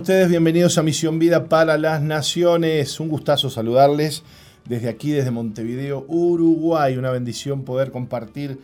Ustedes? 0.00 0.30
Bienvenidos 0.30 0.78
a 0.78 0.82
Misión 0.82 1.18
Vida 1.18 1.44
para 1.44 1.76
las 1.76 2.00
Naciones. 2.00 2.98
Un 3.00 3.10
gustazo 3.10 3.50
saludarles 3.50 4.22
desde 4.64 4.88
aquí, 4.88 5.10
desde 5.10 5.30
Montevideo, 5.30 6.06
Uruguay. 6.08 6.96
Una 6.96 7.10
bendición 7.10 7.64
poder 7.64 7.90
compartir 7.90 8.58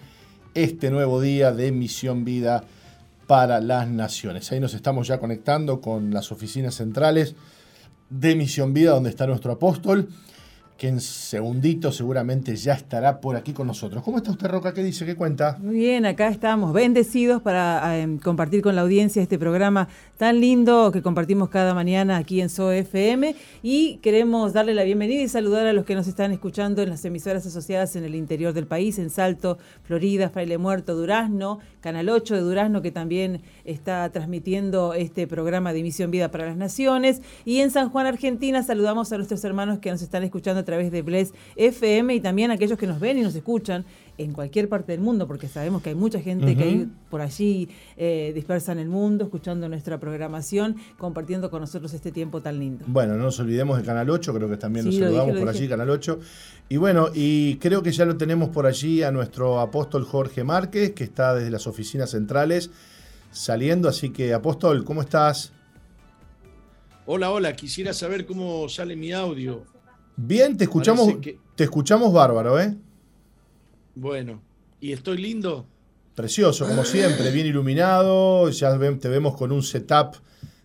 este 0.55 0.91
nuevo 0.91 1.21
día 1.21 1.53
de 1.53 1.73
Misión 1.73 2.25
Vida 2.25 2.65
para 3.27 3.61
las 3.61 3.87
Naciones. 3.87 4.51
Ahí 4.51 4.61
nos 4.61 4.73
estamos 4.73 5.09
ya 5.09 5.19
conectando 5.19 5.83
con 5.83 6.11
las 6.11 6.33
oficinas 6.33 6.77
centrales 6.77 7.35
de 8.09 8.35
Misión 8.35 8.73
Vida, 8.73 8.93
donde 8.93 9.11
está 9.11 9.27
nuestro 9.27 9.53
apóstol 9.53 10.09
que 10.77 10.89
en 10.89 11.01
segundito 11.01 11.91
seguramente 11.91 12.55
ya 12.55 12.75
estará 12.75 13.21
por 13.21 13.37
aquí 13.37 13.53
con 13.53 13.67
nosotros. 13.67 14.03
¿Cómo 14.03 14.19
está 14.19 14.31
usted, 14.31 14.49
Roca? 14.49 14.75
¿Qué 14.75 14.83
dice? 14.83 15.07
¿Qué 15.07 15.17
cuenta? 15.17 15.57
Muy 15.59 15.77
bien, 15.77 16.05
acá 16.05 16.29
estamos 16.29 16.75
bendecidos 16.75 17.41
para 17.41 17.99
em, 17.99 18.19
compartir 18.19 18.61
con 18.61 18.77
la 18.77 18.83
audiencia 18.83 19.23
este 19.23 19.39
programa 19.39 19.89
tan 20.19 20.41
lindo 20.41 20.93
que 20.93 21.01
compartimos 21.01 21.49
cada 21.49 21.73
mañana 21.73 22.19
aquí 22.19 22.41
en 22.43 22.51
SOFM 22.51 23.35
y 23.63 23.97
queremos 23.99 24.53
darle 24.53 24.75
la 24.75 24.85
bienvenida 24.85 25.23
y 25.23 25.29
saludar 25.29 25.67
a 25.67 25.73
los 25.73 25.87
que 25.87 25.95
nos 25.95 26.09
están 26.09 26.33
escuchando 26.33 26.83
en 26.83 26.91
las 26.91 27.05
emisoras 27.05 27.47
asociadas 27.47 27.97
en 27.97 28.05
el 28.05 28.15
interior 28.15 28.53
del 28.53 28.67
país, 28.67 28.99
en 28.99 29.09
Salto, 29.09 29.59
Florida, 29.83 30.29
Fraile 30.29 30.59
Muerto, 30.59 30.95
Durazno, 30.95 31.61
Canal 31.81 32.09
8 32.11 32.35
de 32.35 32.41
Durazno 32.41 32.83
que 32.83 32.91
también 32.91 33.41
está 33.65 34.11
transmitiendo 34.11 34.93
este 34.93 35.27
programa 35.27 35.73
de 35.73 35.81
Emisión 35.81 36.11
Vida 36.11 36.31
para 36.31 36.47
las 36.47 36.57
Naciones 36.57 37.23
y 37.47 37.61
en 37.61 37.71
San 37.71 37.89
Juan, 37.89 38.07
Argentina, 38.07 38.63
saludamos 38.63 39.13
a 39.13 39.17
nuestros 39.17 39.43
hermanos 39.45 39.79
que 39.79 39.91
nos 39.91 40.03
están 40.03 40.23
escuchando 40.23 40.66
través 40.67 40.93
de 40.93 41.01
Bless 41.01 41.33
FM 41.57 42.15
y 42.15 42.21
también 42.21 42.51
aquellos 42.51 42.79
que 42.79 42.87
nos 42.87 43.01
ven 43.01 43.17
y 43.17 43.23
nos 43.23 43.35
escuchan 43.35 43.87
en 44.19 44.33
cualquier 44.33 44.69
parte 44.69 44.93
del 44.93 45.01
mundo, 45.01 45.27
porque 45.27 45.49
sabemos 45.49 45.83
que 45.83 45.91
hay 45.91 45.95
mucha 45.95 46.21
gente 46.21 46.57
que 46.57 46.63
hay 46.63 46.89
por 47.11 47.21
allí 47.21 47.69
eh, 47.97 48.33
dispersa 48.35 48.73
en 48.73 48.79
el 48.79 48.89
mundo, 48.89 49.25
escuchando 49.25 49.69
nuestra 49.69 49.99
programación, 49.99 50.77
compartiendo 50.99 51.51
con 51.51 51.61
nosotros 51.61 51.93
este 51.93 52.13
tiempo 52.13 52.41
tan 52.41 52.59
lindo. 52.59 52.85
Bueno, 52.89 53.15
no 53.15 53.25
nos 53.25 53.39
olvidemos 53.41 53.79
de 53.79 53.85
Canal 53.85 54.09
8, 54.09 54.35
creo 54.35 54.49
que 54.49 54.57
también 54.57 54.87
nos 54.87 54.97
saludamos 54.97 55.39
por 55.39 55.49
allí, 55.49 55.69
Canal 55.69 55.91
8. 55.91 56.19
Y 56.69 56.77
bueno, 56.79 57.09
y 57.15 57.57
creo 57.57 57.83
que 57.83 57.93
ya 57.93 58.05
lo 58.05 58.17
tenemos 58.17 58.49
por 58.49 58.67
allí 58.67 59.03
a 59.03 59.11
nuestro 59.11 59.61
apóstol 59.61 60.05
Jorge 60.05 60.45
Márquez, 60.45 60.93
que 60.93 61.05
está 61.05 61.35
desde 61.35 61.51
las 61.51 61.67
oficinas 61.67 62.11
centrales 62.11 62.71
saliendo, 63.31 63.89
así 63.89 64.11
que 64.11 64.33
apóstol, 64.33 64.85
¿cómo 64.85 65.03
estás? 65.03 65.53
Hola, 67.05 67.31
hola, 67.31 67.55
quisiera 67.55 67.93
saber 67.93 68.27
cómo 68.27 68.69
sale 68.69 68.97
mi 68.97 69.13
audio. 69.13 69.76
Bien, 70.17 70.57
te 70.57 70.65
escuchamos, 70.65 71.15
te 71.55 71.65
escuchamos 71.65 72.13
bárbaro, 72.13 72.59
¿eh? 72.59 72.75
Bueno, 73.95 74.41
¿y 74.81 74.93
estoy 74.93 75.19
lindo? 75.19 75.67
Precioso, 76.15 76.67
como 76.67 76.85
siempre, 76.85 77.31
bien 77.31 77.47
iluminado, 77.47 78.49
ya 78.49 78.79
te 78.99 79.09
vemos 79.09 79.37
con 79.37 79.53
un 79.53 79.63
setup 79.63 80.17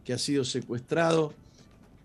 que 0.04 0.12
ha 0.12 0.18
sido 0.18 0.44
secuestrado, 0.44 1.34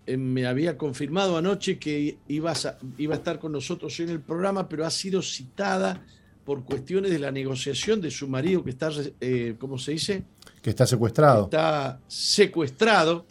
eh, 0.07 0.17
me 0.17 0.47
había 0.47 0.79
confirmado 0.79 1.37
anoche 1.37 1.77
que 1.77 2.19
iba 2.29 2.53
a, 2.53 2.79
iba 2.99 3.15
a 3.15 3.19
estar 3.19 3.41
con 3.41 3.51
nosotros 3.51 3.99
en 3.99 4.11
el 4.11 4.21
programa, 4.21 4.69
pero 4.69 4.87
ha 4.87 4.91
sido 4.91 5.23
citada 5.23 6.01
por 6.45 6.63
cuestiones 6.63 7.11
de 7.11 7.19
la 7.19 7.33
negociación 7.33 8.01
de 8.01 8.13
su 8.13 8.29
marido 8.29 8.63
que 8.63 8.71
está, 8.71 8.91
eh, 9.21 9.57
¿cómo 9.59 9.77
se 9.77 9.91
dice? 9.91 10.23
Que 10.63 10.71
está 10.71 10.87
secuestrado. 10.87 11.45
Está 11.45 12.01
secuestrado 12.07 13.27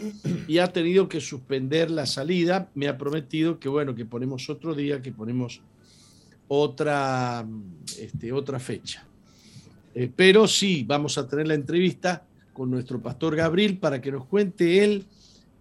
y 0.46 0.58
ha 0.58 0.74
tenido 0.74 1.08
que 1.08 1.22
suspender 1.22 1.90
la 1.90 2.06
salida. 2.06 2.70
Me 2.76 2.90
ha 2.90 2.98
prometido 2.98 3.60
que, 3.60 3.70
bueno, 3.70 3.96
que 3.96 4.04
ponemos 4.04 4.50
otro 4.50 4.76
día, 4.76 5.02
que 5.02 5.14
ponemos 5.14 5.62
otra, 6.50 7.46
este, 7.98 8.34
otra 8.34 8.60
fecha. 8.60 9.08
Eh, 9.94 10.10
pero 10.16 10.48
sí, 10.48 10.84
vamos 10.88 11.18
a 11.18 11.28
tener 11.28 11.48
la 11.48 11.54
entrevista 11.54 12.26
con 12.54 12.72
nuestro 12.72 13.02
pastor 13.02 13.36
Gabriel 13.36 13.78
para 13.78 14.02
que 14.02 14.12
nos 14.12 14.26
cuente 14.26 14.84
él 14.84 15.06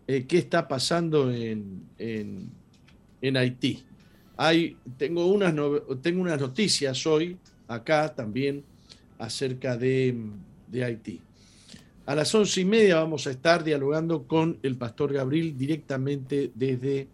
eh, 0.07 0.27
qué 0.27 0.39
está 0.39 0.67
pasando 0.69 1.31
en, 1.33 1.83
en 1.99 3.37
Haití 3.37 3.85
tengo, 4.97 5.27
unas, 5.27 5.55
tengo 6.03 6.23
unas 6.23 6.41
noticias 6.41 7.07
hoy, 7.07 7.37
acá 7.69 8.15
también, 8.15 8.65
acerca 9.19 9.77
de, 9.77 10.17
Haití. 10.83 11.21
A 12.07 12.15
las 12.15 12.35
once 12.35 12.61
y 12.63 12.65
media 12.65 12.97
vamos 12.97 13.27
a 13.27 13.31
estar 13.31 13.63
dialogando 13.63 14.27
con 14.27 14.59
el 14.63 14.77
pastor 14.77 15.13
Gabriel 15.13 15.57
directamente 15.57 16.51
desde, 16.55 17.09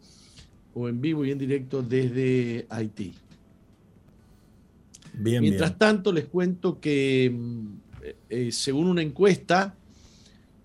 o 0.75 0.89
en 0.89 1.01
vivo 1.01 1.25
y 1.25 1.33
en 1.33 1.39
directo 1.39 1.83
desde 1.83 2.67
Haití. 2.71 3.13
Bien, 5.17 5.43
Mientras 5.43 5.79
tanto, 5.79 6.13
les 6.13 6.27
cuento 6.27 6.79
que 6.79 7.33
mm, 7.35 7.67
eh, 8.29 8.53
según 8.53 8.87
una 8.87 9.03
encuesta, 9.03 9.75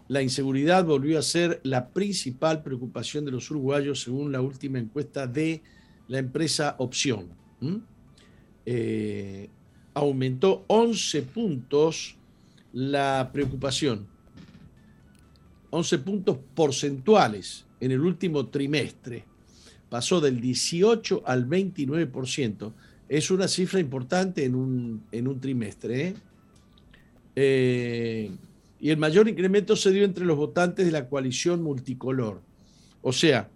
la 0.08 0.22
inseguridad 0.22 0.84
volvió 0.84 1.18
a 1.18 1.22
ser 1.22 1.62
la 1.64 1.90
principal 1.90 2.64
preocupación 2.64 3.24
de 3.24 3.32
los 3.32 3.50
uruguayos 3.50 4.02
según 4.02 4.32
la 4.32 4.42
última 4.42 4.78
encuesta 4.78 5.26
de 5.26 5.64
la 6.08 6.20
empresa 6.20 6.76
Opción. 6.80 7.30
Eh, 8.66 9.50
aumentó 9.94 10.66
11 10.68 11.22
puntos 11.24 12.18
la 12.74 13.30
preocupación, 13.32 14.08
11 15.70 15.98
puntos 16.00 16.38
porcentuales 16.54 17.66
en 17.80 17.92
el 17.92 18.02
último 18.02 18.48
trimestre. 18.48 19.24
Pasó 19.90 20.20
del 20.20 20.42
18 20.42 21.24
al 21.26 21.48
29%. 21.48 22.74
Es 23.12 23.30
una 23.30 23.50
cifra 23.50 23.82
importante 23.82 24.46
en 24.46 24.56
un, 24.56 25.04
en 25.12 25.28
un 25.28 25.38
trimestre. 25.42 26.08
¿eh? 26.08 26.14
Eh, 27.36 28.32
y 28.80 28.90
el 28.90 28.96
mayor 28.96 29.28
incremento 29.28 29.76
se 29.76 29.92
dio 29.92 30.06
entre 30.06 30.24
los 30.24 30.38
votantes 30.38 30.86
de 30.86 30.94
la 30.94 31.10
coalición 31.10 31.62
multicolor. 31.62 32.40
O 33.02 33.12
sea, 33.12 33.50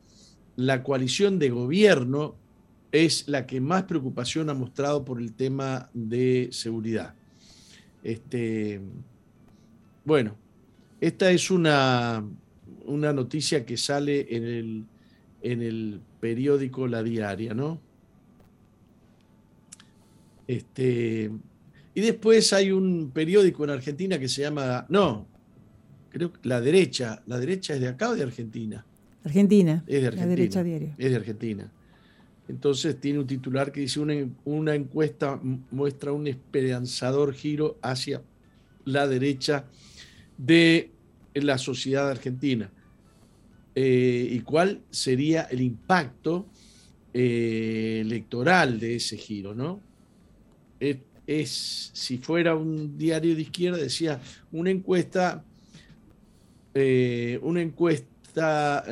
la 0.57 0.83
coalición 0.83 1.39
de 1.39 1.51
gobierno 1.51 2.35
es 2.91 3.29
la 3.29 3.47
que 3.47 3.61
más 3.61 3.83
preocupación 3.83 4.49
ha 4.49 4.53
mostrado 4.53 5.05
por 5.05 5.21
el 5.21 5.31
tema 5.31 5.89
de 5.93 6.49
seguridad. 6.51 7.15
Este, 8.03 8.81
bueno, 10.03 10.35
esta 10.99 11.31
es 11.31 11.49
una, 11.49 12.25
una 12.83 13.13
noticia 13.13 13.65
que 13.65 13.77
sale 13.77 14.35
en 14.35 14.43
el, 14.43 14.85
en 15.41 15.61
el 15.61 16.01
periódico 16.19 16.87
La 16.87 17.01
Diaria, 17.03 17.53
¿no? 17.53 17.84
Este, 20.47 21.31
y 21.93 22.01
después 22.01 22.51
hay 22.53 22.71
un 22.71 23.11
periódico 23.11 23.63
en 23.63 23.69
Argentina 23.71 24.19
que 24.19 24.27
se 24.27 24.41
llama, 24.41 24.85
no, 24.89 25.27
creo 26.09 26.33
que 26.33 26.39
La 26.43 26.61
Derecha, 26.61 27.23
¿La 27.25 27.39
Derecha 27.39 27.73
es 27.73 27.81
de 27.81 27.87
acá 27.87 28.09
o 28.09 28.15
de 28.15 28.23
Argentina? 28.23 28.85
Argentina. 29.23 29.83
Es 29.87 30.01
de 30.01 30.07
Argentina. 30.07 30.25
La 30.25 30.29
Derecha 30.29 30.63
Diario. 30.63 30.95
Es 30.97 31.09
de 31.09 31.15
Argentina. 31.15 31.71
Entonces 32.47 32.99
tiene 32.99 33.19
un 33.19 33.27
titular 33.27 33.71
que 33.71 33.81
dice 33.81 33.99
una, 33.99 34.75
encuesta 34.75 35.39
muestra 35.71 36.11
un 36.11 36.27
esperanzador 36.27 37.33
giro 37.33 37.79
hacia 37.81 38.21
la 38.83 39.07
derecha 39.07 39.65
de 40.37 40.91
la 41.33 41.57
sociedad 41.57 42.09
argentina. 42.09 42.69
Eh, 43.73 44.27
¿Y 44.31 44.39
cuál 44.41 44.81
sería 44.91 45.43
el 45.43 45.61
impacto 45.61 46.45
eh, 47.13 47.99
electoral 48.01 48.79
de 48.79 48.97
ese 48.97 49.17
giro? 49.17 49.55
¿no? 49.55 49.81
Es, 50.79 51.89
si 51.93 52.17
fuera 52.17 52.55
un 52.55 52.97
diario 52.97 53.35
de 53.35 53.41
izquierda, 53.41 53.77
decía 53.77 54.21
una 54.51 54.69
encuesta, 54.69 55.43
eh, 56.73 57.39
una 57.41 57.61
encuesta 57.61 58.85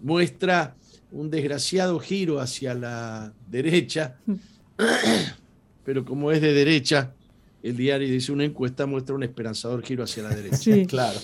muestra 0.00 0.76
un 1.12 1.30
desgraciado 1.30 1.98
giro 2.00 2.40
hacia 2.40 2.74
la 2.74 3.32
derecha, 3.48 4.16
pero 5.84 6.04
como 6.04 6.32
es 6.32 6.40
de 6.40 6.52
derecha, 6.52 7.12
el 7.62 7.76
diario 7.76 8.08
dice 8.08 8.32
una 8.32 8.44
encuesta 8.44 8.86
muestra 8.86 9.14
un 9.14 9.22
esperanzador 9.22 9.84
giro 9.84 10.02
hacia 10.02 10.24
la 10.24 10.34
derecha. 10.34 10.56
Sí. 10.56 10.86
Claro, 10.88 11.20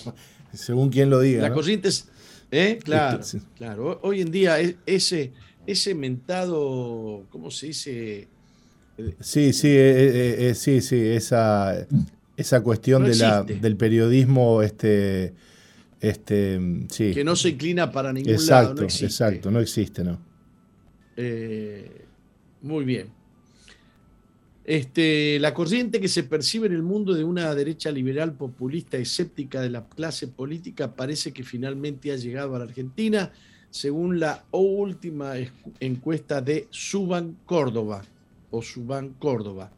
según 0.53 0.89
quien 0.89 1.09
lo 1.09 1.19
diga. 1.19 1.41
La 1.41 1.53
corriente 1.53 1.89
es, 1.89 2.07
¿eh? 2.51 2.79
Claro, 2.83 3.19
claro. 3.55 3.99
Hoy 4.03 4.21
en 4.21 4.31
día 4.31 4.57
ese, 4.85 5.33
ese 5.67 5.93
mentado, 5.93 7.25
¿cómo 7.29 7.51
se 7.51 7.67
dice? 7.67 8.27
Sí, 9.19 9.53
sí, 9.53 9.67
eh, 9.69 10.49
eh, 10.49 10.55
sí, 10.55 10.81
sí, 10.81 10.95
esa, 10.99 11.87
esa 12.35 12.61
cuestión 12.61 13.03
de 13.03 13.15
la, 13.15 13.43
del 13.43 13.75
periodismo, 13.75 14.61
este 14.61 15.33
este, 15.99 16.59
sí. 16.89 17.13
Que 17.13 17.23
no 17.23 17.35
se 17.35 17.49
inclina 17.49 17.91
para 17.91 18.13
ningún 18.13 18.31
exacto, 18.31 18.69
lado. 18.69 18.81
No 18.81 18.85
exacto, 18.85 19.51
no 19.51 19.59
existe, 19.59 20.03
¿no? 20.03 20.19
Eh, 21.17 22.05
muy 22.61 22.85
bien. 22.85 23.09
Este, 24.63 25.39
la 25.39 25.53
corriente 25.53 25.99
que 25.99 26.07
se 26.07 26.23
percibe 26.23 26.67
en 26.67 26.73
el 26.73 26.83
mundo 26.83 27.13
de 27.13 27.23
una 27.23 27.53
derecha 27.55 27.91
liberal 27.91 28.33
populista 28.33 28.97
escéptica 28.97 29.61
de 29.61 29.71
la 29.71 29.87
clase 29.89 30.27
política 30.27 30.95
parece 30.95 31.33
que 31.33 31.43
finalmente 31.43 32.11
ha 32.11 32.15
llegado 32.15 32.55
a 32.55 32.59
la 32.59 32.65
Argentina, 32.65 33.31
según 33.71 34.19
la 34.19 34.45
última 34.51 35.33
encuesta 35.79 36.41
de 36.41 36.67
Suban 36.69 37.37
Córdoba 37.45 38.03
o 38.51 38.61
Suban 38.61 39.13
Córdoba. 39.13 39.71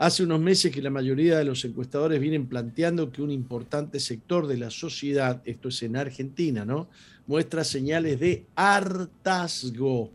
Hace 0.00 0.22
unos 0.22 0.40
meses 0.40 0.72
que 0.72 0.80
la 0.80 0.88
mayoría 0.88 1.36
de 1.36 1.44
los 1.44 1.62
encuestadores 1.64 2.20
vienen 2.20 2.46
planteando 2.46 3.12
que 3.12 3.20
un 3.20 3.30
importante 3.30 4.00
sector 4.00 4.46
de 4.46 4.56
la 4.56 4.70
sociedad, 4.70 5.42
esto 5.44 5.68
es 5.68 5.82
en 5.82 5.94
Argentina, 5.96 6.64
¿no? 6.64 6.88
Muestra 7.26 7.64
señales 7.64 8.18
de 8.18 8.46
hartazgo 8.54 10.10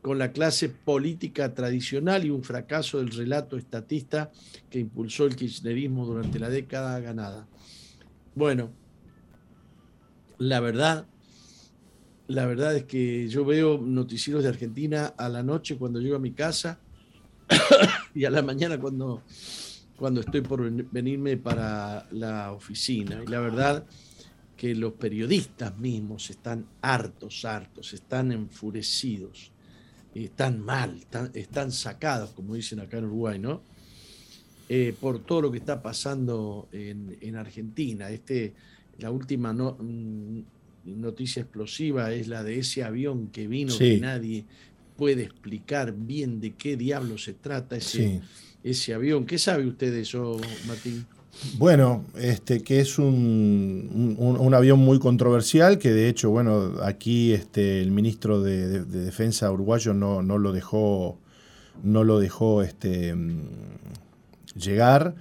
con 0.00 0.18
la 0.18 0.30
clase 0.30 0.68
política 0.68 1.52
tradicional 1.52 2.24
y 2.24 2.30
un 2.30 2.44
fracaso 2.44 2.98
del 2.98 3.10
relato 3.10 3.56
estatista 3.56 4.30
que 4.70 4.78
impulsó 4.78 5.26
el 5.26 5.34
kirchnerismo 5.34 6.06
durante 6.06 6.38
la 6.38 6.48
década 6.48 7.00
ganada. 7.00 7.48
Bueno, 8.36 8.70
la 10.38 10.60
verdad, 10.60 11.06
la 12.28 12.46
verdad 12.46 12.76
es 12.76 12.84
que 12.84 13.28
yo 13.28 13.44
veo 13.44 13.78
noticieros 13.78 14.44
de 14.44 14.50
Argentina 14.50 15.06
a 15.16 15.28
la 15.28 15.42
noche 15.42 15.76
cuando 15.76 15.98
llego 15.98 16.14
a 16.14 16.20
mi 16.20 16.30
casa 16.30 16.78
y 18.14 18.24
a 18.24 18.30
la 18.30 18.42
mañana 18.42 18.78
cuando, 18.78 19.22
cuando 19.96 20.20
estoy 20.20 20.40
por 20.40 20.70
venirme 20.70 21.36
para 21.36 22.06
la 22.12 22.52
oficina. 22.52 23.22
Y 23.22 23.26
la 23.26 23.40
verdad 23.40 23.84
que 24.56 24.74
los 24.74 24.94
periodistas 24.94 25.76
mismos 25.78 26.30
están 26.30 26.66
hartos, 26.80 27.44
hartos, 27.44 27.92
están 27.92 28.32
enfurecidos, 28.32 29.52
están 30.14 30.60
mal, 30.60 30.98
están, 31.34 31.72
sacados, 31.72 32.30
como 32.30 32.54
dicen 32.54 32.80
acá 32.80 32.98
en 32.98 33.04
Uruguay, 33.04 33.38
¿no? 33.38 33.62
Eh, 34.68 34.94
por 34.98 35.20
todo 35.20 35.42
lo 35.42 35.52
que 35.52 35.58
está 35.58 35.82
pasando 35.82 36.68
en, 36.72 37.36
Argentina. 37.36 38.10
Este, 38.10 38.54
la 38.98 39.10
última 39.10 39.52
mm, 39.52 40.42
noticia 40.86 41.42
explosiva 41.42 42.12
es 42.12 42.26
la 42.28 42.42
de 42.42 42.58
ese 42.58 42.82
avión 42.82 43.28
que 43.28 43.46
vino 43.46 43.76
que 43.76 43.98
nadie 43.98 44.46
puede 44.96 45.22
explicar 45.22 45.92
bien 45.92 46.40
de 46.40 46.54
qué 46.54 46.76
diablo 46.76 47.18
se 47.18 47.34
trata 47.34 47.76
ese, 47.76 48.22
ese 48.62 48.94
avión. 48.94 49.26
¿Qué 49.26 49.38
sabe 49.38 49.66
usted 49.66 49.92
de 49.92 50.00
eso, 50.00 50.40
Martín? 50.66 51.06
Bueno, 51.58 52.04
este, 52.16 52.62
que 52.62 52.80
es 52.80 52.98
un, 52.98 54.16
un, 54.18 54.54
avión 54.54 54.78
muy 54.78 54.98
controversial, 54.98 55.78
que 55.78 55.92
de 55.92 56.08
hecho, 56.08 56.30
bueno, 56.30 56.72
aquí 56.82 57.32
este, 57.32 57.82
el 57.82 57.90
ministro 57.90 58.40
de, 58.40 58.84
Defensa 58.84 59.50
uruguayo 59.52 59.92
no, 59.92 60.22
no, 60.22 60.38
lo 60.38 60.52
dejó, 60.52 61.18
no 61.82 62.04
lo 62.04 62.20
dejó 62.20 62.62
este, 62.62 63.14
llegar, 64.54 65.14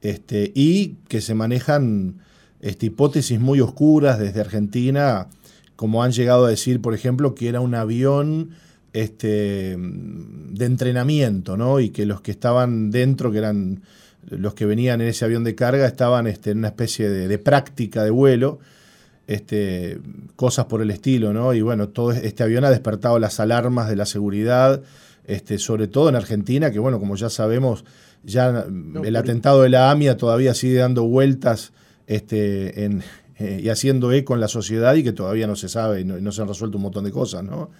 este, 0.00 0.50
y 0.54 0.96
que 1.08 1.20
se 1.20 1.34
manejan 1.34 2.20
este, 2.60 2.86
hipótesis 2.86 3.38
muy 3.38 3.60
oscuras 3.60 4.18
desde 4.18 4.40
Argentina, 4.40 5.28
como 5.76 6.02
han 6.02 6.10
llegado 6.10 6.46
a 6.46 6.50
decir, 6.50 6.80
por 6.80 6.94
ejemplo, 6.94 7.34
que 7.34 7.48
era 7.48 7.60
un 7.60 7.74
avión 7.74 8.50
este, 8.92 9.76
de 9.78 10.64
entrenamiento, 10.64 11.56
¿no? 11.56 11.80
Y 11.80 11.90
que 11.90 12.06
los 12.06 12.20
que 12.20 12.30
estaban 12.30 12.90
dentro, 12.90 13.32
que 13.32 13.38
eran 13.38 13.82
los 14.28 14.54
que 14.54 14.66
venían 14.66 15.00
en 15.00 15.08
ese 15.08 15.24
avión 15.24 15.44
de 15.44 15.54
carga, 15.54 15.86
estaban 15.86 16.26
este, 16.26 16.50
en 16.50 16.58
una 16.58 16.68
especie 16.68 17.08
de, 17.08 17.38
práctica 17.38 18.04
de 18.04 18.10
vuelo. 18.10 18.58
este, 19.26 19.98
cosas 20.36 20.66
por 20.66 20.82
el 20.82 20.90
estilo, 20.90 21.32
¿no? 21.32 21.54
Y 21.54 21.62
bueno, 21.62 21.88
todo 21.88 22.12
este 22.12 22.42
avión 22.42 22.64
ha 22.64 22.70
despertado 22.70 23.18
las 23.18 23.40
alarmas 23.40 23.88
de 23.88 23.96
la 23.96 24.06
seguridad, 24.06 24.82
este, 25.24 25.58
sobre 25.58 25.86
todo 25.86 26.08
en 26.08 26.16
Argentina, 26.16 26.70
que 26.70 26.78
bueno, 26.78 26.98
como 26.98 27.16
ya 27.16 27.30
sabemos, 27.30 27.84
ya 28.24 28.66
el 29.04 29.16
atentado 29.16 29.62
de 29.62 29.68
la 29.68 29.90
AMIA 29.90 30.16
todavía 30.16 30.54
sigue 30.54 30.76
dando 30.76 31.04
vueltas 31.04 31.72
este, 32.06 32.84
en, 32.84 33.02
eh, 33.38 33.60
y 33.62 33.68
haciendo 33.70 34.12
eco 34.12 34.34
en 34.34 34.40
la 34.40 34.48
sociedad 34.48 34.94
y 34.94 35.02
que 35.02 35.12
todavía 35.12 35.46
no 35.46 35.56
se 35.56 35.68
sabe 35.68 36.00
y 36.00 36.04
no, 36.04 36.32
se 36.32 36.42
han 36.42 36.48
resuelto 36.48 36.76
un 36.76 36.82
montón 36.82 37.04
de 37.04 37.10
cosas, 37.10 37.42
¿no? 37.42 37.70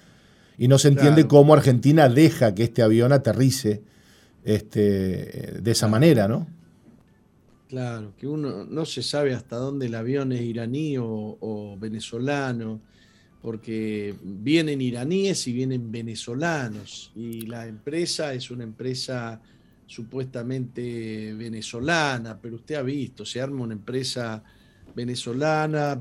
Y 0.58 0.68
no 0.68 0.78
se 0.78 0.88
entiende 0.88 1.26
cómo 1.26 1.54
Argentina 1.54 2.08
deja 2.08 2.54
que 2.54 2.64
este 2.64 2.82
avión 2.82 3.12
aterrice 3.12 3.82
este, 4.44 5.58
de 5.60 5.70
esa 5.70 5.88
manera, 5.88 6.28
¿no? 6.28 6.46
Claro, 7.68 8.12
que 8.18 8.26
uno 8.26 8.64
no 8.64 8.84
se 8.84 9.02
sabe 9.02 9.32
hasta 9.32 9.56
dónde 9.56 9.86
el 9.86 9.94
avión 9.94 10.30
es 10.32 10.42
iraní 10.42 10.96
o, 10.98 11.76
venezolano, 11.80 12.80
porque 13.40 14.14
vienen 14.22 14.82
iraníes 14.82 15.48
y 15.48 15.52
vienen 15.52 15.90
venezolanos, 15.90 17.12
y 17.16 17.46
la 17.46 17.66
empresa 17.66 18.34
es 18.34 18.50
una 18.50 18.64
empresa 18.64 19.40
supuestamente 19.86 21.34
venezolana, 21.34 22.38
pero 22.40 22.56
usted 22.56 22.74
ha 22.74 22.82
visto, 22.82 23.24
se 23.24 23.40
arma 23.40 23.64
una 23.64 23.72
empresa 23.72 24.44
venezolana 24.94 25.98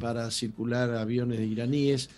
para 0.00 0.30
circular 0.30 0.94
aviones 0.94 1.38
de 1.38 1.46
iraníes 1.46 2.08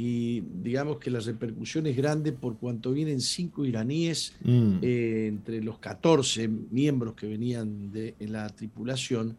y 0.00 0.44
digamos 0.62 0.98
que 0.98 1.10
la 1.10 1.18
repercusión 1.18 1.88
es 1.88 1.96
grande 1.96 2.30
por 2.30 2.56
cuanto 2.56 2.92
vienen 2.92 3.20
cinco 3.20 3.64
iraníes 3.64 4.32
mm. 4.44 4.74
eh, 4.80 5.26
entre 5.26 5.60
los 5.60 5.80
14 5.80 6.46
miembros 6.46 7.14
que 7.14 7.26
venían 7.26 7.90
de 7.90 8.14
en 8.20 8.30
la 8.30 8.48
tripulación. 8.48 9.36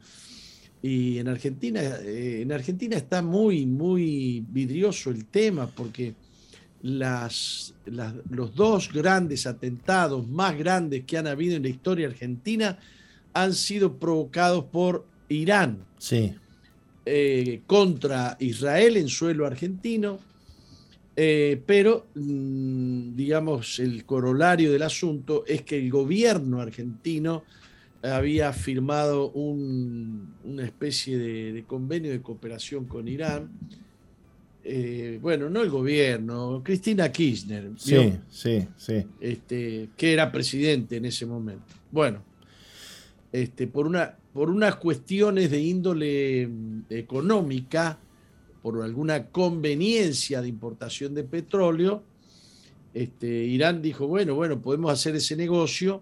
Y 0.82 1.18
en 1.18 1.30
Argentina, 1.30 1.80
eh, 2.02 2.42
en 2.42 2.52
Argentina 2.52 2.98
está 2.98 3.22
muy, 3.22 3.66
muy 3.66 4.44
vidrioso 4.50 5.12
el 5.12 5.28
tema 5.28 5.66
porque 5.68 6.14
las, 6.82 7.74
los 8.30 8.54
dos 8.54 8.92
grandes 8.92 9.48
atentados 9.48 10.28
más 10.28 10.58
grandes 10.58 11.06
que 11.06 11.18
han 11.18 11.28
habido 11.28 11.56
en 11.56 11.64
la 11.64 11.70
historia 11.70 12.08
argentina 12.08 12.78
han 13.32 13.54
sido 13.54 13.96
provocados 13.98 14.66
por 14.66 15.06
Irán 15.30 15.86
sí. 16.00 16.34
Eh, 17.06 17.62
contra 17.66 18.36
Israel 18.42 18.98
en 18.98 19.08
suelo 19.08 19.46
argentino 19.46 20.28
eh, 21.22 21.62
pero, 21.66 22.08
mm, 22.16 23.14
digamos, 23.14 23.80
el 23.80 24.06
corolario 24.06 24.72
del 24.72 24.84
asunto 24.84 25.44
es 25.46 25.64
que 25.64 25.78
el 25.78 25.92
gobierno 25.92 26.62
argentino 26.62 27.44
había 28.02 28.54
firmado 28.54 29.30
una 29.32 30.64
especie 30.64 31.18
de, 31.18 31.66
convenio 31.68 32.10
de 32.10 32.22
cooperación 32.22 32.86
con 32.86 33.10
Irán. 33.10 33.50
Eh, 34.64 35.20
bueno, 35.22 35.50
no 35.50 35.62
el 35.62 35.70
gobierno, 35.70 36.62
Cristina 36.64 37.12
Kirchner. 37.12 37.72
Sí, 37.76 38.14
sí, 38.30 38.66
sí. 38.78 39.06
Este, 39.20 39.90
que 39.98 40.14
era 40.14 40.32
presidente 40.32 40.96
en 40.96 41.04
ese 41.04 41.26
momento. 41.26 41.74
Bueno, 41.92 42.24
este, 43.34 43.68
por, 43.68 43.88
una, 43.88 44.16
por 44.32 44.50
unas 44.50 44.78
cuestiones 44.78 45.52
de 45.52 45.60
índole 45.60 46.48
mm, 46.48 46.84
económica, 46.90 48.00
por 48.62 48.82
alguna 48.84 49.28
conveniencia 49.28 50.42
de 50.42 50.50
importación 50.50 51.14
de 51.14 51.24
petróleo, 51.24 52.04
este, 52.94 53.28
Irán 53.28 53.82
dijo, 53.82 54.08
bueno, 54.08 54.36
bueno, 54.36 54.62
podemos 54.62 54.92
hacer 54.92 55.16
ese 55.16 55.36
negocio, 55.36 56.02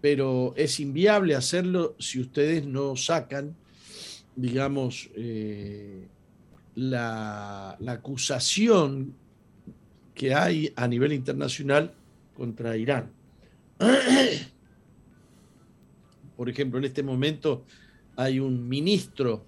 pero 0.00 0.54
es 0.56 0.80
inviable 0.80 1.34
hacerlo 1.34 1.96
si 1.98 2.20
ustedes 2.20 2.64
no 2.66 2.96
sacan, 2.96 3.56
digamos, 4.36 5.10
eh, 5.16 6.06
la, 6.76 7.76
la 7.80 7.92
acusación 7.92 9.14
que 10.14 10.34
hay 10.34 10.72
a 10.76 10.86
nivel 10.86 11.12
internacional 11.12 11.92
contra 12.36 12.76
Irán. 12.76 13.10
Por 16.36 16.48
ejemplo, 16.48 16.78
en 16.78 16.84
este 16.84 17.02
momento 17.02 17.64
hay 18.16 18.38
un 18.38 18.68
ministro 18.68 19.44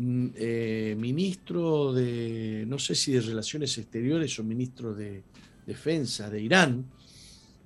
eh, 0.00 0.94
ministro 0.96 1.92
de, 1.92 2.64
no 2.68 2.78
sé 2.78 2.94
si 2.94 3.12
de 3.12 3.20
Relaciones 3.20 3.76
Exteriores 3.78 4.38
o 4.38 4.44
ministro 4.44 4.94
de 4.94 5.24
Defensa 5.66 6.30
de 6.30 6.40
Irán, 6.40 6.84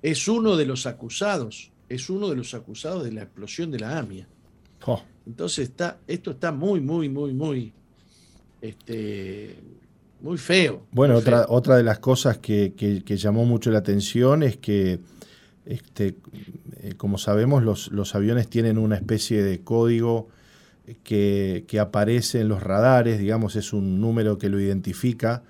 es 0.01 0.27
uno 0.27 0.57
de 0.57 0.65
los 0.65 0.87
acusados, 0.87 1.71
es 1.87 2.09
uno 2.09 2.29
de 2.29 2.35
los 2.35 2.55
acusados 2.55 3.03
de 3.03 3.11
la 3.11 3.21
explosión 3.21 3.69
de 3.69 3.79
la 3.79 3.99
AMIA. 3.99 4.27
Oh. 4.87 5.01
Entonces 5.27 5.69
está, 5.69 5.99
esto 6.07 6.31
está 6.31 6.51
muy, 6.51 6.81
muy, 6.81 7.07
muy, 7.07 7.33
muy, 7.33 7.71
este, 8.61 9.55
muy 10.21 10.39
feo. 10.39 10.87
Bueno, 10.91 11.15
otra, 11.17 11.45
otra 11.49 11.77
de 11.77 11.83
las 11.83 11.99
cosas 11.99 12.39
que, 12.39 12.73
llamó 13.05 13.45
mucho 13.45 13.69
la 13.69 13.79
atención 13.79 14.41
es 14.41 14.57
que, 14.57 14.99
este, 15.65 16.15
eh, 16.81 16.95
como 16.97 17.19
sabemos, 17.19 17.61
los, 17.61 17.91
los 17.91 18.15
aviones 18.15 18.49
tienen 18.49 18.79
una 18.79 18.95
especie 18.95 19.43
de 19.43 19.61
código 19.61 20.29
que, 21.03 21.79
aparece 21.79 22.41
en 22.41 22.49
los 22.49 22.61
radares, 22.61 23.19
digamos, 23.19 23.55
es 23.55 23.73
un 23.73 24.01
número 24.01 24.37
que 24.37 24.49
lo 24.49 24.59
identifica 24.59 25.43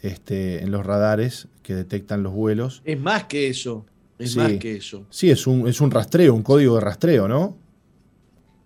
este, 0.00 0.62
en 0.62 0.70
los 0.70 0.84
radares 0.84 1.48
que 1.62 1.74
detectan 1.74 2.22
los 2.22 2.32
vuelos. 2.32 2.82
Es 2.84 2.98
más 3.00 3.24
que 3.24 3.48
eso, 3.48 3.84
es 4.18 4.36
más 4.36 4.52
que 4.52 4.76
eso. 4.76 5.06
Sí, 5.10 5.30
es 5.30 5.46
un, 5.46 5.68
es 5.68 5.80
un 5.80 5.90
rastreo, 5.90 6.34
un 6.34 6.42
código 6.42 6.76
de 6.76 6.80
rastreo, 6.80 7.28
¿no? 7.28 7.56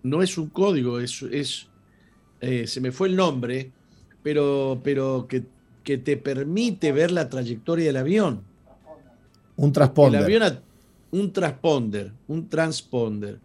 No 0.03 0.21
es 0.21 0.37
un 0.37 0.47
código, 0.47 0.99
es, 0.99 1.21
es 1.23 1.67
eh, 2.39 2.67
se 2.67 2.79
me 2.81 2.91
fue 2.91 3.09
el 3.09 3.15
nombre, 3.15 3.71
pero, 4.23 4.79
pero 4.83 5.27
que, 5.27 5.43
que, 5.83 5.97
te 5.97 6.17
permite 6.17 6.91
ver 6.91 7.11
la 7.11 7.29
trayectoria 7.29 7.87
del 7.87 7.97
avión. 7.97 8.43
Un 9.57 9.73
transponder. 9.73 10.21
El 10.21 10.25
avión, 10.25 10.61
un 11.11 11.33
transponder, 11.33 12.13
un 12.27 12.47
transponder. 12.47 13.39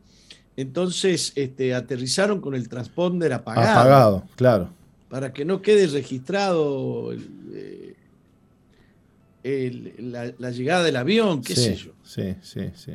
Entonces 0.57 1.33
este, 1.35 1.75
aterrizaron 1.75 2.41
con 2.41 2.55
el 2.55 2.69
transponder 2.69 3.33
apagado. 3.33 3.81
Apagado, 3.81 4.25
claro. 4.37 4.69
Para 5.09 5.33
que 5.33 5.45
no 5.45 5.63
quede 5.63 5.87
registrado 5.87 7.13
eh, 7.53 7.95
la, 9.99 10.51
llegada 10.51 10.85
del 10.85 10.97
avión, 10.97 11.43
qué 11.43 11.57
sé 11.57 11.77
yo. 11.77 11.93
Sí, 12.05 12.35
sí, 12.43 12.71
sí. 12.75 12.93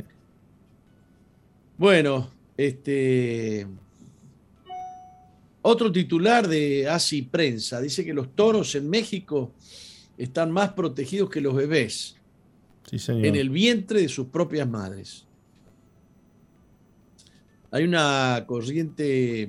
Bueno, 1.78 2.32
este. 2.56 3.68
Otro 5.62 5.92
titular 5.92 6.48
de 6.48 6.88
ASI 6.88 7.24
Prensa 7.24 7.82
dice 7.82 8.06
que 8.06 8.14
los 8.14 8.34
toros 8.36 8.74
en 8.76 8.90
México 8.90 9.52
están 10.18 10.50
más 10.52 10.72
protegidos 10.74 11.30
que 11.30 11.42
los 11.42 11.54
bebés. 11.54 12.16
Sí, 12.90 12.98
señor. 12.98 13.26
En 13.26 13.36
el 13.36 13.50
vientre 13.50 14.02
de 14.02 14.08
sus 14.08 14.28
propias 14.28 14.68
madres. 14.68 15.26
Hay 17.77 17.84
una 17.84 18.43
corriente 18.48 19.48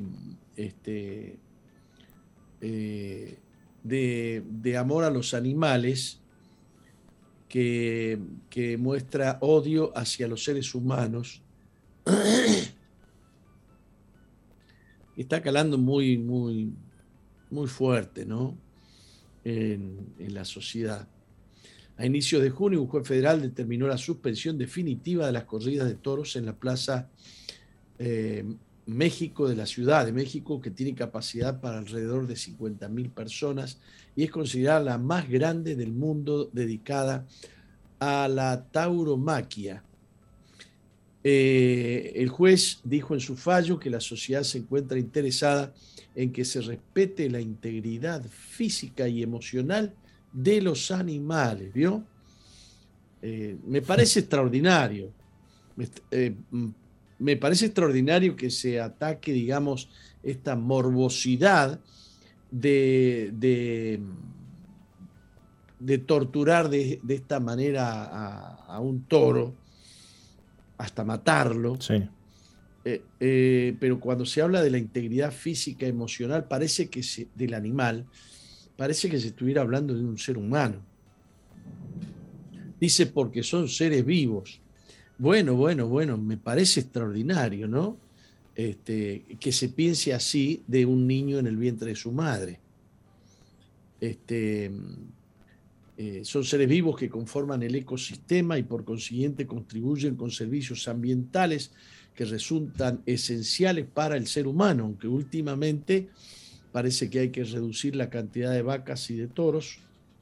este, 0.55 1.39
eh, 2.61 3.39
de, 3.83 4.77
amor 4.77 5.05
a 5.05 5.11
los 5.11 5.33
animales 5.33 6.21
que, 7.49 8.21
muestra 8.79 9.39
odio 9.41 9.97
hacia 9.97 10.29
los 10.29 10.45
seres 10.45 10.75
humanos. 10.75 11.41
Está 15.17 15.41
calando 15.41 15.79
muy, 15.79 16.19
muy, 16.19 16.75
muy 17.49 17.67
fuerte, 17.67 18.27
¿no? 18.27 18.59
En, 19.43 20.13
en, 20.19 20.35
la 20.35 20.45
sociedad. 20.45 21.09
A 21.97 22.05
inicios 22.05 22.43
de 22.43 22.51
junio, 22.51 22.83
un 22.83 22.89
juez 22.89 23.09
federal 23.09 23.41
determinó 23.41 23.89
la 23.89 23.97
suspensión 23.97 24.59
definitiva 24.59 25.25
de 25.25 25.33
las 25.33 25.45
corridas 25.45 25.89
de 25.89 25.95
toros 25.95 26.37
en 26.37 26.45
la 26.45 26.55
plaza 26.55 27.09
eh, 27.99 28.45
México, 28.87 29.49
de 29.49 29.57
la 29.57 29.67
Ciudad 29.67 30.07
de 30.07 30.13
México, 30.13 30.61
que 30.61 30.71
tiene 30.71 30.95
capacidad 30.95 31.61
para 31.61 31.79
alrededor 31.79 32.27
de 32.27 32.35
50.000 32.35 33.11
personas 33.11 33.79
y 34.17 34.25
es 34.25 34.31
considerada 34.31 34.81
la 34.81 34.99
más 34.99 35.29
grande 35.29 35.77
del 35.77 35.93
mundo 35.93 36.49
dedicada 36.53 37.27
a 37.99 38.27
la 38.29 38.65
tauromaquia. 38.65 39.83
Eh, 41.23 42.13
el 42.15 42.29
juez 42.31 42.81
dijo 42.85 43.13
en 43.13 43.21
su 43.21 43.37
fallo 43.37 43.79
que 43.79 43.91
la 43.91 44.01
sociedad 44.01 44.43
se 44.43 44.59
encuentra 44.59 44.99
interesada 44.99 45.75
en 46.15 46.33
que 46.33 46.45
se 46.45 46.63
respete 46.63 47.29
la 47.29 47.41
integridad 47.41 48.25
física 48.25 49.07
y 49.07 49.23
emocional 49.23 49.95
de 50.33 50.63
los 50.63 50.91
animales, 50.91 51.73
¿vio? 51.73 52.05
Eh, 53.21 53.57
me 53.67 53.83
parece 53.83 54.21
extraordinario 54.21 55.13
me 57.19 57.37
parece 57.37 57.67
extraordinario 57.67 58.37
que 58.37 58.51
se 58.51 58.81
ataque, 58.81 59.33
digamos, 59.33 59.89
esta 60.23 60.57
morbosidad 60.57 61.81
de, 62.51 63.31
de, 65.81 65.99
torturar 65.99 66.69
de, 66.69 67.01
esta 67.09 67.41
manera 67.41 68.55
a, 68.67 68.81
un 68.81 69.03
toro 69.05 69.55
hasta 70.77 71.05
matarlo. 71.05 71.77
eh, 72.85 73.03
eh, 73.21 73.77
pero 73.81 74.01
cuando 74.01 74.25
se 74.25 74.41
habla 74.41 74.63
de 74.63 74.71
la 74.71 74.79
integridad 74.79 75.33
física, 75.33 75.87
emocional, 75.87 76.47
parece 76.47 76.89
que 76.89 77.03
se, 77.03 77.29
del 77.35 77.55
animal, 77.55 78.07
parece 78.77 79.11
que 79.11 79.19
se 79.19 79.29
estuviera 79.29 79.63
hablando 79.63 79.95
de 79.95 80.05
un 80.05 80.17
ser 80.19 80.39
humano. 80.39 80.81
Dice 82.81 83.07
porque 83.07 83.43
son 83.43 83.69
seres 83.69 84.05
vivos. 84.07 84.61
Bueno, 85.19 85.57
bueno, 85.57 85.89
bueno, 85.89 86.17
me 86.17 86.37
parece 86.37 86.81
extraordinario, 86.81 87.67
¿no? 87.67 87.97
Este, 88.55 89.25
que 89.41 89.51
se 89.51 89.69
piense 89.69 90.15
así 90.15 90.63
de 90.69 90.87
un 90.87 91.09
niño 91.09 91.39
en 91.39 91.49
el 91.49 91.57
vientre 91.57 91.91
de 91.91 91.97
su 91.97 92.13
madre. 92.13 92.61
Este, 94.01 94.71
eh, 95.97 96.21
son 96.25 96.45
seres 96.45 96.69
vivos 96.69 96.97
que 96.97 97.09
conforman 97.09 97.65
el 97.65 97.75
ecosistema 97.75 98.59
y 98.59 98.63
por 98.63 98.85
consiguiente 98.85 99.45
contribuyen 99.45 100.15
con 100.15 100.31
servicios 100.31 100.87
ambientales 100.87 101.73
que 102.15 102.25
resultan 102.25 103.03
esenciales 103.05 103.87
para 103.93 104.17
el 104.17 104.29
ser 104.29 104.47
humano, 104.47 104.85
aunque 104.85 105.09
últimamente 105.09 106.11
parece 106.71 107.11
que 107.11 107.19
hay 107.19 107.31
que 107.31 107.43
reducir 107.43 107.97
la 107.97 108.09
cantidad 108.09 108.53
de 108.53 108.63
vacas 108.63 109.11
y 109.11 109.17
de 109.17 109.27
toros, 109.27 109.81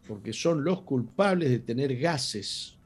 porque 0.09 0.33
son 0.33 0.65
los 0.65 0.83
culpables 0.83 1.50
de 1.50 1.59
tener 1.59 1.99
gases, 1.99 2.76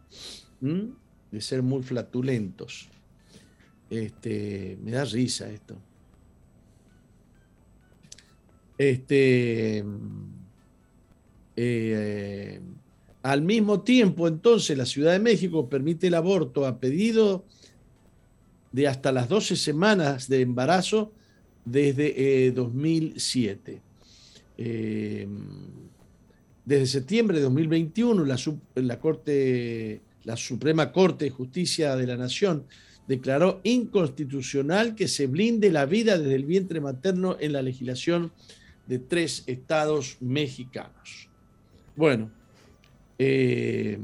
de 1.30 1.40
ser 1.40 1.62
muy 1.62 1.82
flatulentos. 1.82 2.88
Este, 3.88 4.78
me 4.82 4.92
da 4.92 5.04
risa 5.04 5.50
esto. 5.50 5.76
Este, 8.78 9.84
eh, 11.56 12.60
al 13.22 13.42
mismo 13.42 13.82
tiempo, 13.82 14.26
entonces, 14.26 14.78
la 14.78 14.86
Ciudad 14.86 15.12
de 15.12 15.18
México 15.18 15.68
permite 15.68 16.06
el 16.06 16.14
aborto 16.14 16.66
a 16.66 16.78
pedido 16.80 17.44
de 18.72 18.88
hasta 18.88 19.12
las 19.12 19.28
12 19.28 19.56
semanas 19.56 20.28
de 20.28 20.40
embarazo 20.40 21.12
desde 21.64 22.50
2007. 22.52 23.72
Eh, 23.72 23.80
eh, 24.56 25.28
desde 26.64 26.86
septiembre 26.86 27.38
de 27.38 27.44
2021, 27.44 28.24
la, 28.24 28.38
la, 28.76 29.00
Corte, 29.00 30.00
la 30.24 30.36
Suprema 30.36 30.92
Corte 30.92 31.26
de 31.26 31.30
Justicia 31.30 31.96
de 31.96 32.06
la 32.06 32.16
Nación 32.16 32.64
declaró 33.06 33.60
inconstitucional 33.64 34.94
que 34.94 35.08
se 35.08 35.26
blinde 35.26 35.70
la 35.70 35.86
vida 35.86 36.18
desde 36.18 36.34
el 36.36 36.44
vientre 36.44 36.80
materno 36.80 37.36
en 37.40 37.52
la 37.52 37.62
legislación 37.62 38.30
de 38.86 38.98
tres 38.98 39.42
estados 39.46 40.16
mexicanos. 40.20 41.28
Bueno, 41.96 42.30
eh, 43.18 43.98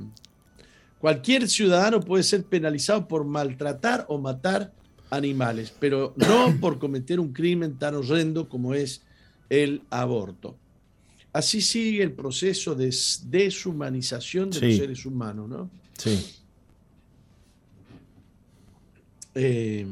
cualquier 0.99 1.49
ciudadano 1.49 2.01
puede 2.01 2.23
ser 2.23 2.45
penalizado 2.45 3.07
por 3.07 3.25
maltratar 3.25 4.07
o 4.09 4.19
matar 4.19 4.73
animales, 5.11 5.73
pero 5.79 6.15
no 6.17 6.57
por 6.61 6.79
cometer 6.79 7.21
un 7.21 7.33
crimen 7.33 7.79
tan 7.79 7.95
horrendo 7.95 8.49
como 8.49 8.75
es 8.75 9.03
el 9.49 9.83
aborto. 9.91 10.57
Así 11.33 11.61
sigue 11.61 12.03
el 12.03 12.13
proceso 12.13 12.75
de 12.75 12.95
deshumanización 13.27 14.51
de 14.51 14.61
los 14.61 14.77
seres 14.77 15.07
humanos, 15.07 15.49
¿no? 15.49 15.71
Sí. 15.97 16.37
Eh, 19.35 19.87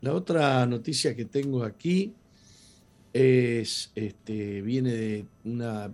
la 0.00 0.12
otra 0.12 0.66
noticia 0.66 1.14
que 1.14 1.24
tengo 1.24 1.64
aquí 1.64 2.12
es, 3.12 3.90
este, 3.94 4.60
viene 4.62 4.92
de 4.92 5.26
una 5.44 5.92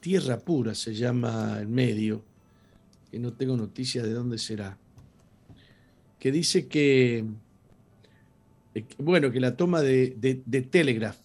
Tierra 0.00 0.38
Pura 0.38 0.74
se 0.74 0.94
llama 0.94 1.58
el 1.58 1.68
medio, 1.68 2.22
que 3.10 3.18
no 3.18 3.32
tengo 3.32 3.56
noticias 3.56 4.04
de 4.04 4.12
dónde 4.12 4.38
será, 4.38 4.76
que 6.18 6.30
dice 6.30 6.68
que, 6.68 7.24
eh, 8.74 8.84
bueno, 8.98 9.32
que 9.32 9.40
la 9.40 9.56
toma 9.56 9.80
de, 9.80 10.14
de, 10.18 10.62
Telegraph, 10.62 11.16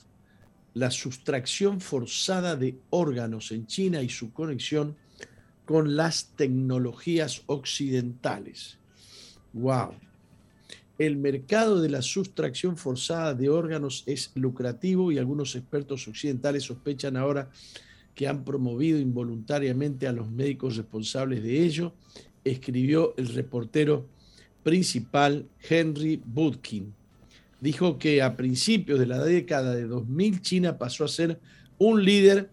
la 0.74 0.90
sustracción 0.90 1.82
forzada 1.82 2.56
de 2.56 2.78
órganos 2.90 3.52
en 3.52 3.68
China 3.68 4.02
y 4.02 4.10
su 4.10 4.32
conexión 4.32 4.96
con 5.66 5.96
las 5.96 6.32
tecnologías 6.36 7.42
occidentales. 7.48 8.78
¡Wow! 9.54 9.94
El 10.98 11.18
mercado 11.18 11.82
de 11.82 11.90
la 11.90 12.02
sustracción 12.02 12.78
forzada 12.78 13.34
de 13.34 13.50
órganos 13.50 14.04
es 14.06 14.32
lucrativo 14.36 15.12
y 15.12 15.18
algunos 15.18 15.56
expertos 15.56 16.08
occidentales 16.08 16.64
sospechan 16.64 17.18
ahora 17.18 17.50
que 18.14 18.30
han 18.30 18.46
promovido 18.46 18.98
involuntariamente 18.98 20.08
a 20.08 20.14
los 20.14 20.32
médicos 20.32 20.78
responsables 20.78 21.44
de 21.44 21.66
ello, 21.66 21.94
escribió 22.46 23.14
el 23.18 23.28
reportero 23.28 24.08
principal 24.64 25.46
Henry 25.68 26.22
Budkin. 26.26 26.94
Dijo 27.60 27.98
que 27.98 28.22
a 28.22 28.38
principios 28.38 29.00
de 29.00 29.06
la 29.06 29.22
década 29.22 29.76
de 29.76 29.86
2000 29.86 30.42
China 30.42 30.78
pasó 30.78 31.04
a 31.04 31.10
ser 31.10 31.40
un 31.78 32.06
líder 32.06 32.52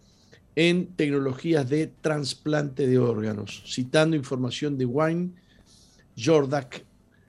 en 0.54 0.86
tecnologías 0.94 1.68
de 1.68 1.86
trasplante 1.86 2.86
de 2.86 2.98
órganos, 2.98 3.62
citando 3.66 4.16
información 4.16 4.76
de 4.76 4.84
Wayne 4.84 5.30
Jordak, 6.16 6.84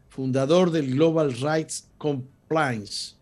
fundador 0.09 0.71
del 0.71 0.93
Global 0.93 1.33
Rights 1.33 1.89
Compliance, 1.97 3.15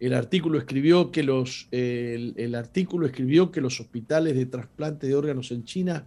el 0.00 0.14
artículo 0.14 0.58
escribió 0.58 1.10
que 1.10 1.22
los, 1.22 1.66
el, 1.72 2.54
artículo 2.54 3.06
escribió 3.06 3.50
que 3.50 3.60
los 3.60 3.80
hospitales 3.80 4.36
de 4.36 4.46
trasplante 4.46 5.08
de 5.08 5.14
órganos 5.16 5.50
en 5.50 5.64
China 5.64 6.06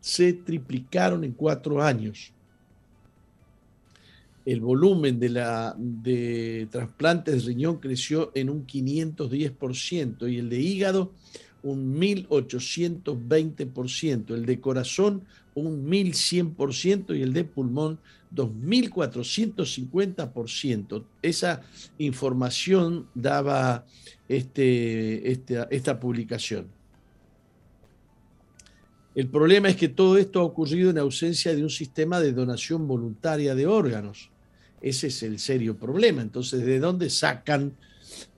se 0.00 0.32
triplicaron 0.32 1.24
en 1.24 1.32
cuatro 1.32 1.82
años. 1.82 2.32
El 4.44 4.60
volumen 4.60 5.18
de, 5.18 5.28
la, 5.30 5.74
de 5.76 6.68
trasplantes 6.70 7.42
de 7.42 7.48
riñón 7.48 7.78
creció 7.78 8.30
en 8.34 8.48
un 8.48 8.66
510% 8.66 10.32
y 10.32 10.38
el 10.38 10.48
de 10.48 10.60
hígado 10.60 11.12
un 11.62 12.00
1820%, 12.00 14.34
el 14.34 14.46
de 14.46 14.60
corazón 14.60 15.26
un 15.54 15.88
1100% 15.88 17.16
y 17.16 17.22
el 17.22 17.32
de 17.32 17.44
pulmón 17.44 18.00
2.450%. 18.34 21.04
Esa 21.22 21.62
información 21.98 23.06
daba 23.14 23.86
este, 24.28 25.32
este, 25.32 25.66
esta 25.70 25.98
publicación. 25.98 26.68
El 29.14 29.28
problema 29.28 29.68
es 29.68 29.76
que 29.76 29.88
todo 29.88 30.18
esto 30.18 30.40
ha 30.40 30.44
ocurrido 30.44 30.90
en 30.90 30.98
ausencia 30.98 31.54
de 31.54 31.62
un 31.62 31.70
sistema 31.70 32.20
de 32.20 32.32
donación 32.32 32.86
voluntaria 32.86 33.56
de 33.56 33.66
órganos. 33.66 34.30
Ese 34.80 35.08
es 35.08 35.24
el 35.24 35.40
serio 35.40 35.76
problema. 35.76 36.22
Entonces, 36.22 36.64
¿de 36.64 36.78
dónde 36.78 37.10
sacan 37.10 37.74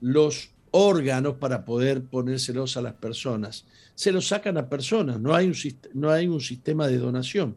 los 0.01 0.52
órganos 0.73 1.35
para 1.35 1.63
poder 1.63 2.03
ponérselos 2.03 2.77
a 2.77 2.81
las 2.81 2.93
personas? 2.93 3.65
Se 3.95 4.11
los 4.11 4.27
sacan 4.27 4.57
a 4.57 4.69
personas, 4.69 5.19
no 5.19 5.33
hay 5.33 5.47
un, 5.47 5.55
no 5.93 6.11
hay 6.11 6.27
un 6.27 6.41
sistema 6.41 6.87
de 6.87 6.97
donación 6.97 7.55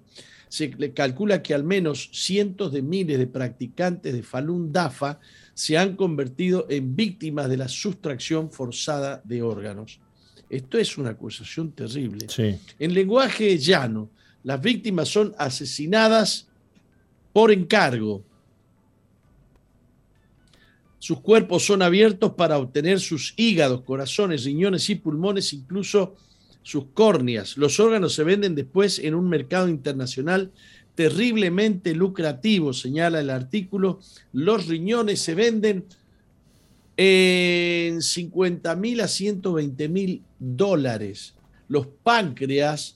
se 0.49 0.69
le 0.69 0.93
calcula 0.93 1.43
que 1.43 1.55
al 1.55 1.65
menos 1.65 2.09
cientos 2.13 2.73
de 2.73 2.83
miles 2.83 3.19
de 3.19 3.27
practicantes 3.27 4.13
de 4.13 4.23
Falun 4.23 4.73
Dafa 4.73 5.19
se 5.55 5.77
han 5.77 5.97
convertido 5.97 6.67
en 6.69 6.95
víctimas 6.95 7.49
de 7.49 7.57
la 7.57 7.69
sustracción 7.69 8.51
forzada 8.51 9.21
de 9.25 9.43
órganos. 9.43 10.01
Esto 10.49 10.79
es 10.79 10.97
una 10.97 11.11
acusación 11.11 11.73
terrible. 11.73 12.27
En 12.79 12.95
lenguaje 12.95 13.59
llano, 13.59 14.11
las 14.45 14.61
víctimas 14.61 15.09
son 15.09 15.35
asesinadas 15.39 16.47
por 17.33 17.51
encargo. 17.51 18.23
Sus 21.07 21.21
cuerpos 21.21 21.65
son 21.65 21.83
abiertos 21.83 22.33
para 22.33 22.59
obtener 22.59 22.99
sus 22.99 23.33
hígados, 23.37 23.83
corazones, 23.83 24.45
riñones 24.45 24.91
y 24.91 24.97
pulmones, 24.97 25.53
incluso 25.53 26.17
sus 26.65 26.87
córneas. 26.95 27.57
Los 27.57 27.79
órganos 27.79 28.13
se 28.13 28.25
venden 28.25 28.57
después 28.57 28.99
en 28.99 29.15
un 29.15 29.29
mercado 29.29 29.69
internacional 29.69 30.51
terriblemente 30.97 31.95
lucrativo, 31.95 32.73
señala 32.73 33.21
el 33.21 33.31
artículo. 33.31 34.01
Los 34.33 34.67
riñones 34.67 35.21
se 35.21 35.37
venden 35.37 35.85
en 36.97 38.03
50 38.03 38.75
mil 38.75 39.01
a 39.01 39.07
120 39.07 39.89
mil 39.89 40.25
dólares. 40.41 41.35
Los 41.69 41.87
páncreas 42.03 42.96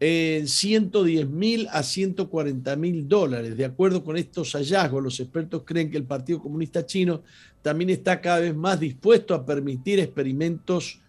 en 0.00 0.48
110 0.48 1.28
mil 1.28 1.68
a 1.70 1.82
140 1.82 2.74
mil 2.76 3.06
dólares. 3.06 3.54
De 3.56 3.66
acuerdo 3.66 4.02
con 4.02 4.16
estos 4.16 4.52
hallazgos, 4.52 5.02
los 5.02 5.20
expertos 5.20 5.62
creen 5.66 5.90
que 5.90 5.98
el 5.98 6.04
Partido 6.04 6.40
Comunista 6.40 6.86
Chino 6.86 7.22
también 7.60 7.90
está 7.90 8.20
cada 8.22 8.40
vez 8.40 8.56
más 8.56 8.80
dispuesto 8.80 9.34
a 9.34 9.44
permitir 9.44 10.00
experimentos 10.00 11.00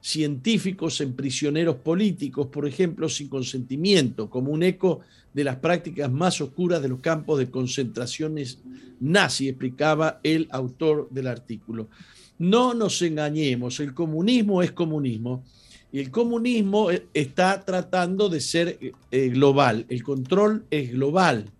científicos 0.00 1.00
en 1.02 1.14
prisioneros 1.14 1.76
políticos, 1.76 2.46
por 2.46 2.66
ejemplo, 2.66 3.08
sin 3.10 3.28
consentimiento, 3.28 4.30
como 4.30 4.50
un 4.50 4.62
eco 4.62 5.00
de 5.34 5.44
las 5.44 5.56
prácticas 5.56 6.10
más 6.10 6.40
oscuras 6.40 6.80
de 6.80 6.88
los 6.88 7.00
campos 7.00 7.38
de 7.38 7.50
concentraciones 7.50 8.60
nazi, 9.00 9.48
explicaba 9.48 10.20
el 10.22 10.48
autor 10.50 11.08
del 11.10 11.26
artículo. 11.26 11.88
No 12.38 12.72
nos 12.72 13.02
engañemos, 13.02 13.80
el 13.80 13.92
comunismo 13.92 14.62
es 14.62 14.72
comunismo 14.72 15.44
y 15.90 16.00
el 16.00 16.10
comunismo 16.10 16.88
está 17.14 17.64
tratando 17.64 18.28
de 18.28 18.40
ser 18.40 18.78
eh, 19.10 19.28
global, 19.28 19.86
el 19.88 20.02
control 20.02 20.64
es 20.70 20.92
global. 20.92 21.50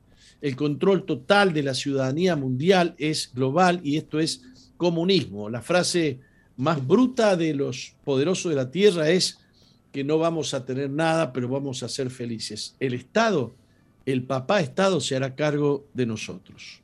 El 0.40 0.54
control 0.54 1.04
total 1.04 1.52
de 1.52 1.64
la 1.64 1.74
ciudadanía 1.74 2.36
mundial 2.36 2.94
es 2.98 3.32
global 3.34 3.80
y 3.82 3.96
esto 3.96 4.20
es 4.20 4.42
comunismo. 4.76 5.50
La 5.50 5.62
frase 5.62 6.20
más 6.56 6.86
bruta 6.86 7.36
de 7.36 7.54
los 7.54 7.94
poderosos 8.04 8.50
de 8.50 8.56
la 8.56 8.70
tierra 8.70 9.10
es 9.10 9.38
que 9.90 10.04
no 10.04 10.18
vamos 10.18 10.54
a 10.54 10.64
tener 10.64 10.90
nada, 10.90 11.32
pero 11.32 11.48
vamos 11.48 11.82
a 11.82 11.88
ser 11.88 12.10
felices. 12.10 12.76
El 12.78 12.94
Estado, 12.94 13.54
el 14.06 14.22
papá 14.22 14.60
Estado 14.60 15.00
se 15.00 15.16
hará 15.16 15.34
cargo 15.34 15.86
de 15.92 16.06
nosotros. 16.06 16.80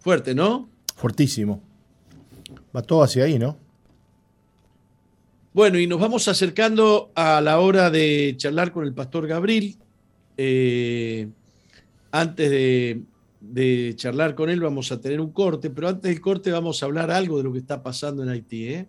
Fuerte, 0.00 0.34
¿no? 0.34 0.68
Fuertísimo. 0.96 1.62
Va 2.74 2.82
todo 2.82 3.02
hacia 3.02 3.24
ahí, 3.24 3.38
¿no? 3.38 3.63
Bueno, 5.54 5.78
y 5.78 5.86
nos 5.86 6.00
vamos 6.00 6.26
acercando 6.26 7.12
a 7.14 7.40
la 7.40 7.60
hora 7.60 7.88
de 7.88 8.34
charlar 8.36 8.72
con 8.72 8.84
el 8.84 8.92
pastor 8.92 9.28
Gabriel. 9.28 9.76
Eh, 10.36 11.28
antes 12.10 12.50
de, 12.50 13.94
charlar 13.94 14.34
con 14.34 14.50
él 14.50 14.58
vamos 14.58 14.90
a 14.90 15.00
tener 15.00 15.20
un 15.20 15.30
corte, 15.30 15.70
pero 15.70 15.86
antes 15.86 16.10
del 16.10 16.20
corte 16.20 16.50
vamos 16.50 16.82
a 16.82 16.86
hablar 16.86 17.12
algo 17.12 17.38
de 17.38 17.44
lo 17.44 17.52
que 17.52 17.60
está 17.60 17.84
pasando 17.84 18.24
en 18.24 18.30
Haití. 18.30 18.66
¿eh? 18.66 18.86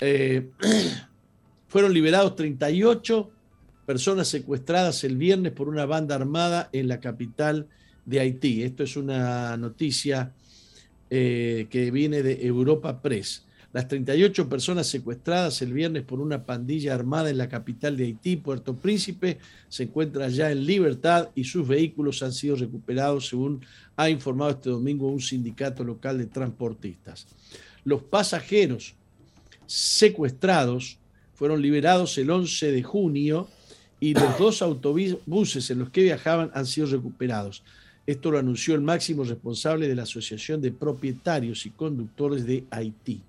Eh, 0.00 0.50
fueron 1.68 1.94
liberados 1.94 2.34
38 2.34 3.30
personas 3.86 4.26
secuestradas 4.26 5.04
el 5.04 5.16
viernes 5.16 5.52
por 5.52 5.68
una 5.68 5.86
banda 5.86 6.16
armada 6.16 6.68
en 6.72 6.88
la 6.88 6.98
capital 6.98 7.68
de 8.04 8.18
Haití. 8.18 8.64
Esto 8.64 8.82
es 8.82 8.96
una 8.96 9.56
noticia 9.56 10.32
que 11.08 11.90
viene 11.92 12.24
de 12.24 12.44
Europa 12.44 13.00
Press. 13.00 13.44
Las 13.74 13.88
38 13.88 14.48
personas 14.48 14.86
secuestradas 14.86 15.60
el 15.60 15.72
viernes 15.72 16.04
por 16.04 16.20
una 16.20 16.46
pandilla 16.46 16.94
armada 16.94 17.28
en 17.28 17.38
la 17.38 17.48
capital 17.48 17.96
de 17.96 18.04
Haití, 18.04 18.36
Puerto 18.36 18.76
Príncipe, 18.76 19.40
se 19.68 19.82
encuentran 19.82 20.30
ya 20.30 20.52
en 20.52 20.64
libertad 20.64 21.30
y 21.34 21.42
sus 21.42 21.66
vehículos 21.66 22.22
han 22.22 22.32
sido 22.32 22.54
recuperados, 22.54 23.26
según 23.26 23.66
ha 23.96 24.08
informado 24.08 24.52
este 24.52 24.70
domingo 24.70 25.08
un 25.08 25.20
sindicato 25.20 25.82
local 25.82 26.18
de 26.18 26.26
transportistas. 26.26 27.26
Los 27.84 28.00
pasajeros 28.04 28.94
secuestrados 29.66 30.98
fueron 31.34 31.60
liberados 31.60 32.16
el 32.18 32.30
11 32.30 32.70
de 32.70 32.82
junio 32.84 33.48
y 33.98 34.14
los 34.14 34.38
dos 34.38 34.62
autobuses 34.62 35.68
en 35.70 35.80
los 35.80 35.90
que 35.90 36.04
viajaban 36.04 36.52
han 36.54 36.66
sido 36.66 36.86
recuperados. 36.86 37.64
Esto 38.06 38.30
lo 38.30 38.38
anunció 38.38 38.76
el 38.76 38.82
máximo 38.82 39.24
responsable 39.24 39.88
de 39.88 39.96
la 39.96 40.04
Asociación 40.04 40.60
de 40.60 40.70
Propietarios 40.70 41.66
y 41.66 41.70
Conductores 41.70 42.46
de 42.46 42.66
Haití. 42.70 43.20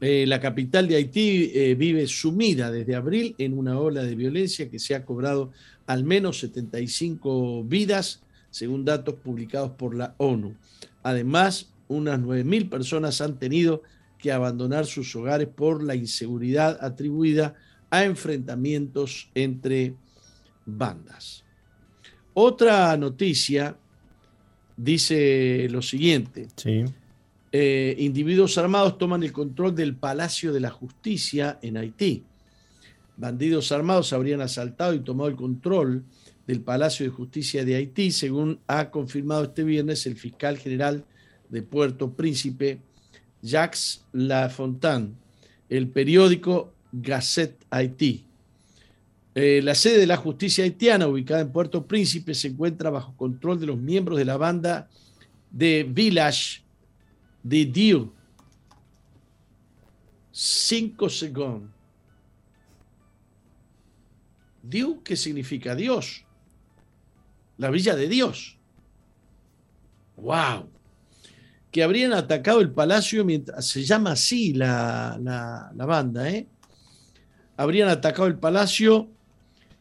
Eh, 0.00 0.24
la 0.26 0.40
capital 0.40 0.88
de 0.88 0.96
Haití 0.96 1.50
eh, 1.54 1.74
vive 1.74 2.06
sumida 2.06 2.70
desde 2.70 2.94
abril 2.94 3.34
en 3.36 3.56
una 3.56 3.78
ola 3.78 4.02
de 4.02 4.14
violencia 4.14 4.70
que 4.70 4.78
se 4.78 4.94
ha 4.94 5.04
cobrado 5.04 5.52
al 5.86 6.04
menos 6.04 6.38
75 6.38 7.64
vidas, 7.64 8.22
según 8.50 8.84
datos 8.84 9.16
publicados 9.16 9.72
por 9.72 9.94
la 9.94 10.14
ONU. 10.16 10.54
Además, 11.02 11.70
unas 11.88 12.18
9.000 12.20 12.70
personas 12.70 13.20
han 13.20 13.38
tenido 13.38 13.82
que 14.18 14.32
abandonar 14.32 14.86
sus 14.86 15.14
hogares 15.16 15.48
por 15.48 15.82
la 15.82 15.94
inseguridad 15.94 16.78
atribuida 16.82 17.56
a 17.90 18.04
enfrentamientos 18.04 19.28
entre 19.34 19.94
bandas. 20.64 21.44
Otra 22.32 22.96
noticia 22.96 23.76
dice 24.76 25.68
lo 25.70 25.82
siguiente. 25.82 26.48
Sí. 26.56 26.84
Eh, 27.52 27.96
individuos 27.98 28.56
armados 28.58 28.96
toman 28.96 29.22
el 29.22 29.32
control 29.32 29.74
del 29.74 29.96
Palacio 29.96 30.52
de 30.52 30.60
la 30.60 30.70
Justicia 30.70 31.58
en 31.62 31.76
Haití. 31.76 32.22
Bandidos 33.16 33.72
armados 33.72 34.12
habrían 34.12 34.40
asaltado 34.40 34.94
y 34.94 35.00
tomado 35.00 35.28
el 35.28 35.36
control 35.36 36.04
del 36.46 36.60
Palacio 36.60 37.04
de 37.04 37.10
Justicia 37.10 37.64
de 37.64 37.74
Haití, 37.74 38.12
según 38.12 38.60
ha 38.66 38.90
confirmado 38.90 39.44
este 39.44 39.64
viernes 39.64 40.06
el 40.06 40.16
fiscal 40.16 40.58
general 40.58 41.04
de 41.48 41.62
Puerto 41.62 42.12
Príncipe, 42.12 42.78
Jacques 43.42 44.04
Lafontaine, 44.12 45.10
el 45.68 45.88
periódico 45.88 46.72
Gazette 46.92 47.64
Haití. 47.70 48.24
Eh, 49.34 49.60
la 49.62 49.74
sede 49.74 49.98
de 49.98 50.06
la 50.06 50.16
justicia 50.16 50.64
haitiana, 50.64 51.06
ubicada 51.06 51.40
en 51.40 51.52
Puerto 51.52 51.86
Príncipe, 51.86 52.34
se 52.34 52.48
encuentra 52.48 52.90
bajo 52.90 53.16
control 53.16 53.60
de 53.60 53.66
los 53.66 53.78
miembros 53.78 54.18
de 54.18 54.24
la 54.24 54.36
banda 54.36 54.88
de 55.50 55.86
Village 55.88 56.62
de 57.42 57.64
Dios. 57.64 58.08
Cinco 60.32 61.08
segundos. 61.08 61.70
Dios, 64.62 64.96
¿qué 65.04 65.16
significa 65.16 65.74
Dios? 65.74 66.24
La 67.56 67.70
villa 67.70 67.96
de 67.96 68.08
Dios. 68.08 68.56
¡Wow! 70.16 70.68
Que 71.70 71.82
habrían 71.82 72.12
atacado 72.12 72.60
el 72.60 72.70
palacio 72.70 73.24
mientras 73.24 73.66
se 73.66 73.84
llama 73.84 74.12
así 74.12 74.52
la, 74.52 75.18
la 75.20 75.86
banda, 75.86 76.28
¿eh? 76.28 76.46
Habrían 77.56 77.88
atacado 77.88 78.26
el 78.26 78.38
palacio 78.38 79.08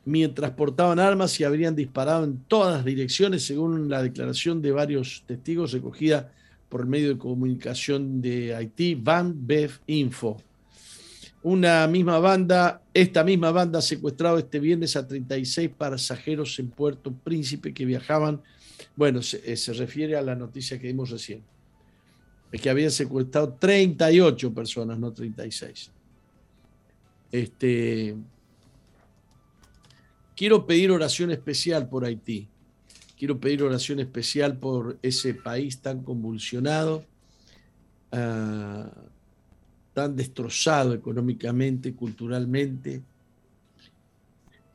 mientras 0.05 0.51
portaban 0.51 0.99
armas 0.99 1.39
y 1.39 1.43
habrían 1.43 1.75
disparado 1.75 2.23
en 2.23 2.39
todas 2.43 2.83
direcciones, 2.83 3.45
según 3.45 3.89
la 3.89 4.01
declaración 4.01 4.61
de 4.61 4.71
varios 4.71 5.23
testigos 5.25 5.71
recogida 5.71 6.31
por 6.69 6.81
el 6.81 6.87
medio 6.87 7.09
de 7.09 7.17
comunicación 7.17 8.21
de 8.21 8.55
Haití, 8.55 8.95
Van 8.95 9.33
Bev 9.45 9.71
Info. 9.87 10.37
Una 11.41 11.87
misma 11.87 12.19
banda, 12.19 12.83
esta 12.93 13.23
misma 13.23 13.51
banda 13.51 13.79
ha 13.79 13.81
secuestrado 13.81 14.37
este 14.37 14.59
viernes 14.59 14.95
a 14.95 15.07
36 15.07 15.71
pasajeros 15.77 16.59
en 16.59 16.69
Puerto 16.69 17.11
Príncipe 17.11 17.73
que 17.73 17.85
viajaban, 17.85 18.41
bueno, 18.95 19.21
se, 19.21 19.41
eh, 19.45 19.73
refiere 19.73 20.15
a 20.15 20.21
la 20.21 20.35
noticia 20.35 20.77
que 20.77 20.87
dimos 20.87 21.09
recién, 21.09 21.41
es 22.51 22.61
que 22.61 22.69
habían 22.69 22.91
secuestrado 22.91 23.53
38 23.53 24.53
personas, 24.53 24.99
no 24.99 25.11
36. 25.11 25.91
Este, 27.31 28.15
quiero 30.35 30.65
pedir 30.65 30.91
oración 30.91 31.31
especial 31.31 31.87
por 31.87 32.05
Haití. 32.05 32.47
Quiero 33.19 33.37
pedir 33.37 33.63
oración 33.63 33.99
especial 33.99 34.55
por 34.55 34.97
ese 35.01 35.33
país 35.33 35.79
tan 35.79 36.03
convulsionado, 36.03 37.03
ah, 38.13 38.89
tan 39.93 40.15
destrozado 40.15 40.93
económicamente, 40.93 41.93
culturalmente, 41.93 43.01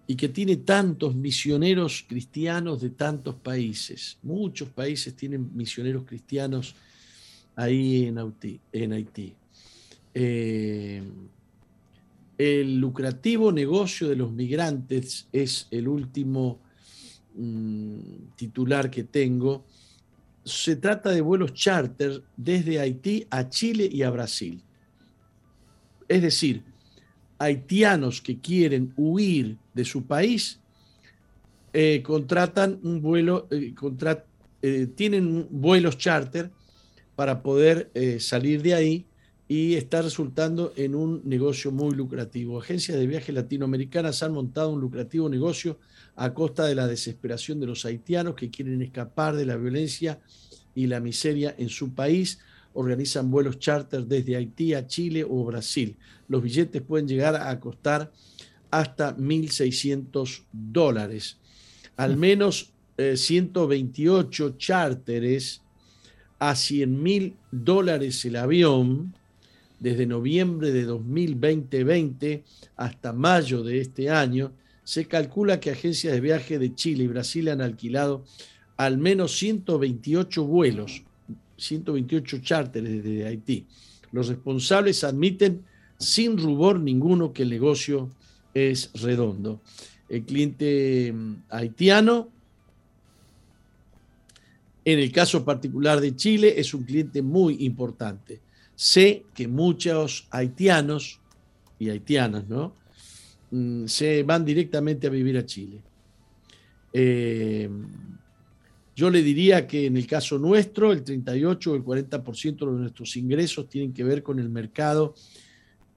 y 0.06 0.14
que 0.14 0.28
tiene 0.28 0.58
tantos 0.58 1.14
misioneros 1.14 2.04
cristianos 2.06 2.82
de 2.82 2.90
tantos 2.90 3.34
países. 3.36 4.18
Muchos 4.22 4.68
países 4.68 5.16
tienen 5.16 5.50
misioneros 5.56 6.04
cristianos 6.04 6.74
ahí 7.56 8.04
en 8.04 8.92
Haití. 8.92 9.32
Eh, 10.12 11.02
el 12.36 12.76
lucrativo 12.76 13.50
negocio 13.50 14.06
de 14.06 14.16
los 14.16 14.30
migrantes 14.32 15.28
es 15.32 15.66
el 15.70 15.88
último 15.88 16.58
titular 18.36 18.90
que 18.90 19.04
tengo, 19.04 19.64
se 20.44 20.76
trata 20.76 21.10
de 21.10 21.20
vuelos 21.20 21.54
charter 21.54 22.22
desde 22.36 22.78
Haití 22.78 23.26
a 23.30 23.48
Chile 23.48 23.88
y 23.90 24.02
a 24.02 24.10
Brasil. 24.10 24.60
Es 26.06 26.22
decir, 26.22 26.62
haitianos 27.38 28.20
que 28.20 28.38
quieren 28.38 28.92
huir 28.96 29.56
de 29.72 29.84
su 29.84 30.04
país 30.04 30.60
eh, 31.76 32.02
contratan 32.04 32.78
un 32.84 33.02
vuelo, 33.02 33.48
eh, 33.50 33.74
eh, 34.62 34.86
tienen 34.94 35.48
vuelos 35.50 35.98
charter 35.98 36.52
para 37.16 37.42
poder 37.42 37.90
salir 38.18 38.62
de 38.62 38.74
ahí 38.74 39.06
y 39.46 39.74
está 39.74 40.02
resultando 40.02 40.72
en 40.76 40.94
un 40.94 41.20
negocio 41.24 41.70
muy 41.70 41.94
lucrativo. 41.94 42.60
Agencias 42.60 42.98
de 42.98 43.06
viajes 43.06 43.34
latinoamericanas 43.34 44.22
han 44.22 44.32
montado 44.32 44.70
un 44.70 44.80
lucrativo 44.80 45.28
negocio 45.28 45.78
a 46.16 46.32
costa 46.32 46.66
de 46.66 46.74
la 46.74 46.86
desesperación 46.86 47.60
de 47.60 47.66
los 47.66 47.84
haitianos 47.84 48.34
que 48.34 48.50
quieren 48.50 48.80
escapar 48.82 49.36
de 49.36 49.46
la 49.46 49.56
violencia 49.56 50.20
y 50.74 50.86
la 50.86 51.00
miseria 51.00 51.54
en 51.58 51.68
su 51.68 51.94
país. 51.94 52.38
Organizan 52.72 53.30
vuelos 53.30 53.58
charter 53.58 54.04
desde 54.06 54.36
Haití 54.36 54.74
a 54.74 54.86
Chile 54.86 55.24
o 55.28 55.44
Brasil. 55.44 55.96
Los 56.28 56.42
billetes 56.42 56.82
pueden 56.82 57.06
llegar 57.06 57.36
a 57.36 57.58
costar 57.60 58.12
hasta 58.70 59.16
1.600 59.16 60.42
dólares. 60.52 61.38
Al 61.96 62.16
mm. 62.16 62.20
menos 62.20 62.72
128 62.96 64.46
eh, 64.46 64.54
charteres 64.56 65.62
a 66.38 66.54
100 66.54 67.02
mil 67.02 67.36
dólares 67.50 68.24
el 68.24 68.36
avión 68.36 69.14
desde 69.78 70.06
noviembre 70.06 70.72
de 70.72 70.84
2020 70.84 72.44
hasta 72.76 73.12
mayo 73.12 73.62
de 73.62 73.80
este 73.80 74.10
año 74.10 74.52
se 74.84 75.06
calcula 75.06 75.60
que 75.60 75.70
agencias 75.70 76.12
de 76.12 76.20
viaje 76.20 76.58
de 76.58 76.74
Chile 76.74 77.04
y 77.04 77.08
Brasil 77.08 77.48
han 77.48 77.62
alquilado 77.62 78.24
al 78.76 78.98
menos 78.98 79.36
128 79.38 80.44
vuelos, 80.44 81.02
128 81.56 82.38
charters 82.38 82.88
desde 82.88 83.26
Haití. 83.26 83.66
Los 84.12 84.28
responsables 84.28 85.02
admiten 85.04 85.64
sin 85.98 86.36
rubor 86.36 86.78
ninguno 86.78 87.32
que 87.32 87.42
el 87.42 87.50
negocio 87.50 88.10
es 88.52 88.90
redondo. 88.94 89.60
El 90.08 90.22
cliente 90.24 91.12
mm, 91.12 91.34
haitiano, 91.48 92.28
en 94.84 94.98
el 94.98 95.10
caso 95.12 95.44
particular 95.44 96.00
de 96.00 96.14
Chile, 96.14 96.54
es 96.58 96.74
un 96.74 96.84
cliente 96.84 97.22
muy 97.22 97.64
importante. 97.64 98.40
Sé 98.76 99.24
que 99.34 99.48
muchos 99.48 100.26
haitianos 100.30 101.20
y 101.78 101.88
haitianas, 101.88 102.46
¿no? 102.48 102.74
Mm, 103.54 103.86
se 103.86 104.24
van 104.24 104.44
directamente 104.44 105.06
a 105.06 105.10
vivir 105.10 105.38
a 105.38 105.46
Chile. 105.46 105.80
Eh, 106.92 107.70
yo 108.96 109.10
le 109.10 109.22
diría 109.22 109.64
que 109.64 109.86
en 109.86 109.96
el 109.96 110.08
caso 110.08 110.40
nuestro, 110.40 110.90
el 110.90 111.04
38 111.04 111.70
o 111.70 111.76
el 111.76 111.84
40% 111.84 112.58
de 112.58 112.80
nuestros 112.80 113.16
ingresos 113.16 113.68
tienen 113.68 113.92
que 113.92 114.02
ver 114.02 114.24
con 114.24 114.40
el 114.40 114.48
mercado 114.48 115.14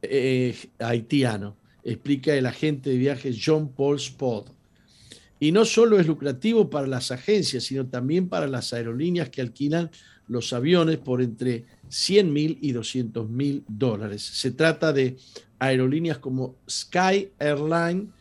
eh, 0.03 0.55
haitiano, 0.77 1.57
explica 1.83 2.35
el 2.35 2.45
agente 2.45 2.91
de 2.91 2.97
viajes 2.97 3.41
John 3.43 3.69
Paul 3.69 3.95
Spot. 3.95 4.53
Y 5.39 5.51
no 5.51 5.65
solo 5.65 5.99
es 5.99 6.05
lucrativo 6.05 6.69
para 6.69 6.85
las 6.85 7.09
agencias, 7.09 7.63
sino 7.63 7.87
también 7.87 8.29
para 8.29 8.45
las 8.45 8.71
aerolíneas 8.71 9.29
que 9.29 9.41
alquilan 9.41 9.89
los 10.27 10.53
aviones 10.53 10.97
por 10.99 11.23
entre 11.23 11.65
100 11.89 12.31
mil 12.31 12.57
y 12.61 12.71
200 12.71 13.27
mil 13.27 13.63
dólares. 13.67 14.21
Se 14.21 14.51
trata 14.51 14.93
de 14.93 15.17
aerolíneas 15.59 16.17
como 16.17 16.55
Sky 16.69 17.29
Airline, 17.39 18.11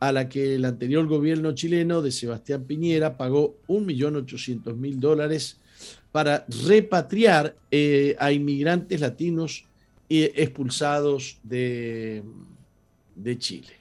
a 0.00 0.12
la 0.12 0.28
que 0.28 0.54
el 0.56 0.64
anterior 0.64 1.06
gobierno 1.06 1.52
chileno 1.52 2.02
de 2.02 2.12
Sebastián 2.12 2.64
Piñera 2.64 3.16
pagó 3.16 3.56
1.800.000 3.68 4.96
dólares 4.96 5.58
para 6.12 6.46
repatriar 6.66 7.56
eh, 7.70 8.14
a 8.18 8.32
inmigrantes 8.32 9.00
latinos 9.00 9.64
expulsados 10.08 11.38
de, 11.42 12.22
de 13.14 13.38
Chile. 13.38 13.72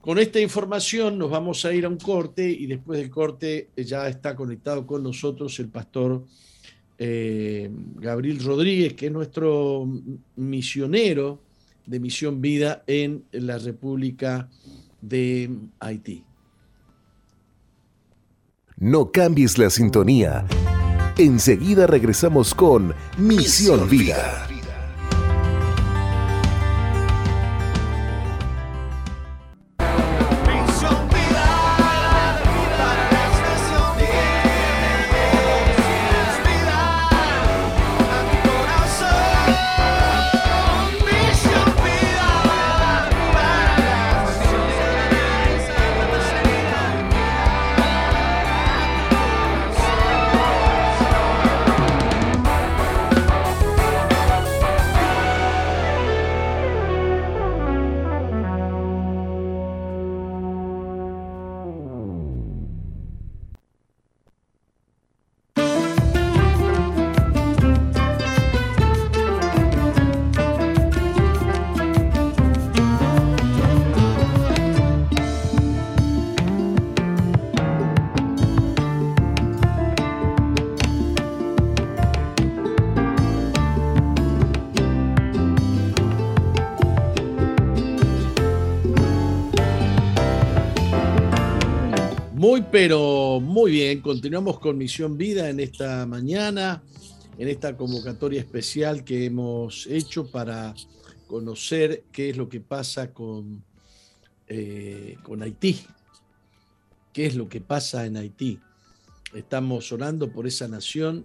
Con 0.00 0.18
esta 0.18 0.40
información 0.40 1.18
nos 1.18 1.30
vamos 1.30 1.64
a 1.64 1.72
ir 1.72 1.84
a 1.84 1.88
un 1.88 1.98
corte 1.98 2.48
y 2.48 2.66
después 2.66 2.98
del 2.98 3.10
corte 3.10 3.68
ya 3.76 4.08
está 4.08 4.34
conectado 4.34 4.86
con 4.86 5.02
nosotros 5.02 5.58
el 5.60 5.68
pastor 5.68 6.24
eh, 6.98 7.70
Gabriel 7.96 8.42
Rodríguez, 8.42 8.94
que 8.94 9.06
es 9.06 9.12
nuestro 9.12 9.88
misionero 10.36 11.40
de 11.86 12.00
Misión 12.00 12.40
Vida 12.40 12.82
en 12.86 13.24
la 13.32 13.58
República 13.58 14.48
de 15.00 15.50
Haití. 15.80 16.24
No 18.76 19.10
cambies 19.10 19.58
la 19.58 19.70
sintonía. 19.70 20.46
Enseguida 21.16 21.86
regresamos 21.86 22.54
con 22.54 22.94
Misión, 23.16 23.88
Vida. 23.88 24.48
Bien, 93.88 94.02
continuamos 94.02 94.58
con 94.58 94.76
Misión 94.76 95.16
Vida 95.16 95.48
en 95.48 95.60
esta 95.60 96.04
mañana, 96.04 96.82
en 97.38 97.48
esta 97.48 97.74
convocatoria 97.74 98.38
especial 98.38 99.02
que 99.02 99.24
hemos 99.24 99.86
hecho 99.86 100.30
para 100.30 100.74
conocer 101.26 102.04
qué 102.12 102.28
es 102.28 102.36
lo 102.36 102.50
que 102.50 102.60
pasa 102.60 103.14
con, 103.14 103.64
eh, 104.46 105.16
Haití, 105.40 105.80
qué 107.14 107.24
es 107.24 107.34
lo 107.34 107.48
que 107.48 107.62
pasa 107.62 108.04
en 108.04 108.18
Haití. 108.18 108.60
Estamos 109.32 109.90
orando 109.90 110.30
por 110.30 110.46
esa 110.46 110.68
nación 110.68 111.24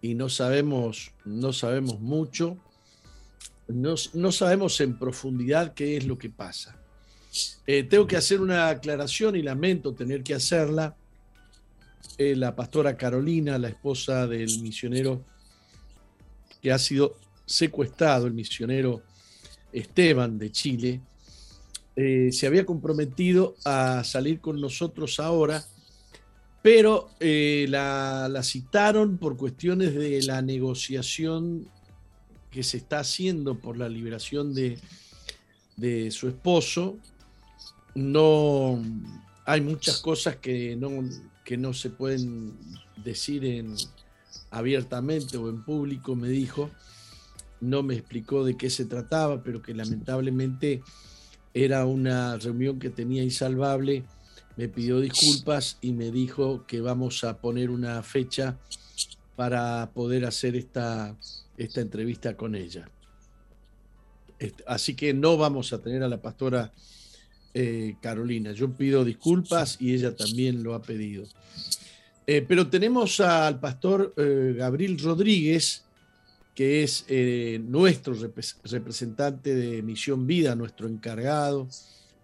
y 0.00 0.14
no 0.14 0.30
sabemos, 0.30 1.12
no 1.26 1.52
sabemos 1.52 2.00
mucho, 2.00 2.56
no, 3.66 3.96
no 4.14 4.32
sabemos 4.32 4.80
en 4.80 4.98
profundidad 4.98 5.74
qué 5.74 5.98
es 5.98 6.06
lo 6.06 6.16
que 6.16 6.30
pasa. 6.30 6.80
Eh, 7.66 7.82
tengo 7.82 8.06
que 8.06 8.16
hacer 8.16 8.40
una 8.40 8.70
aclaración 8.70 9.36
y 9.36 9.42
lamento 9.42 9.92
tener 9.92 10.22
que 10.22 10.32
hacerla. 10.32 10.96
Eh, 12.18 12.34
la 12.36 12.54
pastora 12.54 12.96
Carolina, 12.96 13.58
la 13.58 13.68
esposa 13.68 14.26
del 14.26 14.60
misionero 14.60 15.24
que 16.60 16.72
ha 16.72 16.78
sido 16.78 17.16
secuestrado, 17.46 18.26
el 18.26 18.34
misionero 18.34 19.02
Esteban 19.72 20.38
de 20.38 20.50
Chile, 20.50 21.00
eh, 21.94 22.30
se 22.32 22.46
había 22.46 22.66
comprometido 22.66 23.54
a 23.64 24.02
salir 24.04 24.40
con 24.40 24.60
nosotros 24.60 25.20
ahora, 25.20 25.64
pero 26.60 27.10
la, 27.20 28.28
la, 28.28 28.42
citaron 28.42 29.16
por 29.16 29.36
cuestiones 29.36 29.94
de 29.94 30.20
la 30.22 30.42
negociación 30.42 31.68
que 32.50 32.62
se 32.62 32.78
está 32.78 32.98
haciendo 32.98 33.58
por 33.58 33.78
la 33.78 33.88
liberación 33.88 34.52
de, 34.54 34.78
de 35.76 36.10
su 36.10 36.28
esposo, 36.28 36.98
no 37.94 38.82
hay 39.44 39.60
muchas 39.60 40.00
cosas 40.00 40.36
que 40.36 40.76
no, 40.76 40.90
que 41.48 41.56
no 41.56 41.72
se 41.72 41.88
pueden 41.88 42.52
decir 43.02 43.42
en, 43.46 43.74
abiertamente 44.50 45.38
o 45.38 45.48
en 45.48 45.64
público, 45.64 46.14
me 46.14 46.28
dijo. 46.28 46.68
No 47.62 47.82
me 47.82 47.94
explicó 47.94 48.44
de 48.44 48.58
qué 48.58 48.68
se 48.68 48.84
trataba, 48.84 49.42
pero 49.42 49.62
que 49.62 49.72
lamentablemente 49.72 50.82
era 51.54 51.86
una 51.86 52.36
reunión 52.36 52.78
que 52.78 52.90
tenía 52.90 53.22
insalvable. 53.22 54.04
Me 54.58 54.68
pidió 54.68 55.00
disculpas 55.00 55.78
y 55.80 55.92
me 55.92 56.10
dijo 56.10 56.66
que 56.66 56.82
vamos 56.82 57.24
a 57.24 57.38
poner 57.38 57.70
una 57.70 58.02
fecha 58.02 58.58
para 59.34 59.90
poder 59.94 60.26
hacer 60.26 60.54
esta, 60.54 61.16
esta 61.56 61.80
entrevista 61.80 62.36
con 62.36 62.56
ella. 62.56 62.90
Así 64.66 64.94
que 64.94 65.14
no 65.14 65.38
vamos 65.38 65.72
a 65.72 65.78
tener 65.78 66.02
a 66.02 66.08
la 66.08 66.20
pastora 66.20 66.74
eh, 67.54 67.96
Carolina. 68.00 68.52
Yo 68.52 68.70
pido 68.70 69.04
disculpas 69.04 69.78
y 69.80 69.94
ella 69.94 70.14
también 70.14 70.62
lo 70.62 70.74
ha 70.74 70.82
pedido. 70.82 71.24
Eh, 72.26 72.44
pero 72.46 72.68
tenemos 72.68 73.20
al 73.20 73.58
pastor 73.58 74.12
eh, 74.16 74.54
Gabriel 74.56 74.98
Rodríguez, 74.98 75.84
que 76.54 76.82
es 76.82 77.06
nuestro 77.60 78.14
representante 78.64 79.54
de 79.54 79.80
Misión 79.82 80.26
Vida, 80.26 80.56
nuestro 80.56 80.88
encargado, 80.88 81.68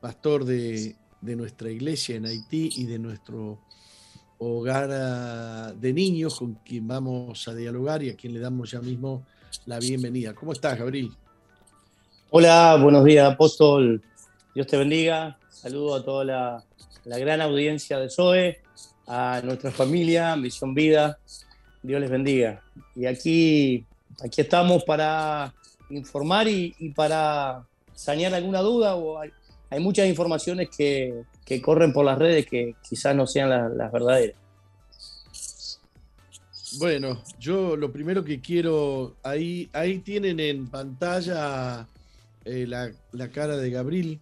pastor 0.01 0.45
de, 0.45 0.97
nuestra 1.23 1.71
iglesia 1.71 2.17
en 2.17 2.27
Haití 2.27 2.71
y 2.77 2.85
de 2.85 2.99
nuestro 2.99 3.61
hogar 4.39 4.91
ah, 4.93 5.73
de 5.81 5.93
niños 5.93 6.39
con 6.39 6.55
quien 6.57 6.87
vamos 6.87 7.47
a 7.49 7.55
dialogar 7.55 8.03
y 8.03 8.11
a 8.11 8.17
quien 8.17 8.35
le 8.35 8.41
damos 8.41 8.73
ya 8.73 8.81
mismo 8.81 9.25
la 9.67 9.79
bienvenida. 9.79 10.35
¿Cómo 10.35 10.53
estás, 10.53 10.79
Gabriel? 10.79 11.11
Hola, 12.31 12.77
buenos 12.83 13.05
días, 13.05 13.33
apóstol. 13.33 14.03
Dios 14.55 14.69
te 14.69 14.77
bendiga. 14.77 15.37
Saludo 15.51 15.97
a 15.97 16.05
toda 16.05 16.25
la, 16.25 17.19
gran 17.19 17.41
audiencia 17.41 17.99
de 17.99 18.09
SOE, 18.09 18.61
a 19.09 19.41
nuestra 19.43 19.73
familia, 19.73 20.37
Misión 20.37 20.75
Vida. 20.75 21.19
Dios 21.83 22.01
les 22.01 22.09
bendiga. 22.09 22.63
Y 22.95 23.07
aquí, 23.07 23.85
aquí 24.25 24.43
estamos 24.43 24.85
para 24.85 25.53
informar 25.91 26.47
y, 26.47 26.73
para 26.95 27.67
sanear 27.97 28.33
alguna 28.33 28.61
duda. 28.61 28.95
O 28.95 29.19
hay, 29.19 29.33
muchas 29.81 30.07
informaciones 30.07 30.69
que, 30.71 31.25
corren 31.61 31.93
por 31.93 32.05
las 32.05 32.17
redes 32.17 32.47
que 32.47 32.77
quizás 32.89 33.17
no 33.17 33.27
sean 33.27 33.77
las 33.77 33.91
verdaderas. 33.91 34.37
Bueno, 36.79 37.23
yo 37.41 37.77
lo 37.77 37.93
primero 37.93 38.25
que 38.25 38.41
quiero, 38.41 39.17
ahí, 39.25 39.69
ahí 39.73 39.99
tienen 39.99 40.39
en 40.39 40.69
pantalla 40.69 41.89
eh, 42.45 42.67
la, 42.69 42.93
la, 43.13 43.29
cara 43.29 43.57
de 43.57 43.71
Gabriel, 43.71 44.21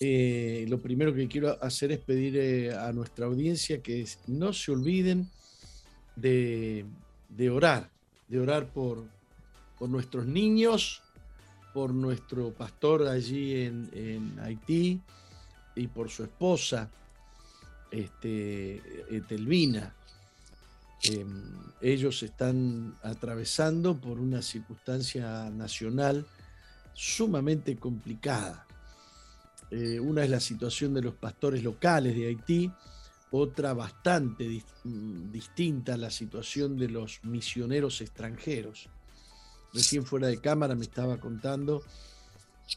eh, 0.00 0.66
lo 0.68 0.78
primero 0.78 1.14
que 1.14 1.28
quiero 1.28 1.62
hacer 1.62 1.92
es 1.92 1.98
pedir 1.98 2.36
eh, 2.36 2.74
a 2.74 2.92
nuestra 2.92 3.26
audiencia 3.26 3.82
que 3.82 4.06
no 4.26 4.52
se 4.52 4.72
olviden 4.72 5.30
de, 6.16 6.84
orar, 7.50 7.90
de 8.28 8.40
orar 8.40 8.66
por, 8.72 9.04
nuestros 9.80 10.26
niños, 10.26 11.02
por 11.72 11.92
nuestro 11.92 12.52
pastor 12.52 13.06
allí 13.06 13.62
en, 13.62 13.90
en 13.92 14.38
Haití 14.40 15.00
y 15.74 15.86
por 15.88 16.08
su 16.08 16.24
esposa, 16.24 16.90
este, 17.90 18.80
Telvina. 19.28 19.94
Em, 21.04 21.52
ellos 21.82 22.22
están 22.22 22.96
atravesando 23.02 23.94
por 23.94 24.18
una 24.18 24.40
circunstancia 24.40 25.50
nacional 25.50 26.26
sumamente 26.94 27.76
complicada. 27.76 28.63
Eh, 29.70 29.98
una 29.98 30.24
es 30.24 30.30
la 30.30 30.40
situación 30.40 30.94
de 30.94 31.02
los 31.02 31.14
pastores 31.14 31.62
locales 31.62 32.14
de 32.14 32.26
Haití, 32.26 32.70
otra 33.30 33.74
bastante 33.74 34.62
mm, 34.84 35.30
distinta 35.30 35.96
la 35.96 36.10
situación 36.10 36.76
de 36.76 36.88
los 36.88 37.20
misioneros 37.24 38.00
extranjeros. 38.00 38.88
Recién 39.72 40.04
fuera 40.06 40.28
de 40.28 40.40
cámara 40.40 40.74
me 40.74 40.84
estaba 40.84 41.18
contando 41.18 41.82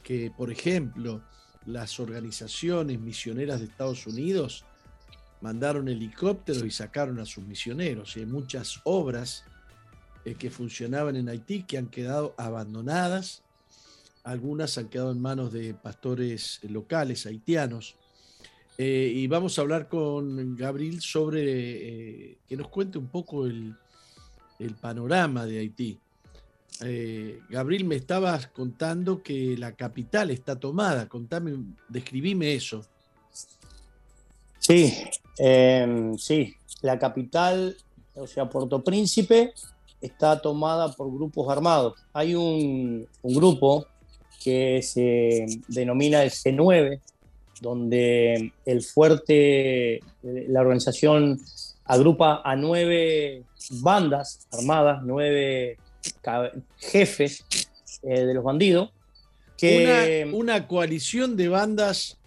que, 0.04 0.32
por 0.36 0.52
ejemplo, 0.52 1.22
las 1.66 2.00
organizaciones 2.00 3.00
misioneras 3.00 3.60
de 3.60 3.66
Estados 3.66 4.08
Unidos 4.08 4.66
mandaron 5.42 5.88
helicópteros 5.88 6.64
y 6.64 6.72
sacaron 6.72 7.20
a 7.20 7.26
sus 7.26 7.44
misioneros. 7.46 8.16
hay 8.16 8.26
muchas 8.26 8.82
obras 8.84 9.44
eh, 10.26 10.36
que 10.36 10.50
funcionaban 10.50 11.16
en 11.16 11.30
Haití 11.30 11.64
que 11.64 11.78
han 11.78 11.88
quedado 11.88 12.34
abandonadas. 12.38 13.44
Algunas 14.28 14.78
han 14.78 14.90
quedado 14.90 15.12
en 15.12 15.22
manos 15.22 15.54
de 15.54 15.74
pastores 15.74 16.60
locales 16.64 17.26
haitianos. 17.26 17.96
Eh, 18.78 19.12
y 19.16 19.28
vamos 19.28 19.58
a 19.58 19.62
hablar 19.62 19.88
con 19.88 20.56
Gabriel 20.56 21.02
sobre 21.02 22.32
eh, 22.32 22.38
que 22.48 22.58
nos 22.58 22.68
cuente 22.68 22.98
un 22.98 23.08
poco 23.08 23.46
el, 23.46 23.76
panorama 24.82 25.46
de 25.46 25.60
Haití. 25.60 26.00
Gabriel, 27.50 27.86
me 27.86 27.96
estabas 27.96 28.48
contando 28.48 29.24
que 29.24 29.56
la 29.58 29.72
capital 29.74 30.30
está 30.32 30.60
tomada. 30.60 31.08
Contame, 31.08 31.56
describime 31.88 32.54
eso. 32.54 32.86
Sí, 34.60 34.94
em, 35.38 36.18
sí, 36.18 36.54
la 36.82 37.00
capital, 37.00 37.78
o 38.16 38.28
sea, 38.28 38.50
Puerto 38.50 38.84
Príncipe, 38.84 39.54
está 40.02 40.42
tomada 40.42 40.92
por 40.92 41.12
grupos 41.12 41.50
armados. 41.50 41.94
Hay 42.14 42.36
un, 42.36 43.08
grupo 43.24 43.86
que 44.44 44.82
se 44.82 45.46
denomina 45.68 46.24
el 46.24 46.32
C9, 46.32 47.00
donde 47.62 48.54
el 48.66 48.84
fuerte, 48.84 50.02
la 50.22 50.62
organización 50.62 51.40
agrupa 51.86 52.42
a 52.44 52.56
nueve 52.56 53.44
bandas 53.82 54.48
armadas, 54.52 55.02
nueve 55.04 55.78
jefes 56.78 57.46
eh, 58.04 58.22
de 58.26 58.34
los 58.34 58.44
bandidos. 58.44 58.92
Que, 59.58 60.30
una 60.32 60.68
coalición 60.68 61.36
de 61.36 61.48
bandas 61.48 62.18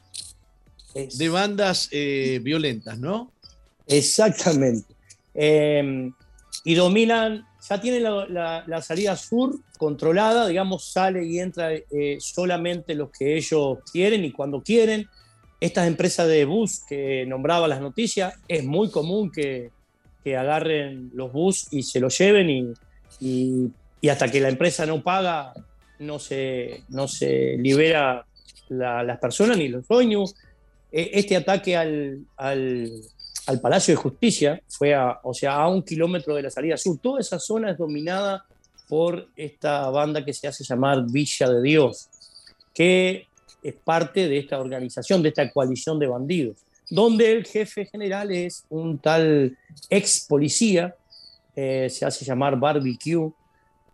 de 0.95 1.29
bandas 1.29 1.89
eh, 1.93 2.41
violentas, 2.43 2.99
¿no? 2.99 3.33
Exactamente. 3.87 4.95
Em, 5.35 6.13
y 6.65 6.75
dominan, 6.75 7.47
ya 7.69 7.81
tienen 7.81 8.03
la, 8.05 8.83
salida 8.83 9.17
sur 9.17 9.55
controlada, 9.79 10.47
digamos, 10.47 10.93
sale 10.93 11.25
y 11.25 11.39
entra 11.39 11.73
eh, 11.73 12.17
solamente 12.21 12.95
los 12.95 13.11
que 13.11 13.37
ellos 13.37 13.79
quieren 13.93 14.25
y 14.25 14.33
cuando 14.33 14.63
quieren. 14.63 15.09
Estas 15.61 15.87
empresas 15.87 16.27
de 16.27 16.47
bus 16.47 16.81
que 16.89 17.27
nombraba 17.27 17.69
las 17.69 17.81
noticias, 17.81 18.35
es 18.49 18.65
muy 18.65 18.91
común 18.91 19.31
que, 19.31 19.71
agarren 20.25 21.11
los 21.13 21.33
bus 21.33 21.67
y 21.73 21.83
se 21.83 21.99
los 21.99 22.17
lleven 22.17 22.75
y, 23.21 23.73
hasta 24.09 24.31
que 24.31 24.41
la 24.41 24.49
empresa 24.49 24.87
no 24.87 25.03
paga, 25.03 25.53
no 25.99 26.21
se, 26.21 26.85
no 26.89 27.09
se 27.09 27.57
libera 27.59 28.25
las 28.69 29.19
personas 29.19 29.59
ni 29.59 29.67
los 29.67 29.89
dueños 29.89 30.37
e, 30.93 31.11
este 31.15 31.37
ataque 31.37 31.77
al, 31.77 32.27
Palacio 33.61 33.93
de 33.93 33.97
Justicia 33.97 34.63
fue 34.69 34.95
a, 34.95 35.19
o 35.23 35.35
sea, 35.35 35.55
a 35.55 35.69
un 35.69 35.83
kilómetro 35.83 36.35
de 36.35 36.43
la 36.43 36.51
salida 36.51 36.77
sur. 36.77 36.99
Toda 36.99 37.21
esa 37.21 37.39
zona 37.39 37.71
es 37.71 37.79
dominada 37.79 38.45
por 38.89 39.29
esta 39.37 39.89
banda 39.91 40.25
que 40.25 40.33
se 40.33 40.49
hace 40.49 40.65
llamar 40.65 41.05
Villa 41.11 41.49
de 41.49 41.63
Dios, 41.63 42.09
que 42.75 43.27
es 43.63 43.75
parte 43.75 44.29
de 44.29 44.39
esta 44.39 44.59
organización, 44.59 45.23
de 45.23 45.31
esta 45.31 45.51
coalición 45.51 45.99
de 45.99 46.07
bandidos, 46.07 46.57
donde 46.89 47.33
el 47.33 47.47
jefe 47.47 47.87
general 47.87 48.31
es 48.31 48.65
un 48.69 48.99
tal 48.99 49.57
ex 49.89 50.27
policía, 50.29 50.95
eh, 51.55 51.89
se 51.91 52.05
hace 52.05 52.25
llamar 52.25 52.59
Barbecue, 52.59 53.33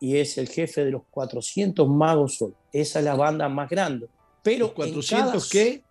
y 0.00 0.16
es 0.16 0.38
el 0.38 0.48
jefe 0.48 0.84
de 0.84 0.90
los 0.90 1.02
400 1.10 1.88
magos 1.88 2.36
sol. 2.36 2.54
Esa 2.72 2.98
es 2.98 3.04
la 3.04 3.14
banda 3.14 3.48
más 3.48 3.68
grande. 3.68 4.08
Pero 4.42 4.74
¿400 4.74 5.50
qué? 5.50 5.82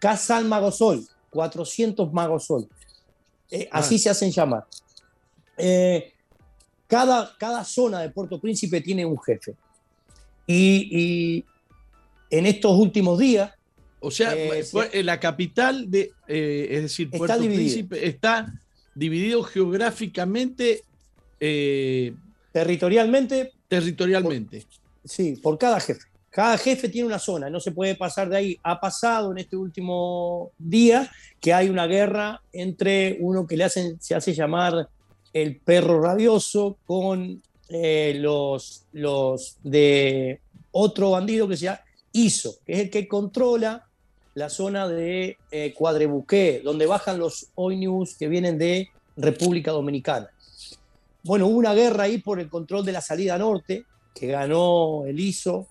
Casal 0.00 0.44
Magosol, 0.44 1.06
400 1.34 2.12
Magosol. 2.12 2.68
Eh, 3.50 3.68
ah. 3.70 3.80
Así 3.80 3.98
se 3.98 4.08
hacen 4.08 4.30
llamar. 4.30 4.64
Eh, 5.58 6.12
cada, 6.86 7.34
cada 7.36 7.64
zona 7.64 8.00
de 8.00 8.10
Puerto 8.10 8.40
Príncipe 8.40 8.80
tiene 8.80 9.04
un 9.04 9.20
jefe. 9.20 9.54
Y, 10.46 11.44
en 12.30 12.46
estos 12.46 12.78
últimos 12.78 13.18
días. 13.18 13.52
O 14.00 14.10
sea, 14.10 14.34
eh, 14.34 15.02
la 15.02 15.18
capital 15.18 15.90
de, 15.90 16.12
es 16.26 16.82
decir, 16.82 17.10
Puerto 17.10 17.38
Príncipe 17.38 18.06
está 18.06 18.52
dividido 18.94 19.42
geográficamente. 19.42 20.84
territorialmente. 22.52 23.52
Territorialmente. 23.66 24.66
sí, 25.04 25.36
por 25.42 25.58
cada 25.58 25.80
jefe. 25.80 26.13
Cada 26.34 26.58
jefe 26.58 26.88
tiene 26.88 27.06
una 27.06 27.20
zona, 27.20 27.48
no 27.48 27.60
se 27.60 27.70
puede 27.70 27.94
pasar 27.94 28.28
de 28.28 28.36
ahí. 28.36 28.58
Ha 28.64 28.80
pasado 28.80 29.30
en 29.30 29.38
este 29.38 29.56
último 29.56 30.50
día 30.58 31.08
que 31.38 31.54
hay 31.54 31.68
una 31.68 31.86
guerra 31.86 32.42
entre 32.52 33.18
uno 33.20 33.46
que 33.46 33.56
le 33.56 33.62
hacen, 33.62 34.00
se 34.00 34.16
hace 34.16 34.34
llamar 34.34 34.88
el 35.32 35.60
perro 35.60 36.02
rabioso 36.02 36.76
con 36.86 37.40
eh, 37.68 38.16
los, 38.18 38.84
los 38.94 39.58
de 39.62 40.40
otro 40.72 41.12
bandido 41.12 41.46
que 41.46 41.56
se 41.56 41.66
llama 41.66 41.82
ISO, 42.10 42.56
que 42.66 42.72
es 42.72 42.78
el 42.80 42.90
que 42.90 43.06
controla 43.06 43.86
la 44.34 44.50
zona 44.50 44.88
de 44.88 45.38
eh, 45.52 45.72
Cuadrebuqué, 45.72 46.62
donde 46.64 46.86
bajan 46.86 47.20
los 47.20 47.46
OINUS 47.54 48.16
que 48.16 48.26
vienen 48.26 48.58
de 48.58 48.88
República 49.16 49.70
Dominicana. 49.70 50.28
Bueno, 51.22 51.46
hubo 51.46 51.58
una 51.58 51.74
guerra 51.74 52.02
ahí 52.02 52.18
por 52.18 52.40
el 52.40 52.48
control 52.48 52.84
de 52.84 52.90
la 52.90 53.00
salida 53.00 53.38
norte, 53.38 53.84
que 54.12 54.26
ganó 54.26 55.04
el 55.06 55.20
ISO 55.20 55.68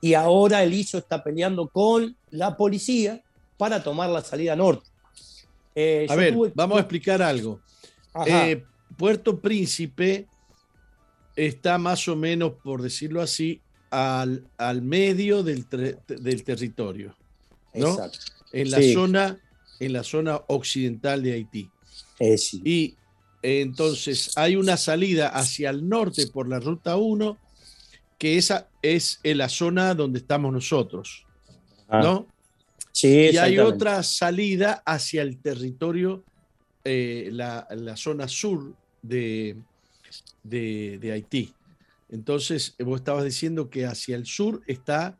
y 0.00 0.14
ahora 0.14 0.62
el 0.62 0.72
ISO 0.72 0.98
está 0.98 1.22
peleando 1.22 1.68
con 1.68 2.16
la 2.30 2.56
policía 2.56 3.22
para 3.56 3.82
tomar 3.82 4.08
la 4.10 4.22
salida 4.22 4.56
norte. 4.56 4.88
Eh, 5.74 6.06
a 6.08 6.16
ver, 6.16 6.34
vamos 6.54 6.78
a 6.78 6.80
explicar 6.80 7.22
algo. 7.22 7.60
Eh, 8.26 8.64
Puerto 8.96 9.38
Príncipe 9.38 10.26
está 11.36 11.78
más 11.78 12.08
o 12.08 12.16
menos, 12.16 12.52
por 12.62 12.82
decirlo 12.82 13.20
así, 13.20 13.60
al, 13.90 14.44
al 14.56 14.82
medio 14.82 15.42
del, 15.42 15.66
del 15.68 16.44
territorio, 16.44 17.14
¿no? 17.74 17.96
En 18.52 18.70
la 18.70 18.82
zona, 18.94 19.38
en 19.78 19.92
la 19.92 20.02
zona 20.02 20.40
occidental 20.48 21.22
de 21.22 21.32
Haití. 21.34 21.70
Eh, 22.18 22.36
y 22.64 22.96
entonces 23.42 24.32
hay 24.36 24.56
una 24.56 24.76
salida 24.76 25.28
hacia 25.28 25.70
el 25.70 25.88
norte 25.88 26.26
por 26.26 26.48
la 26.48 26.60
ruta 26.60 26.96
1 26.96 27.38
que 28.20 28.36
esa 28.36 28.68
es 28.82 29.18
en 29.22 29.38
la 29.38 29.48
zona 29.48 29.94
donde 29.94 30.18
estamos 30.18 30.52
nosotros, 30.52 31.24
ah. 31.88 32.02
¿no? 32.02 32.26
Sí, 32.92 33.30
y 33.32 33.36
hay 33.38 33.58
otra 33.58 34.02
salida 34.02 34.82
hacia 34.84 35.22
el 35.22 35.38
territorio, 35.38 36.22
eh, 36.84 37.30
la, 37.32 37.66
zona 37.96 38.28
sur 38.28 38.74
de, 39.00 39.56
de, 40.42 41.12
Haití. 41.12 41.54
Entonces, 42.10 42.74
vos 42.80 43.00
estabas 43.00 43.24
diciendo 43.24 43.70
que 43.70 43.86
hacia 43.86 44.16
el 44.16 44.26
sur 44.26 44.60
está, 44.66 45.16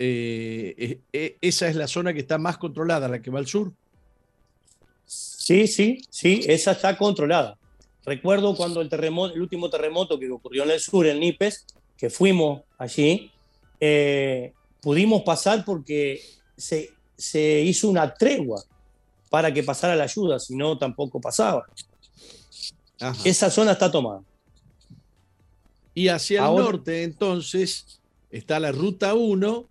eh, 0.00 0.98
eh, 1.12 1.36
esa 1.40 1.68
es 1.68 1.76
la 1.76 1.86
zona 1.86 2.12
que 2.12 2.20
está 2.20 2.36
más 2.36 2.58
controlada, 2.58 3.06
la 3.06 3.22
que 3.22 3.30
va 3.30 3.38
al 3.38 3.46
sur. 3.46 3.72
Sí, 5.04 5.68
sí, 5.68 6.02
sí, 6.10 6.40
esa 6.48 6.72
está 6.72 6.96
controlada. 6.98 7.56
Recuerdo 8.06 8.54
cuando 8.54 8.80
el 8.80 8.88
terremoto, 8.88 9.34
el 9.34 9.42
último 9.42 9.68
terremoto 9.68 10.18
que 10.18 10.30
ocurrió 10.30 10.62
en 10.62 10.70
el 10.70 10.80
sur, 10.80 11.06
en 11.08 11.18
Nipes, 11.18 11.66
que 11.98 12.08
fuimos 12.08 12.62
allí, 12.78 13.32
eh, 13.80 14.52
pudimos 14.80 15.22
pasar 15.22 15.64
porque 15.64 16.22
se, 16.56 16.92
hizo 17.62 17.88
una 17.88 18.14
tregua 18.14 18.62
para 19.28 19.52
que 19.52 19.64
pasara 19.64 19.96
la 19.96 20.04
ayuda, 20.04 20.38
si 20.38 20.54
no 20.54 20.78
tampoco 20.78 21.20
pasaba. 21.20 21.66
Esa 23.24 23.50
zona 23.50 23.72
está 23.72 23.90
tomada. 23.90 24.22
Y 25.92 26.06
hacia 26.06 26.46
el 26.46 26.54
norte, 26.54 27.02
entonces, 27.02 28.00
está 28.30 28.60
la 28.60 28.70
ruta 28.70 29.14
1 29.14 29.66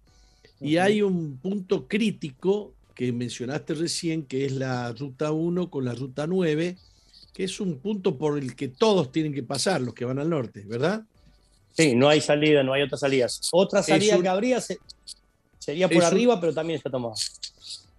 y 0.60 0.78
hay 0.78 1.02
un 1.02 1.38
punto 1.38 1.88
crítico 1.88 2.74
que 2.96 3.14
mencionaste 3.14 3.76
recién, 3.76 4.24
que 4.24 4.46
es 4.46 4.52
la 4.52 4.92
ruta 4.92 5.32
1 5.32 5.70
con 5.70 5.86
la 5.86 5.94
ruta 5.94 6.28
9, 6.28 6.78
que 7.36 7.44
es 7.44 7.60
un 7.60 7.80
punto 7.80 8.18
por 8.18 8.38
el 8.38 8.56
que 8.56 8.70
todos 8.70 9.12
tienen 9.12 9.34
que 9.34 9.44
pasar, 9.44 9.82
los 9.82 9.94
que 9.94 10.06
van 10.06 10.20
al 10.20 10.30
norte, 10.30 10.64
¿verdad? 10.66 11.04
Sí, 11.74 11.94
no 11.94 12.08
hay 12.08 12.22
salida, 12.22 12.64
no 12.64 12.72
hay 12.72 12.84
otras 12.84 13.02
salidas. 13.02 13.50
Otra 13.52 13.84
salida 13.84 14.18
que 14.22 14.28
habría 14.30 14.64
sería 15.60 15.90
por 15.90 16.02
arriba, 16.06 16.40
pero 16.40 16.54
también 16.54 16.78
está 16.78 16.90
tomada. 16.90 17.16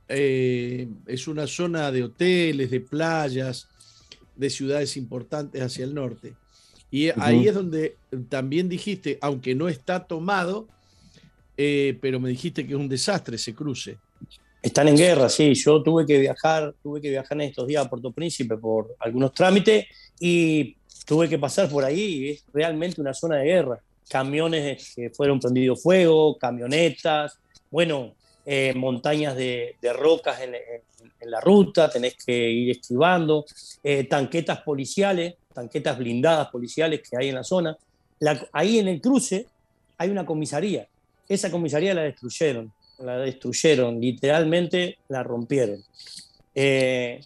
Eh, 0.08 0.88
es 1.06 1.28
una 1.28 1.46
zona 1.46 1.92
de 1.92 2.04
hoteles, 2.04 2.70
de 2.70 2.80
playas, 2.80 3.68
de 4.34 4.48
ciudades 4.48 4.96
importantes 4.96 5.60
hacia 5.60 5.84
el 5.84 5.94
norte. 5.94 6.32
Y 6.90 7.10
ahí 7.20 7.46
es 7.46 7.54
donde 7.54 7.96
también 8.30 8.70
dijiste, 8.70 9.18
aunque 9.20 9.54
no 9.54 9.68
está 9.68 10.06
tomado, 10.06 10.66
eh, 11.58 11.98
pero 12.00 12.20
me 12.20 12.30
dijiste 12.30 12.66
que 12.66 12.72
es 12.72 12.78
un 12.78 12.88
desastre 12.88 13.36
ese 13.36 13.54
cruce. 13.54 13.98
Están 14.66 14.88
en 14.88 14.96
guerra, 14.96 15.28
sí. 15.28 15.54
Yo 15.54 15.80
tuve 15.80 16.04
que 16.04 16.18
viajar, 16.18 16.74
tuve 16.82 17.00
que 17.00 17.08
viajar 17.08 17.40
en 17.40 17.42
estos 17.42 17.68
días 17.68 17.86
a 17.86 17.88
Puerto 17.88 18.10
Príncipe 18.10 18.56
por 18.56 18.96
algunos 18.98 19.32
trámites 19.32 19.86
y 20.18 20.76
tuve 21.04 21.28
que 21.28 21.38
pasar 21.38 21.70
por 21.70 21.84
ahí. 21.84 22.30
Es 22.30 22.44
realmente 22.52 23.00
una 23.00 23.14
zona 23.14 23.36
de 23.36 23.44
guerra. 23.44 23.78
Camiones 24.08 24.92
que 24.96 25.10
fueron 25.10 25.38
prendidos 25.38 25.80
fuego, 25.80 26.36
camionetas, 26.36 27.38
bueno, 27.70 28.16
eh, 28.44 28.72
montañas 28.74 29.36
de, 29.36 29.76
rocas 29.94 30.40
en, 30.40 30.56
la 31.30 31.40
ruta, 31.40 31.88
tenés 31.88 32.16
que 32.16 32.50
ir 32.50 32.72
esquivando, 32.72 33.44
eh, 33.84 34.02
tanquetas 34.02 34.62
policiales, 34.62 35.34
tanquetas 35.54 35.96
blindadas 35.96 36.48
policiales 36.48 37.08
que 37.08 37.16
hay 37.16 37.28
en 37.28 37.36
la 37.36 37.44
zona. 37.44 37.78
ahí 38.50 38.80
en 38.80 38.88
el 38.88 39.00
cruce 39.00 39.46
hay 39.96 40.10
una 40.10 40.26
comisaría. 40.26 40.88
Esa 41.28 41.52
comisaría 41.52 41.94
la 41.94 42.02
destruyeron, 42.02 42.72
la 42.98 43.18
destruyeron, 43.18 44.00
literalmente 44.00 44.98
la 45.08 45.22
rompieron. 45.22 45.82
Eh, 46.54 47.20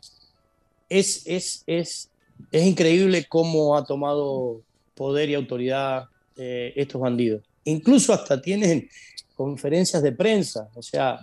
es, 0.88 1.22
es, 1.26 1.62
es, 1.66 2.10
es, 2.50 2.66
increíble 2.66 3.26
cómo 3.28 3.76
ha 3.76 3.84
tomado 3.84 4.62
poder 4.94 5.30
y 5.30 5.34
autoridad 5.34 6.06
estos 6.36 7.00
bandidos. 7.00 7.42
Incluso 7.64 8.14
hasta 8.14 8.40
tienen 8.40 8.88
conferencias 9.36 10.02
de 10.02 10.12
prensa, 10.12 10.68
o 10.74 10.82
sea, 10.82 11.20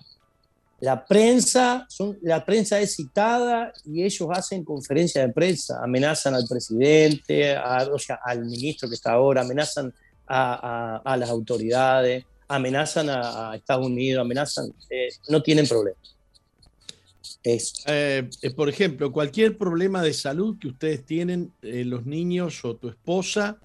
la 0.79 1.05
prensa, 1.05 1.87
son, 1.89 2.19
la 2.21 2.45
prensa 2.45 2.79
es 2.79 2.95
citada 2.95 3.73
y 3.83 4.03
ellos 4.03 4.29
hacen 4.31 4.63
conferencias 4.63 5.25
de 5.25 5.33
prensa, 5.33 5.83
amenazan 5.83 6.35
al 6.35 6.45
presidente, 6.47 7.57
o 7.91 7.97
sea, 7.97 8.19
al 8.23 8.45
ministro 8.45 8.87
que 8.87 8.93
está 8.93 9.13
ahora, 9.13 9.41
amenazan 9.41 9.91
a, 10.27 11.15
las 11.17 11.29
autoridades, 11.29 12.25
amenazan 12.47 13.09
a, 13.09 13.55
Estados 13.55 13.85
Unidos, 13.85 14.21
amenazan, 14.21 14.73
eh, 14.89 15.09
no 15.29 15.41
tienen 15.41 15.67
problema. 15.67 15.97
Eh, 17.43 17.59
eh, 18.41 18.49
por 18.55 18.69
ejemplo, 18.69 19.11
cualquier 19.11 19.57
problema 19.57 20.01
de 20.01 20.13
salud 20.13 20.57
que 20.59 20.67
ustedes 20.67 21.05
tienen, 21.05 21.53
los 21.61 22.05
niños 22.05 22.63
o 22.65 22.75
tu 22.75 22.89
esposa, 22.89 23.57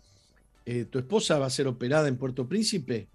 ¿tu 0.90 0.98
esposa 0.98 1.38
va 1.38 1.46
a 1.46 1.50
ser 1.50 1.66
operada 1.66 2.08
en 2.08 2.16
Puerto 2.16 2.46
Príncipe? 2.46 3.08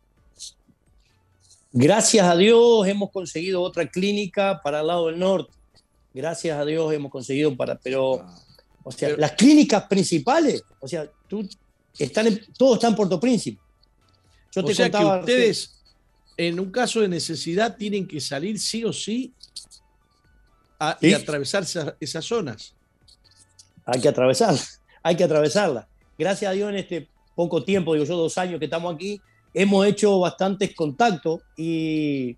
Gracias 1.71 2.25
a 2.25 2.35
Dios 2.35 2.87
hemos 2.87 3.11
conseguido 3.11 3.61
otra 3.61 3.87
clínica 3.87 4.61
para 4.63 4.81
el 4.81 4.87
lado 4.87 5.07
del 5.07 5.19
norte. 5.19 5.53
Gracias 6.13 6.57
a 6.57 6.65
Dios 6.65 6.91
hemos 6.93 7.11
conseguido 7.11 7.55
para, 7.55 7.75
pero, 7.75 8.21
ah. 8.21 8.35
o 8.83 8.91
sea, 8.91 9.15
las 9.17 9.33
clínicas 9.33 9.83
principales, 9.83 10.63
o 10.79 10.87
sea, 10.87 11.09
tú, 11.27 11.47
están 11.97 12.27
en, 12.27 12.41
todo 12.57 12.75
está 12.75 12.87
en 12.87 12.95
Puerto 12.95 13.19
Príncipe. 13.19 13.61
Yo 14.53 14.63
te 14.63 14.71
o 14.71 14.75
sea 14.75 14.91
contaba, 14.91 15.15
que 15.15 15.19
ustedes, 15.19 15.75
en 16.37 16.59
un 16.59 16.71
caso 16.71 17.01
de 17.01 17.07
necesidad, 17.07 17.77
tienen 17.77 18.07
que 18.07 18.19
salir 18.19 18.59
sí 18.59 18.83
o 18.83 18.93
sí 18.93 19.33
y 21.01 21.13
atravesar 21.13 21.63
esas, 21.99 22.25
zonas. 22.25 22.73
Hay 23.85 24.01
que 24.01 24.09
atravesarla, 24.09 24.61
hay 25.03 25.15
que 25.15 25.23
atravesarla. 25.23 25.87
Gracias 26.17 26.49
a 26.49 26.53
Dios 26.53 26.69
en 26.69 26.75
este 26.75 27.07
poco 27.35 27.63
tiempo, 27.63 27.93
digo 27.93 28.05
yo, 28.05 28.17
dos 28.17 28.37
años 28.37 28.59
que 28.59 28.65
estamos 28.65 28.93
aquí, 28.95 29.21
hemos 29.53 29.85
hecho 29.85 30.19
bastantes 30.19 30.75
contactos 30.75 31.41
y, 31.55 32.35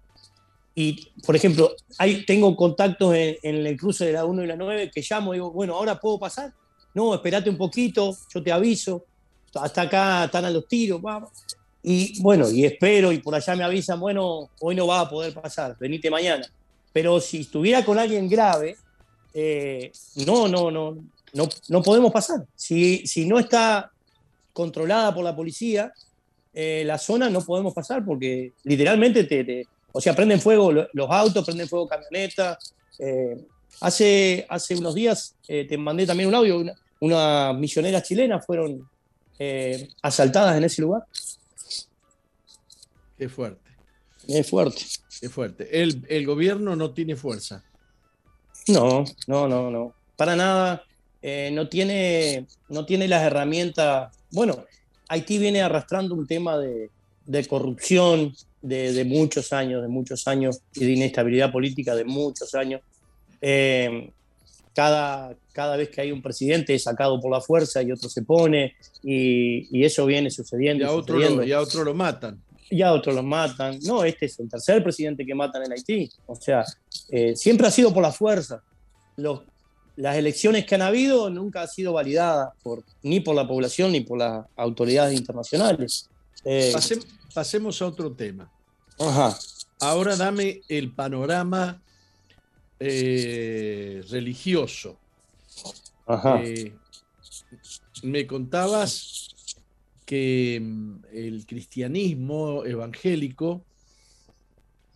y 0.75 1.07
por 1.25 1.35
ejemplo, 1.35 1.73
hay, 1.97 2.25
tengo 2.25 2.55
contactos 2.55 3.15
en, 3.15 3.37
el 3.43 3.77
cruce 3.77 4.05
de 4.05 4.13
la 4.13 4.25
1 4.25 4.43
y 4.43 4.47
la 4.47 4.55
9 4.55 4.91
que 4.93 5.03
llamo 5.09 5.33
y 5.33 5.37
digo, 5.37 5.51
bueno, 5.51 5.75
¿ahora 5.75 5.99
puedo 5.99 6.19
pasar? 6.19 6.53
No, 6.93 7.13
espérate 7.13 7.49
un 7.49 7.57
poquito, 7.57 8.15
yo 8.33 8.43
te 8.43 8.51
aviso, 8.51 9.05
hasta 9.55 9.83
acá 9.83 10.25
están 10.25 10.45
a 10.45 10.49
los 10.49 10.67
tiros, 10.67 11.01
vamos. 11.01 11.31
Y 11.81 12.21
bueno, 12.21 12.49
y 12.49 12.65
espero, 12.65 13.11
y 13.11 13.19
por 13.19 13.35
allá 13.35 13.55
me 13.55 13.63
avisan, 13.63 13.99
bueno, 13.99 14.49
hoy 14.59 14.75
no 14.75 14.87
va 14.87 15.01
a 15.01 15.09
poder 15.09 15.33
pasar, 15.33 15.77
venite 15.79 16.09
mañana. 16.09 16.45
Pero 16.91 17.19
si 17.21 17.41
estuviera 17.41 17.85
con 17.85 17.97
alguien 17.97 18.27
grave, 18.27 18.75
eh, 19.33 19.91
no, 20.25 20.47
no, 20.47 20.71
no, 20.71 20.97
no, 21.33 21.49
no 21.69 21.83
podemos 21.83 22.11
pasar. 22.11 22.45
Si, 22.55 23.05
si 23.07 23.25
no 23.25 23.39
está 23.39 23.91
controlada 24.51 25.13
por 25.13 25.23
la 25.23 25.35
policía, 25.35 25.93
eh, 26.53 26.83
la 26.85 26.97
zona 26.97 27.29
no 27.29 27.41
podemos 27.41 27.73
pasar 27.73 28.03
porque 28.03 28.51
literalmente 28.63 29.23
te, 29.23 29.65
o 29.91 30.01
sea, 30.01 30.15
prenden 30.15 30.41
fuego 30.41 30.71
los 30.71 31.09
autos, 31.09 31.45
prenden 31.45 31.69
fuego 31.69 31.87
camionetas. 31.87 32.73
Eh, 32.97 33.37
hace, 33.79 34.45
hace 34.49 34.75
unos 34.75 34.95
días 34.95 35.35
te 35.47 35.77
mandé 35.77 36.05
también 36.05 36.27
un 36.27 36.35
audio, 36.35 36.57
unas 36.57 36.75
una 36.99 37.53
misioneras 37.53 38.03
chilenas 38.03 38.45
fueron 38.45 38.85
asaltadas 40.01 40.57
en 40.57 40.65
ese 40.65 40.81
lugar. 40.81 41.03
Qué 43.19 43.29
fuerte. 43.29 43.69
Es 44.27 44.49
fuerte. 44.49 44.81
Qué 45.19 45.29
fuerte. 45.29 45.81
El, 45.81 46.05
el 46.09 46.25
gobierno 46.25 46.75
no 46.75 46.91
tiene 46.91 47.15
fuerza. 47.15 47.63
No, 48.69 49.03
no, 49.27 49.47
no, 49.47 49.69
no. 49.69 49.93
Para 50.15 50.35
nada. 50.35 50.83
no, 51.51 51.69
tiene, 51.69 52.47
no 52.69 52.85
tiene 52.85 53.07
las 53.07 53.23
herramientas. 53.23 54.15
Bueno, 54.31 54.65
Haití 55.09 55.37
viene 55.37 55.61
arrastrando 55.61 56.15
un 56.15 56.27
tema 56.27 56.57
de, 56.57 56.89
corrupción 57.47 58.33
de, 58.61 59.03
muchos 59.05 59.51
años, 59.53 59.81
de 59.81 59.87
muchos 59.87 60.27
años, 60.27 60.61
y 60.75 60.85
de 60.85 60.91
inestabilidad 60.93 61.51
política 61.51 61.95
de 61.95 62.05
muchos 62.05 62.53
años. 62.55 62.81
Eh, 63.41 64.11
cada, 64.73 65.35
cada 65.51 65.75
vez 65.75 65.89
que 65.89 66.01
hay 66.01 66.11
un 66.11 66.21
presidente 66.21 66.75
es 66.75 66.83
sacado 66.83 67.19
por 67.19 67.31
la 67.31 67.41
fuerza 67.41 67.81
y 67.81 67.91
otro 67.91 68.07
se 68.07 68.21
pone, 68.21 68.75
y, 69.03 69.83
eso 69.83 70.05
viene 70.05 70.29
sucediendo. 70.29 70.83
Y 70.83 70.87
a, 70.87 70.91
otro 70.91 71.17
lo, 71.17 71.43
y 71.43 71.51
a 71.51 71.59
otro 71.59 71.83
lo 71.83 71.93
matan. 71.93 72.41
Y 72.69 72.81
a 72.81 72.93
otro 72.93 73.11
lo 73.13 73.23
matan. 73.23 73.79
No, 73.83 74.03
este 74.03 74.27
es 74.27 74.39
el 74.39 74.49
tercer 74.49 74.83
presidente 74.83 75.25
que 75.25 75.33
matan 75.33 75.63
en 75.63 75.71
Haití. 75.71 76.09
O 76.27 76.35
sea, 76.35 76.63
eh, 77.09 77.35
siempre 77.35 77.67
ha 77.67 77.71
sido 77.71 77.93
por 77.93 78.03
la 78.03 78.11
fuerza. 78.11 78.61
Los, 79.17 79.41
las 79.95 80.15
elecciones 80.15 80.65
que 80.65 80.75
han 80.75 80.81
habido 80.81 81.29
nunca 81.29 81.63
han 81.63 81.67
sido 81.67 81.93
validadas 81.93 82.53
por, 82.63 82.83
ni 83.03 83.19
por 83.19 83.35
la 83.35 83.47
población 83.47 83.91
ni 83.91 84.01
por 84.01 84.17
las 84.17 84.45
autoridades 84.55 85.17
internacionales. 85.17 86.09
Eh, 86.45 86.73
pasemos 87.33 87.81
a 87.81 87.87
otro 87.87 88.11
tema. 88.13 88.49
Ahora 89.79 90.15
dame 90.15 90.61
el 90.69 90.93
panorama 90.93 91.81
eh, 92.79 94.01
religioso. 94.09 94.97
Eh, 96.43 96.73
me 98.03 98.25
contabas 98.25 99.18
que 100.09 100.59
mm, 100.59 101.01
el 101.13 101.45
cristianismo 101.45 102.65
evangélico, 102.65 103.61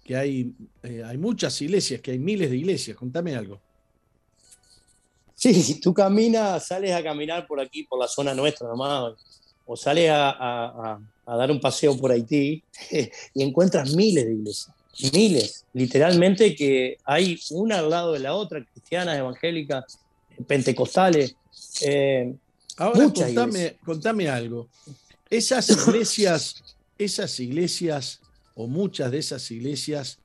que 0.04 0.16
hay, 0.16 0.56
hay 0.82 1.18
muchas 1.20 1.62
iglesias, 1.62 2.02
que 2.02 2.10
hay 2.10 2.18
miles 2.18 2.50
de 2.50 2.58
iglesias, 2.58 2.98
contame 2.98 3.36
algo. 3.36 3.62
Sí, 5.36 5.54
si 5.62 5.80
tú 5.80 5.94
caminas, 5.94 6.66
sales 6.66 6.96
a 6.96 7.04
caminar 7.04 7.46
por 7.46 7.60
aquí, 7.60 7.84
por 7.84 8.00
la 8.00 8.08
zona 8.08 8.34
nuestra 8.34 8.68
nomás, 8.68 9.14
o 9.68 9.78
sales 9.78 10.10
a, 10.12 11.00
dar 11.28 11.52
un 11.52 11.60
paseo 11.60 11.96
por 11.96 12.12
Haití 12.12 12.64
y 13.36 13.44
encuentras 13.44 13.94
miles 13.94 14.26
de 14.26 14.34
iglesias, 14.34 14.76
miles, 15.14 15.66
literalmente 15.74 16.56
que 16.56 16.98
hay 17.06 17.40
una 17.52 17.78
al 17.78 17.90
lado 17.92 18.14
de 18.14 18.20
la 18.20 18.34
otra, 18.34 18.66
cristianas, 18.66 19.20
evangélicas, 19.20 20.00
pentecostales. 20.48 21.36
Eh, 21.82 22.34
Ahora 22.78 23.12
contame, 23.14 23.78
contame 23.86 24.30
algo. 24.30 24.70
Esas 25.34 25.68
iglesias, 25.68 26.78
esas 26.96 27.40
iglesias, 27.40 28.22
o 28.54 28.68
muchas 28.68 29.10
de 29.10 29.18
esas 29.18 29.50
iglesias, 29.50 30.20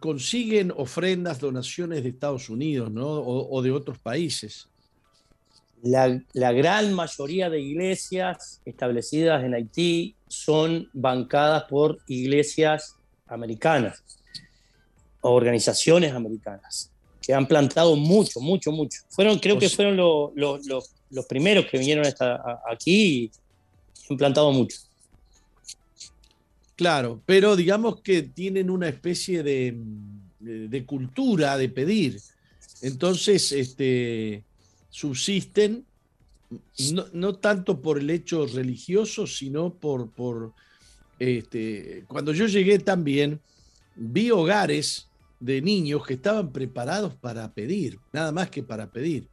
consiguen 0.00 0.72
ofrendas, 0.76 1.38
donaciones 1.38 2.02
de 2.02 2.08
Estados 2.08 2.48
Unidos 2.48 2.90
¿no? 2.90 3.06
o, 3.06 3.62
de 3.62 3.70
otros 3.70 3.98
países. 3.98 4.66
La, 5.80 6.08
gran 6.34 6.92
mayoría 6.92 7.48
de 7.50 7.60
iglesias 7.60 8.60
establecidas 8.64 9.44
en 9.44 9.54
Haití 9.54 10.16
son 10.26 10.88
bancadas 10.92 11.62
por 11.70 12.00
iglesias 12.08 12.96
americanas, 13.28 14.02
organizaciones 15.20 16.12
americanas, 16.12 16.90
que 17.20 17.32
han 17.32 17.46
plantado 17.46 17.94
mucho, 17.94 18.40
mucho, 18.40 18.72
mucho. 18.72 19.02
Fueron, 19.08 19.38
creo 19.38 19.56
que 19.56 19.68
fueron 19.68 19.96
los 20.34 21.26
primeros 21.28 21.66
que 21.66 21.78
vinieron 21.78 22.04
aquí 22.68 23.30
y 24.08 24.12
han 24.12 24.18
plantado 24.18 24.52
mucho. 24.52 24.78
Claro, 26.76 27.22
pero 27.26 27.54
digamos 27.54 28.00
que 28.00 28.22
tienen 28.22 28.70
una 28.70 28.88
especie 28.88 29.42
de, 29.42 29.76
de 30.40 30.86
cultura 30.86 31.56
de 31.56 31.68
pedir. 31.68 32.20
Entonces, 32.80 33.52
este, 33.52 34.44
subsisten 34.90 35.84
no, 36.92 37.06
no, 37.12 37.34
tanto 37.36 37.80
por 37.80 37.98
el 37.98 38.10
hecho 38.10 38.46
religioso, 38.46 39.26
sino 39.26 39.72
por, 39.72 40.10
por 40.10 40.52
este, 41.18 42.04
cuando 42.08 42.32
yo 42.32 42.46
llegué 42.46 42.78
también, 42.78 43.40
vi 43.94 44.30
hogares 44.30 45.08
de 45.40 45.60
niños 45.62 46.06
que 46.06 46.14
estaban 46.14 46.52
preparados 46.52 47.14
para 47.14 47.52
pedir, 47.52 47.98
nada 48.12 48.32
más 48.32 48.50
que 48.50 48.62
para 48.62 48.90
pedir. 48.90 49.28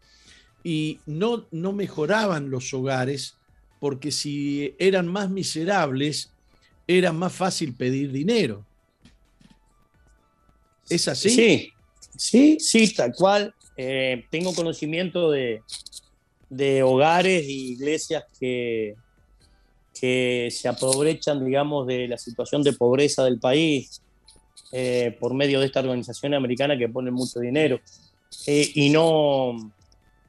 Y 0.63 0.99
no, 1.05 1.47
no 1.51 1.71
mejoraban 1.71 2.49
los 2.49 2.73
hogares 2.73 3.37
porque 3.79 4.11
si 4.11 4.75
eran 4.77 5.07
más 5.07 5.29
miserables, 5.29 6.31
era 6.87 7.13
más 7.13 7.33
fácil 7.33 7.73
pedir 7.75 8.11
dinero. 8.11 8.65
¿Es 10.89 11.07
así? 11.07 11.29
Sí, 11.29 11.73
sí, 12.17 12.57
sí, 12.59 12.93
tal 12.93 13.13
cual. 13.13 13.53
Eh, 13.77 14.25
tengo 14.29 14.53
conocimiento 14.53 15.31
de, 15.31 15.61
de 16.49 16.83
hogares 16.83 17.43
e 17.43 17.51
iglesias 17.51 18.25
que, 18.39 18.95
que 19.99 20.49
se 20.51 20.67
aprovechan, 20.67 21.45
digamos, 21.45 21.87
de 21.87 22.07
la 22.07 22.17
situación 22.17 22.63
de 22.63 22.73
pobreza 22.73 23.23
del 23.23 23.39
país 23.39 24.01
eh, 24.71 25.15
por 25.19 25.33
medio 25.33 25.59
de 25.59 25.67
esta 25.67 25.79
organización 25.79 26.33
americana 26.33 26.77
que 26.77 26.89
pone 26.89 27.11
mucho 27.11 27.39
dinero. 27.39 27.79
Eh, 28.47 28.69
y 28.75 28.89
no 28.89 29.73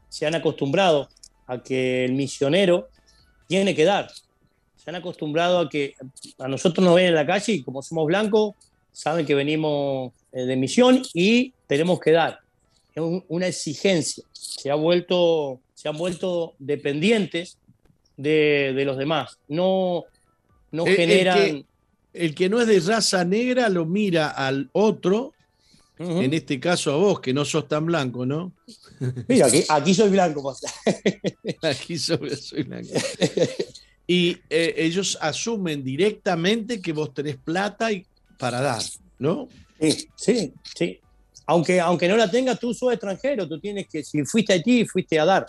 se 0.08 0.26
han 0.26 0.34
acostumbrado 0.34 1.08
a 1.46 1.62
que 1.62 2.04
el 2.04 2.12
misionero 2.12 2.88
tiene 3.50 3.74
que 3.74 3.84
dar. 3.84 4.08
Se 4.76 4.90
han 4.90 4.94
acostumbrado 4.94 5.58
a 5.58 5.68
que 5.68 5.96
a 6.38 6.46
nosotros 6.46 6.84
nos 6.84 6.94
ven 6.94 7.06
en 7.06 7.16
la 7.16 7.26
calle 7.26 7.54
y 7.54 7.62
como 7.64 7.82
somos 7.82 8.06
blancos, 8.06 8.54
saben 8.92 9.26
que 9.26 9.34
venimos 9.34 10.12
eh, 10.30 10.42
de 10.42 10.54
misión 10.54 11.02
y 11.14 11.52
tenemos 11.66 11.98
que 11.98 12.12
dar. 12.12 12.38
Es 12.94 13.02
una 13.26 13.48
exigencia. 13.48 14.22
Se, 14.32 14.70
ha 14.70 14.76
vuelto, 14.76 15.58
se 15.74 15.88
han 15.88 15.96
vuelto 15.96 16.54
dependientes 16.60 17.58
de, 18.16 18.72
de 18.72 18.84
los 18.84 18.96
demás. 18.96 19.36
No, 19.48 20.04
no 20.70 20.86
generan 20.86 21.64
el 22.12 22.34
que 22.36 22.48
no 22.48 22.60
es 22.60 22.68
de 22.68 22.78
raza 22.78 23.24
negra 23.24 23.68
lo 23.68 23.84
mira 23.84 24.28
al 24.28 24.70
otro, 24.72 25.32
en 26.00 26.32
este 26.32 26.58
caso 26.58 26.92
a 26.92 26.96
vos, 26.96 27.20
que 27.20 27.34
no 27.34 27.44
sos 27.44 27.68
tan 27.68 27.84
blanco, 27.84 28.24
¿no? 28.24 28.52
Mira, 29.28 29.48
aquí, 29.68 29.94
soy 29.94 30.08
blanco. 30.08 30.56
aquí 31.62 31.98
soy, 31.98 32.30
soy, 32.36 32.62
blanco. 32.62 32.88
Y 34.06 34.38
eh, 34.48 34.74
ellos 34.78 35.18
asumen 35.20 35.84
directamente 35.84 36.80
que 36.80 36.92
vos 36.92 37.12
tenés 37.12 37.36
plata 37.36 37.92
y, 37.92 38.06
para 38.38 38.62
dar, 38.62 38.82
¿no? 39.18 39.48
Sí, 39.78 40.08
sí, 40.16 40.52
sí. 40.74 41.00
Aunque, 41.46 41.80
aunque 41.80 42.08
no 42.08 42.16
la 42.16 42.30
tengas, 42.30 42.58
tú 42.58 42.72
sos 42.72 42.92
extranjero, 42.92 43.46
tú 43.46 43.60
tienes 43.60 43.86
que, 43.86 44.02
si 44.02 44.24
fuiste 44.24 44.54
allí, 44.54 44.86
fuiste 44.86 45.20
a 45.20 45.26
dar. 45.26 45.46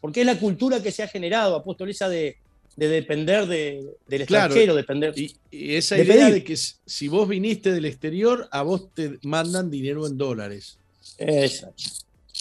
Porque 0.00 0.20
es 0.20 0.26
la 0.26 0.38
cultura 0.38 0.82
que 0.82 0.92
se 0.92 1.02
ha 1.02 1.08
generado, 1.08 1.56
apostoliza 1.56 2.08
de, 2.08 2.36
de 2.76 2.88
depender 2.88 3.46
de, 3.46 3.84
del 4.08 4.22
extranjero, 4.22 4.74
depender. 4.74 5.14
Y, 5.16 5.36
esa 5.50 5.98
idea 5.98 6.30
de 6.30 6.42
que 6.42 6.56
si 6.56 7.08
vos 7.08 7.28
viniste 7.28 7.72
del 7.72 7.84
exterior, 7.84 8.48
a 8.50 8.62
vos 8.62 8.92
te 8.92 9.18
mandan 9.22 9.70
dinero 9.70 10.06
en 10.06 10.16
dólares. 10.16 10.78
Exacto, 11.18 11.82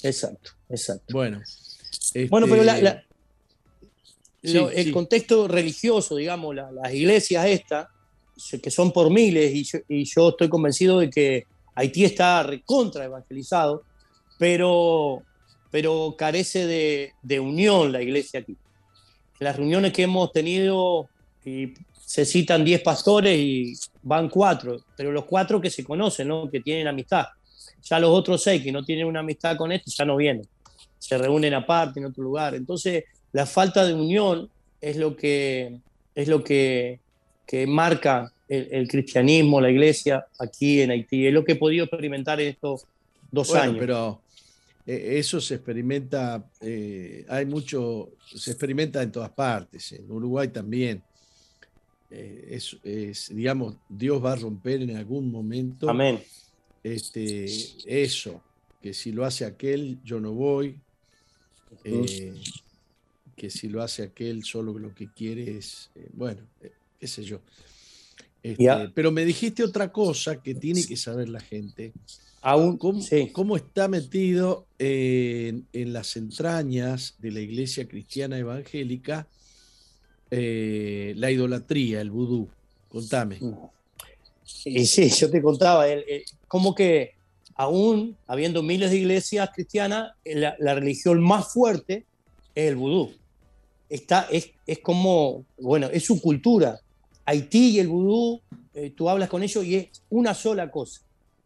exacto, 0.01 0.51
exacto. 0.69 1.13
Bueno. 1.13 1.41
Bueno, 2.29 2.47
pero 2.47 2.63
este, 4.41 4.81
el 4.81 4.91
contexto 4.91 5.47
religioso, 5.47 6.15
digamos, 6.15 6.55
las 6.55 6.93
iglesias 6.93 7.45
estas, 7.45 7.87
que 8.61 8.71
son 8.71 8.91
por 8.91 9.09
miles, 9.09 9.53
y 9.87 10.03
yo, 10.05 10.29
estoy 10.29 10.49
convencido 10.49 10.99
de 10.99 11.09
que 11.09 11.45
Haití 11.75 12.03
está 12.03 12.43
recontra 12.43 13.05
evangelizado, 13.05 13.83
pero, 14.37 15.23
pero 15.71 16.15
carece 16.17 16.65
de, 16.67 17.13
de 17.21 17.39
unión 17.39 17.91
la 17.91 18.01
iglesia 18.01 18.41
aquí 18.41 18.57
las 19.39 19.55
reuniones 19.55 19.93
que 19.93 20.03
hemos 20.03 20.31
tenido 20.31 21.09
y 21.45 21.73
se 22.05 22.25
citan 22.25 22.63
10 22.63 22.81
pastores 22.81 23.37
y 23.37 23.73
van 24.03 24.29
cuatro, 24.29 24.81
pero 24.95 25.11
los 25.11 25.25
cuatro 25.25 25.59
que 25.59 25.69
se 25.69 25.83
conocen, 25.83 26.27
¿no? 26.27 26.49
que 26.49 26.59
tienen 26.59 26.87
amistad. 26.87 27.25
Ya 27.83 27.99
los 27.99 28.11
otros 28.11 28.41
seis 28.41 28.63
que 28.63 28.71
no 28.71 28.83
tienen 28.83 29.05
una 29.05 29.19
amistad 29.19 29.57
con 29.57 29.71
esto 29.71 29.91
ya 29.91 30.05
no 30.05 30.15
vienen, 30.15 30.47
se 30.99 31.17
reúnen 31.17 31.53
aparte 31.53 31.99
en 31.99 32.05
otro 32.05 32.23
lugar. 32.23 32.55
Entonces, 32.55 33.03
la 33.31 33.45
falta 33.45 33.85
de 33.85 33.93
unión 33.93 34.49
es 34.79 34.97
lo 34.97 35.15
que, 35.15 35.79
es 36.15 36.27
lo 36.27 36.43
que, 36.43 36.99
que 37.45 37.67
marca 37.67 38.31
el, 38.47 38.87
cristianismo, 38.87 39.59
la 39.59 39.71
iglesia 39.71 40.25
aquí 40.39 40.81
en 40.81 40.91
Haití. 40.91 41.27
Es 41.27 41.33
lo 41.33 41.43
que 41.43 41.53
he 41.53 41.55
podido 41.55 41.85
experimentar 41.85 42.39
en 42.39 42.49
estos 42.49 42.85
dos 43.31 43.53
años. 43.55 43.77
Pero 43.79 44.21
eh, 44.85 45.17
eso 45.17 45.39
se 45.39 45.55
experimenta, 45.55 46.45
eh, 46.59 47.25
hay 47.29 47.45
mucho, 47.45 48.11
se 48.35 48.51
experimenta 48.51 49.01
en 49.01 49.11
todas 49.11 49.29
partes, 49.31 49.93
en 49.93 50.09
Uruguay 50.11 50.49
también. 50.49 51.01
Eh, 52.11 52.59
es, 52.83 53.29
digamos, 53.33 53.75
Dios 53.89 54.23
va 54.23 54.33
a 54.33 54.35
romper 54.35 54.81
en 54.83 54.95
algún 54.95 55.31
momento 55.31 55.89
Amén. 55.89 56.21
Este, 56.83 57.45
eso, 57.85 58.43
que 58.81 58.93
si 58.93 59.11
lo 59.11 59.25
hace 59.25 59.45
aquel, 59.45 59.99
yo 60.03 60.19
no 60.19 60.33
voy, 60.33 60.77
que 63.35 63.49
si 63.49 63.69
lo 63.69 63.81
hace 63.81 64.03
aquel, 64.03 64.43
solo 64.43 64.77
lo 64.77 64.93
que 64.93 65.07
quiere 65.11 65.57
es, 65.57 65.89
bueno, 66.11 66.41
qué 66.99 67.07
sé 67.07 67.23
yo. 67.23 67.39
Este, 68.43 68.89
pero 68.93 69.11
me 69.11 69.23
dijiste 69.23 69.63
otra 69.63 69.91
cosa 69.93 70.43
que 70.43 70.53
tiene 70.53 70.85
que 70.85 70.97
saber 70.97 71.29
la 71.29 71.39
gente. 71.39 71.93
Aún, 72.45 72.77
¿Cómo, 72.77 73.55
está 73.55 73.87
metido 73.87 74.65
en, 74.77 75.65
las 75.71 76.17
entrañas 76.17 77.15
de 77.19 77.31
la 77.31 77.39
iglesia 77.39 77.87
cristiana 77.87 78.37
evangélica 78.37 79.27
eh, 80.29 81.13
la 81.15 81.31
idolatría, 81.31 82.01
el 82.01 82.11
vudú? 82.11 82.49
Contame. 82.89 83.39
Y 84.65 84.85
sí, 84.85 85.09
yo 85.09 85.31
te 85.31 85.41
contaba, 85.41 85.85
como 86.49 86.75
que 86.75 87.13
aún 87.55 88.17
habiendo 88.27 88.61
miles 88.61 88.91
de 88.91 88.97
iglesias 88.97 89.49
cristianas, 89.55 90.11
la, 90.25 90.75
religión 90.75 91.23
más 91.23 91.53
fuerte 91.53 92.03
es 92.53 92.69
el 92.69 92.75
vudú. 92.75 93.13
Está, 93.87 94.27
es, 94.29 94.51
es, 94.67 94.79
como, 94.79 95.45
bueno, 95.57 95.87
es 95.93 96.03
su 96.03 96.19
cultura. 96.19 96.81
Haití 97.23 97.69
y 97.69 97.79
el 97.79 97.87
vudú, 97.87 98.41
eh, 98.73 98.91
tú 98.93 99.07
hablas 99.07 99.29
con 99.29 99.43
ellos 99.43 99.63
y 99.63 99.75
es 99.75 99.87
una 100.09 100.33
sola 100.33 100.69
cosa 100.69 100.99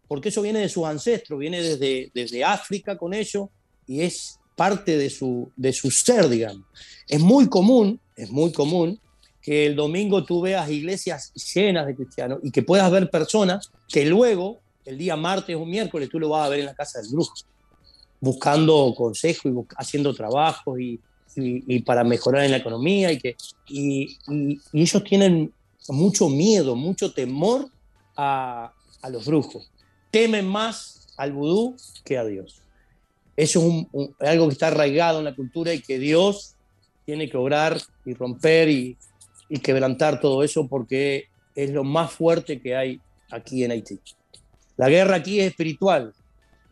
porque 0.07 0.29
eso 0.29 0.41
viene 0.41 0.59
de 0.59 0.69
sus 0.69 0.85
ancestros, 0.85 1.39
viene 1.39 1.61
desde, 1.61 2.11
desde 2.13 2.43
África 2.43 2.97
con 2.97 3.13
ellos 3.13 3.49
y 3.85 4.01
es 4.01 4.39
parte 4.55 4.97
de 4.97 5.09
su, 5.09 5.51
de 5.55 5.73
su 5.73 5.91
ser, 5.91 6.29
digamos. 6.29 6.65
Es 7.07 7.19
muy 7.19 7.47
común, 7.47 7.99
es 8.15 8.31
muy 8.31 8.51
común 8.51 8.99
que 9.41 9.65
el 9.65 9.75
domingo 9.75 10.23
tú 10.25 10.41
veas 10.41 10.69
iglesias 10.69 11.31
llenas 11.53 11.85
de 11.85 11.95
cristianos 11.95 12.39
y 12.43 12.51
que 12.51 12.63
puedas 12.63 12.91
ver 12.91 13.09
personas 13.09 13.71
que 13.87 14.05
luego, 14.05 14.59
el 14.85 14.97
día 14.97 15.15
martes 15.15 15.55
o 15.55 15.65
miércoles, 15.65 16.09
tú 16.09 16.19
lo 16.19 16.29
vas 16.29 16.47
a 16.47 16.49
ver 16.49 16.59
en 16.61 16.65
la 16.65 16.73
casa 16.73 16.99
del 16.99 17.11
brujo, 17.11 17.33
buscando 18.19 18.93
consejo 18.95 19.49
y 19.49 19.53
haciendo 19.77 20.13
trabajos 20.13 20.79
y, 20.79 20.99
y, 21.35 21.79
para 21.81 22.03
mejorar 22.03 22.45
en 22.45 22.51
la 22.51 22.57
economía 22.57 23.11
y, 23.11 23.19
que, 23.19 23.35
y, 23.67 24.17
ellos 24.73 25.03
tienen 25.03 25.53
mucho 25.89 26.29
miedo, 26.29 26.75
mucho 26.75 27.13
temor 27.13 27.69
a, 28.15 28.73
a 29.01 29.09
los 29.09 29.25
brujos 29.27 29.69
temen 30.11 30.47
más 30.47 31.07
al 31.17 31.33
vudú 31.33 31.75
que 32.03 32.17
a 32.17 32.25
Dios. 32.25 32.61
Eso 33.35 33.87
es 34.19 34.27
algo 34.27 34.47
que 34.47 34.53
está 34.53 34.67
arraigado 34.67 35.19
en 35.19 35.25
la 35.25 35.35
cultura 35.35 35.73
y 35.73 35.81
que 35.81 35.99
Dios 35.99 36.55
tiene 37.05 37.29
que 37.29 37.37
obrar 37.37 37.79
y 38.05 38.13
romper 38.13 38.69
y, 38.69 38.97
quebrantar 39.63 40.19
todo 40.19 40.43
eso 40.43 40.67
porque 40.67 41.29
es 41.55 41.71
lo 41.71 41.85
más 41.85 42.11
fuerte 42.11 42.59
que 42.59 42.75
hay 42.75 42.99
aquí 43.31 43.63
en 43.63 43.71
Haití. 43.71 43.97
La 44.75 44.89
guerra 44.89 45.15
aquí 45.15 45.39
es 45.39 45.47
espiritual, 45.47 46.13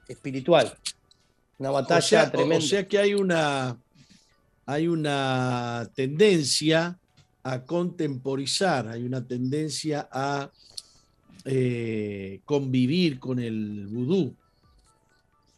espiritual. 0.09 0.77
Una 1.57 1.71
batalla 1.71 2.29
tremenda. 2.29 2.65
O 2.65 2.67
sea 2.67 2.86
que 2.86 2.97
hay 2.97 3.13
una, 3.13 3.77
hay 4.65 4.88
una 4.89 5.89
tendencia 5.95 6.99
a 7.43 7.63
contemporizar, 7.63 8.89
hay 8.89 9.03
una 9.03 9.25
tendencia 9.25 10.09
a 10.11 10.51
eh, 11.45 12.41
convivir 12.43 13.19
con 13.19 13.39
el 13.39 13.87
vudú. 13.87 14.35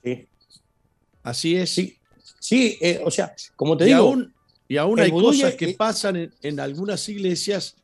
Sí. 0.04 0.28
Así 1.24 1.56
es. 1.56 1.70
Sí, 1.70 1.98
sí 2.40 2.78
eh, 2.82 3.02
o 3.04 3.10
sea, 3.10 3.34
como 3.56 3.78
te 3.78 3.86
digo. 3.86 4.00
Aún, 4.00 4.34
y 4.68 4.78
aún 4.78 5.00
hay 5.00 5.12
cosas 5.12 5.56
que 5.56 5.70
pasan 5.70 6.32
en, 6.42 6.60
algunas 6.60 7.08
iglesias 7.08 7.76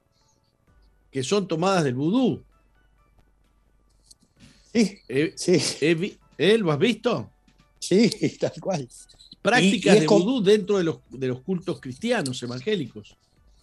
que 1.12 1.24
son 1.24 1.48
tomadas 1.48 1.84
del 1.86 1.96
vudú. 1.96 2.44
Sí, 4.74 4.98
eh, 5.08 5.34
sí. 5.36 6.18
¿Eh, 6.38 6.58
¿Lo 6.58 6.72
has 6.72 6.80
visto? 6.80 7.32
Sí, 7.80 8.10
tal 8.40 8.54
cual. 8.60 8.90
Prácticas 9.42 10.00
de 10.00 10.08
vudú 10.08 10.44
dentro 10.44 10.78
de 10.78 10.84
los, 10.84 10.98
de 11.10 11.28
los 11.28 11.42
cultos 11.42 11.80
cristianos 11.80 12.42
evangélicos. 12.44 13.16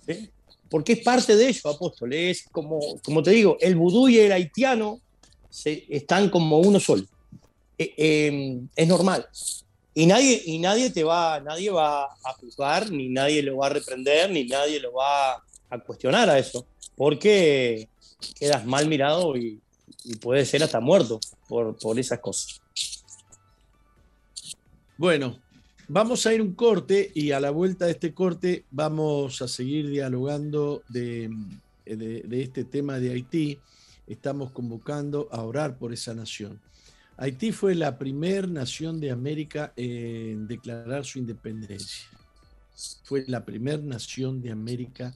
Sí, 0.06 0.30
porque 0.70 0.92
es 0.92 1.00
parte 1.00 1.36
de 1.36 1.48
ello, 1.48 1.68
apóstol. 1.68 2.12
Es 2.12 2.44
como, 2.50 2.80
como 3.04 3.22
te 3.22 3.32
digo, 3.32 3.58
el 3.60 3.76
vudú 3.76 4.08
y 4.08 4.18
el 4.18 4.32
haitiano 4.32 5.00
se, 5.50 5.84
están 5.88 6.30
como 6.30 6.60
uno 6.60 6.78
solo. 6.78 7.04
Eh, 7.76 7.94
em, 7.96 8.68
es 8.76 8.88
normal. 8.88 9.26
Y 9.92 10.06
nadie, 10.06 10.40
y 10.46 10.58
nadie 10.58 10.90
te 10.90 11.02
va, 11.02 11.40
nadie 11.40 11.70
va 11.70 12.04
a 12.04 12.32
juzgar, 12.40 12.90
ni 12.90 13.08
nadie 13.08 13.42
lo 13.42 13.56
va 13.56 13.66
a 13.66 13.70
reprender, 13.70 14.30
ni 14.30 14.44
nadie 14.44 14.78
lo 14.78 14.92
va 14.92 15.42
a 15.68 15.78
cuestionar 15.84 16.30
a 16.30 16.38
eso, 16.38 16.64
porque 16.96 17.88
quedas 18.38 18.64
mal 18.64 18.86
mirado 18.86 19.36
y, 19.36 19.60
y 20.04 20.16
puedes 20.16 20.48
ser 20.48 20.62
hasta 20.62 20.78
muerto 20.78 21.18
por, 21.48 21.76
por 21.76 21.98
esas 21.98 22.20
cosas. 22.20 22.60
Bueno, 24.96 25.40
vamos 25.92 26.24
a 26.24 26.32
ir 26.32 26.40
un 26.40 26.54
corte 26.54 27.10
y 27.14 27.32
a 27.32 27.40
la 27.40 27.50
vuelta 27.50 27.86
de 27.86 27.90
este 27.92 28.14
corte 28.14 28.64
vamos 28.70 29.42
a 29.42 29.48
seguir 29.48 29.88
dialogando 29.88 30.84
de, 30.88 31.28
este 31.84 32.64
tema 32.64 33.00
de 33.00 33.10
Haití. 33.10 33.58
Estamos 34.06 34.52
convocando 34.52 35.28
a 35.32 35.42
orar 35.42 35.78
por 35.78 35.92
esa 35.92 36.14
nación. 36.14 36.60
Haití 37.16 37.50
fue 37.50 37.74
la 37.74 37.98
primera 37.98 38.46
nación 38.46 39.00
de 39.00 39.10
América 39.10 39.72
en 39.76 40.46
declarar 40.46 41.04
su 41.04 41.18
independencia. 41.18 42.08
Fue 43.02 43.24
la 43.26 43.44
primera 43.44 43.82
nación 43.82 44.40
de 44.40 44.52
América 44.52 45.12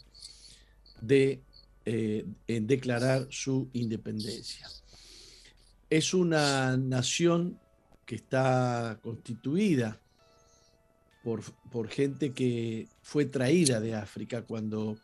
de, 1.00 1.40
eh, 1.84 2.26
en 2.48 2.66
declarar 2.66 3.28
su 3.30 3.68
independencia. 3.74 4.68
Es 5.88 6.14
una 6.14 6.76
nación 6.76 7.60
que 8.04 8.16
está 8.16 8.98
constituida 9.02 10.00
por, 11.24 11.42
por, 11.72 11.88
gente 11.88 12.32
que 12.32 12.86
fue 13.02 13.24
traída 13.24 13.80
de 13.80 13.94
África 13.94 14.42
cuando 14.42 14.98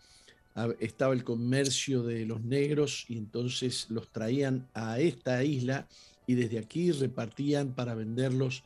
estaba 0.78 1.14
el 1.14 1.24
comercio 1.24 2.02
de 2.02 2.26
los 2.26 2.42
negros 2.42 3.06
y 3.08 3.16
entonces 3.16 3.86
los 3.88 4.12
traían 4.12 4.68
a 4.74 5.00
esta 5.00 5.42
isla 5.42 5.88
y 6.26 6.34
desde 6.34 6.58
aquí 6.58 6.92
repartían 6.92 7.74
para 7.74 7.94
venderlos 7.94 8.62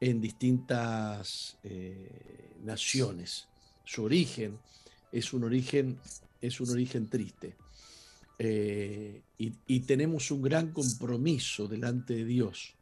en 0.00 0.20
distintas 0.20 1.56
eh, 1.62 2.56
naciones. 2.64 3.46
Su 3.84 4.02
origen 4.02 4.58
es 5.12 5.32
un 5.32 5.44
origen, 5.44 5.98
es 6.40 6.60
un 6.60 6.70
origen 6.70 7.08
triste. 7.08 7.54
Eh, 8.36 9.22
y, 9.38 9.80
tenemos 9.80 10.32
un 10.32 10.42
gran 10.42 10.72
compromiso 10.72 11.68
delante 11.68 12.14
de 12.14 12.24
Dios 12.24 12.74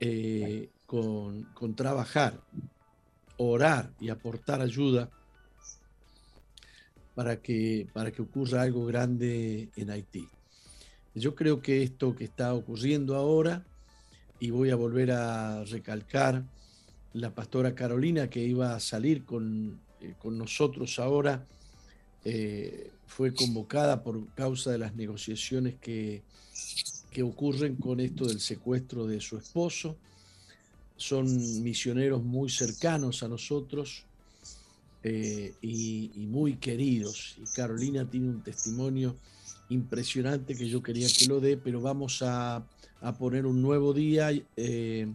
eh, 0.00 0.70
con, 0.86 1.74
trabajar, 1.76 2.40
orar 3.50 3.90
y 4.00 4.08
aportar 4.08 4.60
ayuda 4.60 5.10
para 7.14 7.40
que, 7.40 7.86
para 7.92 8.10
que 8.10 8.22
ocurra 8.22 8.62
algo 8.62 8.86
grande 8.86 9.68
en 9.76 9.90
Haití. 9.90 10.28
Yo 11.14 11.34
creo 11.34 11.62
que 11.62 11.82
esto 11.82 12.14
que 12.16 12.24
está 12.24 12.54
ocurriendo 12.54 13.14
ahora, 13.14 13.64
y 14.40 14.50
voy 14.50 14.70
a 14.70 14.76
volver 14.76 15.12
a 15.12 15.64
recalcar, 15.64 16.44
la 17.12 17.32
pastora 17.32 17.74
Carolina 17.74 18.28
que 18.28 18.42
iba 18.42 18.74
a 18.74 18.80
salir 18.80 19.24
con, 19.24 19.80
eh, 20.00 20.14
con 20.18 20.36
nosotros 20.36 20.98
ahora, 20.98 21.46
eh, 22.24 22.90
fue 23.06 23.32
convocada 23.32 24.02
por 24.02 24.26
causa 24.34 24.72
de 24.72 24.78
las 24.78 24.96
negociaciones 24.96 25.76
que, 25.76 26.22
que 27.12 27.22
ocurren 27.22 27.76
con 27.76 28.00
esto 28.00 28.26
del 28.26 28.40
secuestro 28.40 29.06
de 29.06 29.20
su 29.20 29.36
esposo. 29.36 29.96
Son 30.96 31.26
misioneros 31.62 32.22
muy 32.22 32.48
cercanos 32.50 33.22
a 33.22 33.28
nosotros 33.28 34.04
eh, 35.02 35.54
y, 35.60 36.10
muy 36.28 36.56
queridos. 36.56 37.36
Y 37.38 37.44
Carolina 37.54 38.08
tiene 38.08 38.30
un 38.30 38.42
testimonio 38.42 39.16
impresionante 39.68 40.54
que 40.54 40.68
yo 40.68 40.82
quería 40.82 41.08
que 41.08 41.26
lo 41.26 41.40
dé, 41.40 41.56
pero 41.56 41.80
vamos 41.80 42.22
a, 42.22 42.66
poner 43.18 43.44
un 43.44 43.60
nuevo 43.60 43.92
día 43.92 44.30
eh, 44.56 45.06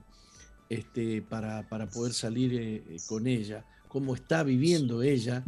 este, 0.69 1.23
para, 1.23 1.65
poder 1.91 2.13
salir 2.13 2.53
eh, 2.53 2.97
con 3.07 3.25
ella. 3.25 3.65
Cómo 3.87 4.13
está 4.13 4.43
viviendo 4.43 5.01
ella 5.01 5.43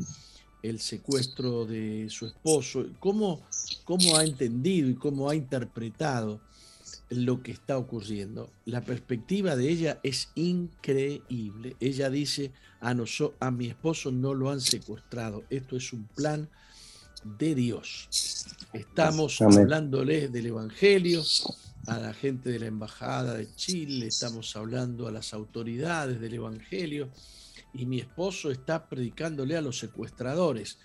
el 0.63 0.79
secuestro 0.79 1.65
de 1.65 2.07
su 2.09 2.25
esposo, 2.25 2.85
cómo, 2.99 3.41
cómo 3.83 4.17
ha 4.17 4.23
entendido 4.23 4.89
y 4.89 4.95
cómo 4.95 5.29
ha 5.29 5.35
interpretado 5.35 6.41
lo 7.11 7.43
que 7.43 7.51
está 7.51 7.77
ocurriendo. 7.77 8.49
La 8.65 8.81
perspectiva 8.81 9.55
de 9.55 9.69
ella 9.69 9.99
es 10.01 10.29
increíble. 10.35 11.75
Ella 11.79 12.09
dice, 12.09 12.51
a, 12.79 12.95
a 13.39 13.51
mi 13.51 13.67
esposo 13.67 14.11
no 14.11 14.33
lo 14.33 14.49
han 14.49 14.61
secuestrado. 14.61 15.43
Esto 15.49 15.75
es 15.75 15.91
un 15.93 16.07
plan 16.07 16.49
de 17.23 17.53
Dios. 17.53 18.07
Estamos 18.73 19.41
hablándoles 19.41 20.31
del 20.31 20.47
Evangelio 20.47 21.23
a 21.87 21.99
la 21.99 22.13
gente 22.13 22.49
de 22.49 22.59
la 22.59 22.67
Embajada 22.67 23.33
de 23.33 23.53
Chile, 23.55 24.07
estamos 24.07 24.55
hablando 24.55 25.07
a 25.07 25.11
las 25.11 25.33
autoridades 25.33 26.21
del 26.21 26.35
Evangelio 26.35 27.09
y 27.73 27.85
mi 27.85 27.99
esposo 27.99 28.51
está 28.51 28.87
predicándole 28.87 29.57
a 29.57 29.61
los 29.61 29.79
secuestradores. 29.79 30.77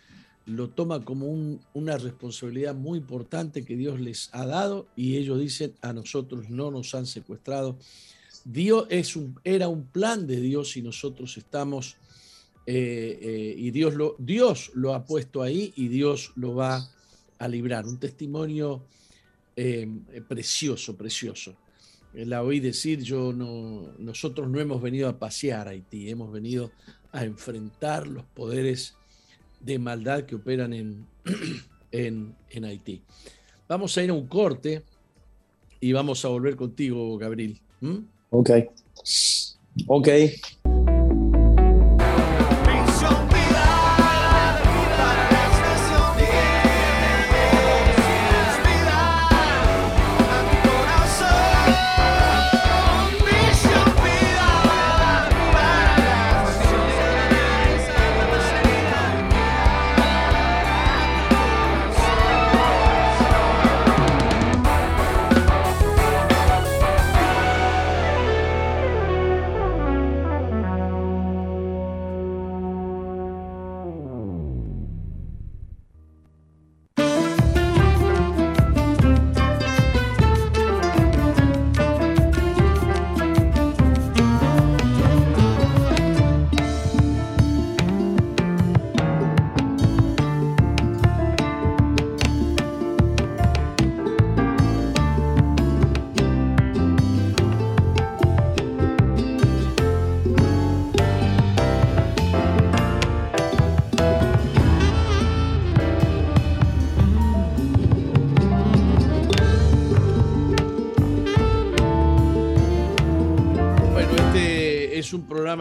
Lo 0.47 0.70
toma 0.70 1.05
como 1.05 1.26
una 1.74 1.99
responsabilidad 1.99 2.74
muy 2.74 2.99
importante 2.99 3.64
que 3.64 3.76
Dios 3.76 4.01
les 4.01 4.30
ha 4.32 4.47
dado 4.47 4.86
y 4.97 5.16
ellos 5.16 5.40
dicen, 5.40 5.74
a 5.82 5.92
nosotros 5.92 6.49
no 6.49 6.70
nos 6.70 6.94
han 6.94 7.07
secuestrado. 7.07 7.76
Dios 8.44 8.86
es 8.88 9.16
un, 9.16 9.38
era 9.42 9.68
un 9.68 9.86
plan 9.86 10.26
de 10.26 10.40
Dios 10.40 10.76
y 10.76 10.82
nosotros 10.82 11.36
estamos, 11.36 11.97
eh, 12.64 13.18
eh, 13.20 13.55
y 13.59 13.72
Dios 13.72 13.94
lo, 13.94 14.14
Dios 14.18 14.70
lo 14.74 14.94
ha 14.94 15.05
puesto 15.05 15.42
ahí 15.42 15.72
y 15.76 15.88
Dios 15.88 16.32
lo 16.36 16.55
va 16.55 16.88
a 17.38 17.49
librar. 17.49 17.86
Un 17.86 17.99
testimonio 17.99 18.84
eh, 19.57 19.88
precioso, 20.28 20.97
precioso 20.97 21.57
la 22.24 22.42
oí 22.42 22.61
decir, 22.61 23.03
yo 23.03 23.32
no, 23.32 23.92
nosotros 23.99 24.49
no 24.49 24.59
hemos 24.59 24.80
venido 24.80 25.09
a 25.09 25.18
pasear 25.18 25.68
a 25.68 25.72
Haití, 25.72 26.09
hemos 26.09 26.32
venido 26.32 26.70
a 27.12 27.24
enfrentar 27.24 28.07
los 28.07 28.24
poderes 28.24 28.94
de 29.67 29.79
maldad 29.79 30.25
que 30.25 30.37
operan 30.37 30.73
en, 31.93 32.35
en, 32.51 32.64
Haití. 32.64 33.03
Vamos 33.69 33.99
a 33.99 34.05
ir 34.05 34.11
a 34.11 34.14
un 34.14 34.27
corte 34.27 34.83
y 35.81 35.93
vamos 35.93 36.25
a 36.25 36.29
volver 36.29 36.55
contigo, 36.57 37.19
Gabriel. 37.19 37.61
Ok. 38.31 38.51
Ok. 39.89 40.09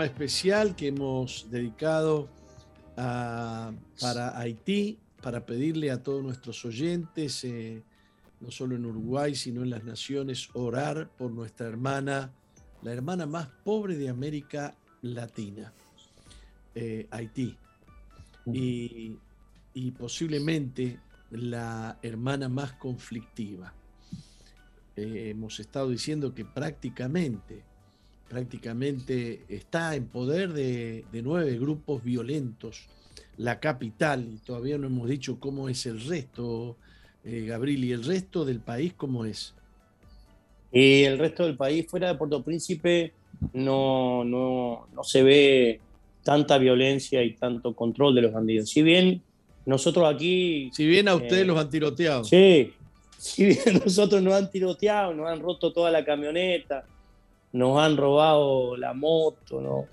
Especial 0.05 0.75
que 0.75 0.87
hemos 0.87 1.47
dedicado 1.49 2.29
para 2.95 4.39
Haití, 4.39 4.97
para 5.21 5.45
pedirle 5.45 5.91
a 5.91 6.01
todos 6.01 6.23
nuestros 6.23 6.63
oyentes, 6.65 7.43
eh, 7.43 7.83
no 8.39 8.51
solo 8.51 8.75
en 8.75 8.85
Uruguay, 8.85 9.35
sino 9.35 9.63
en 9.63 9.69
las 9.69 9.83
naciones, 9.83 10.49
orar 10.53 11.09
por 11.17 11.31
nuestra 11.31 11.67
hermana, 11.67 12.31
la 12.83 12.93
hermana 12.93 13.25
más 13.25 13.47
pobre 13.63 13.97
de 13.97 14.07
América 14.07 14.75
Latina, 15.01 15.73
eh, 16.73 17.07
Haití. 17.11 17.57
Y, 18.45 19.17
y 19.73 19.91
posiblemente 19.91 20.99
la 21.31 21.97
hermana 22.01 22.47
más 22.47 22.73
conflictiva. 22.73 23.73
Eh, 24.95 25.31
hemos 25.31 25.59
estado 25.59 25.89
diciendo 25.89 26.33
que 26.33 26.45
prácticamente, 26.45 27.63
prácticamente 28.29 29.41
está 29.49 29.95
en 29.95 30.07
poder 30.07 30.53
de, 30.53 31.05
nueve 31.23 31.57
grupos 31.57 32.03
violentos 32.03 32.87
la 33.37 33.59
capital 33.59 34.27
y 34.33 34.37
todavía 34.37 34.77
no 34.77 34.87
hemos 34.87 35.09
dicho 35.09 35.39
cómo 35.39 35.67
es 35.67 35.85
el 35.85 36.01
resto, 36.01 36.77
eh, 37.23 37.45
Gabriel, 37.47 37.83
y 37.83 37.91
el 37.91 38.03
resto 38.03 38.45
del 38.45 38.59
país 38.59 38.93
cómo 38.95 39.25
es. 39.25 39.53
Y 40.71 41.03
el 41.03 41.19
resto 41.19 41.45
del 41.45 41.57
país 41.57 41.85
fuera 41.87 42.07
de 42.07 42.15
Puerto 42.15 42.41
Príncipe 42.43 43.13
no, 43.53 44.23
no, 44.23 44.87
no 44.93 45.03
se 45.03 45.23
ve 45.23 45.79
tanta 46.23 46.57
violencia 46.57 47.23
y 47.23 47.33
tanto 47.33 47.75
control 47.75 48.15
de 48.15 48.21
los 48.21 48.33
bandidos. 48.33 48.69
Si 48.69 48.81
bien 48.81 49.21
nosotros 49.65 50.13
aquí... 50.13 50.69
Si 50.73 50.85
bien 50.85 51.07
a 51.07 51.15
ustedes 51.15 51.43
eh, 51.43 51.45
los 51.45 51.57
han 51.57 51.69
tiroteado. 51.69 52.23
Sí, 52.23 52.73
si 53.17 53.45
bien 53.45 53.79
nosotros 53.85 54.21
nos 54.21 54.33
han 54.33 54.49
tiroteado, 54.49 55.13
nos 55.13 55.29
han 55.29 55.39
roto 55.39 55.71
toda 55.73 55.91
la 55.91 56.03
camioneta, 56.03 56.85
nos 57.55 57.79
han 57.79 57.97
robado 57.97 58.75
la 58.77 58.93
moto, 58.93 59.61
¿no? 59.61 59.85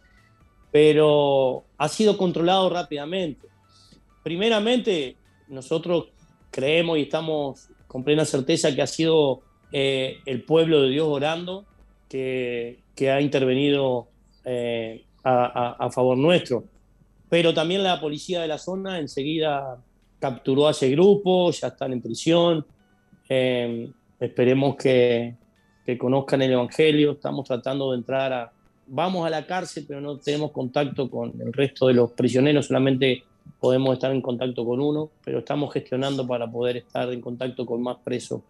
Pero 0.71 1.65
ha 1.79 1.89
sido 1.89 2.17
controlado 2.17 2.69
rápidamente. 2.71 3.49
Primeramente, 4.23 5.17
nosotros 5.49 6.09
creemos 6.51 6.99
y 6.99 7.03
estamos 7.03 7.69
con 7.87 8.05
plena 8.05 8.25
certeza 8.25 8.75
que 8.75 8.83
ha 8.83 8.87
sido 8.87 9.43
eh, 9.71 10.19
el 10.27 10.45
pueblo 10.45 10.83
de 10.83 10.91
Dios 10.91 11.07
orando 11.09 11.65
que, 12.09 12.81
que 12.95 13.11
ha 13.11 13.21
intervenido 13.21 14.09
eh, 14.45 15.05
a, 15.25 15.77
a, 15.79 15.91
favor 15.91 16.17
nuestro 16.17 16.65
pero 17.33 17.55
también 17.55 17.83
la 17.83 17.99
policía 17.99 18.43
de 18.43 18.47
la 18.47 18.59
zona 18.59 18.99
enseguida 18.99 19.79
capturó 20.19 20.69
a 20.69 20.73
ese 20.73 20.91
grupo, 20.91 21.51
ya 21.51 21.69
están 21.69 21.95
en 21.95 22.03
prisión. 22.03 22.67
Eh, 23.27 23.91
esperemos 24.21 24.77
que, 24.77 25.35
que, 25.85 25.99
conozcan 25.99 26.43
el 26.43 26.53
Evangelio. 26.53 27.13
Estamos 27.13 27.47
tratando 27.47 27.93
de 27.93 27.99
entrar 27.99 28.33
a... 28.33 28.53
Vamos 28.87 29.27
a 29.27 29.31
la 29.31 29.47
cárcel, 29.47 29.85
pero 29.87 30.01
no 30.01 30.19
tenemos 30.19 30.51
contacto 30.51 31.09
con 31.09 31.33
el 31.41 31.53
resto 31.53 31.87
de 31.87 31.95
los 31.95 32.11
prisioneros, 32.13 32.67
solamente 32.67 33.25
podemos 33.61 33.95
estar 33.95 34.13
en 34.13 34.21
contacto 34.21 34.65
con 34.65 34.81
uno, 34.81 35.11
pero 35.25 35.39
estamos 35.39 35.73
gestionando 35.73 36.27
para 36.27 36.51
poder 36.51 36.79
estar 36.79 37.11
en 37.13 37.21
contacto 37.21 37.65
con 37.65 37.83
más 37.83 37.97
presos 38.03 38.41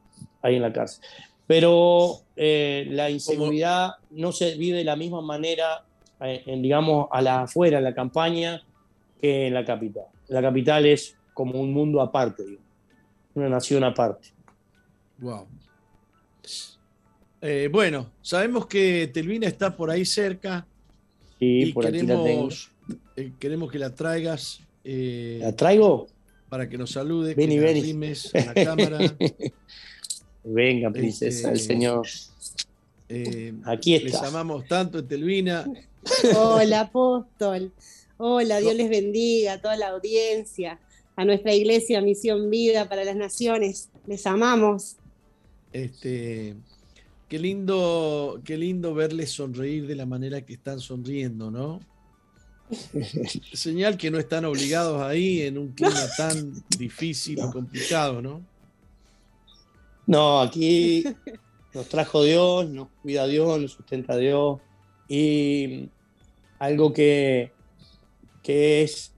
ahí 0.41 0.57
en 0.57 0.63
la 0.63 0.73
cárcel. 0.73 1.05
Pero 1.47 2.21
eh, 2.37 2.87
la 2.91 3.11
inseguridad 3.11 3.93
no 4.11 4.33
se 4.33 4.57
vive 4.57 4.79
de 4.79 4.85
la 4.85 4.97
misma 4.97 5.21
manera, 5.21 5.85
eh, 6.21 6.43
digamos, 6.59 7.09
a 7.11 7.21
la 7.21 7.43
afuera, 7.43 7.79
en 7.79 7.85
la 7.85 7.95
campaña, 7.95 8.63
que 9.21 9.49
en 9.49 9.55
la 9.55 9.65
capital. 9.65 10.05
La 10.29 10.41
capital 10.41 10.87
es 10.87 11.17
como 11.35 11.61
un 11.61 11.73
mundo 11.73 12.01
aparte, 12.01 12.43
una 13.35 13.49
nación 13.49 13.85
aparte. 13.85 14.29
Wow. 15.19 15.47
Eh, 17.45 17.69
bueno, 17.73 18.09
sabemos 18.23 18.67
que 18.67 19.11
Telvina 19.13 19.49
está 19.49 19.77
por 19.77 19.91
ahí 19.91 20.05
cerca. 20.05 20.65
Sí, 21.41 21.65
y 21.65 21.73
por 21.73 21.85
queremos, 21.91 22.71
eh, 23.17 23.33
queremos 23.41 23.71
que 23.71 23.81
la 23.81 23.93
traigas. 23.93 24.61
Eh, 24.85 25.39
¿La 25.41 25.55
traigo? 25.55 26.07
Para 26.49 26.69
que 26.69 26.79
nos 26.79 26.93
salude, 26.93 27.35
ven 27.35 27.51
que 27.51 27.61
la 27.61 27.71
en 27.71 28.47
la 28.47 28.55
cámara. 28.55 29.17
Venga, 30.45 30.93
princesa, 30.93 31.49
el 31.49 31.57
este, 31.57 31.67
Señor. 31.67 32.07
Aquí 33.65 33.97
está. 33.97 34.07
Les 34.07 34.23
amamos 34.23 34.69
tanto 34.69 35.05
Telvina. 35.05 35.67
Hola, 36.37 36.83
apóstol. 36.83 37.73
Hola, 38.19 38.61
Dios 38.61 38.77
les 38.77 38.89
bendiga 38.89 39.55
a 39.55 39.61
toda 39.61 39.77
la 39.77 39.89
audiencia, 39.89 40.79
a 41.17 41.25
nuestra 41.25 41.53
iglesia 41.53 42.01
Misión 42.03 42.51
Vida 42.51 42.89
para 42.89 43.03
las 43.03 43.17
Naciones. 43.17 43.89
Les 44.07 44.29
amamos. 44.29 44.97
Este, 45.73 46.55
qué 47.33 47.39
lindo, 47.39 48.43
qué 48.45 48.59
lindo 48.59 48.93
verles 48.93 49.31
sonreír 49.31 49.87
de 49.87 49.97
la 49.97 50.05
manera 50.05 50.43
que 50.43 50.53
están 50.53 50.81
sonriendo, 50.81 51.51
¿no? 51.51 51.81
Señal 53.55 53.97
que 53.97 54.11
no 54.11 54.19
están 54.19 54.45
obligados 54.45 55.01
ahí 55.01 55.41
en 55.41 55.57
un 55.57 55.69
clima 55.69 56.07
tan 56.15 56.53
difícil 56.77 57.39
y 57.39 57.51
complicado, 57.51 58.21
¿no? 58.21 58.43
No, 60.07 60.43
aquí 60.43 61.05
nos 61.73 61.89
trajo 61.89 62.23
Dios, 62.23 62.69
nos 62.69 62.89
cuida 63.01 63.27
Dios, 63.27 63.59
nos 63.63 63.73
sustenta 63.73 64.19
Dios. 64.19 64.61
Y 65.09 65.89
algo 66.59 66.93
que, 66.93 67.51
que 68.43 68.83
es 68.83 69.15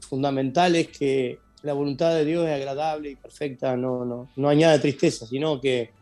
fundamental 0.00 0.74
es 0.74 0.88
que 0.88 1.38
la 1.62 1.72
voluntad 1.72 2.16
de 2.16 2.24
Dios 2.24 2.48
es 2.48 2.52
agradable 2.52 3.10
y 3.10 3.14
perfecta, 3.14 3.76
no, 3.76 4.04
no, 4.04 4.28
no 4.34 4.48
añade 4.48 4.80
tristeza, 4.80 5.24
sino 5.24 5.60
que 5.60 5.96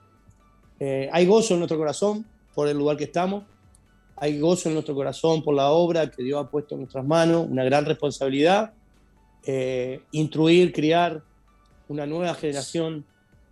eh, 0.78 1.08
hay 1.12 1.26
gozo 1.26 1.54
en 1.54 1.60
nuestro 1.60 1.78
corazón 1.78 2.24
por 2.54 2.68
el 2.68 2.76
lugar 2.76 2.96
que 2.96 3.04
estamos, 3.04 3.44
hay 4.16 4.38
gozo 4.38 4.68
en 4.68 4.74
nuestro 4.74 4.94
corazón 4.94 5.42
por 5.42 5.54
la 5.54 5.70
obra 5.70 6.10
que 6.10 6.22
Dios 6.22 6.42
ha 6.42 6.50
puesto 6.50 6.74
en 6.74 6.82
nuestras 6.82 7.04
manos, 7.04 7.46
una 7.48 7.64
gran 7.64 7.84
responsabilidad, 7.84 8.72
eh, 9.44 10.00
instruir, 10.12 10.72
criar 10.72 11.22
una 11.88 12.06
nueva 12.06 12.34
generación 12.34 13.04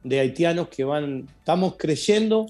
de 0.03 0.21
haitianos 0.21 0.69
que 0.69 0.85
van, 0.85 1.29
estamos 1.39 1.75
creyendo 1.77 2.47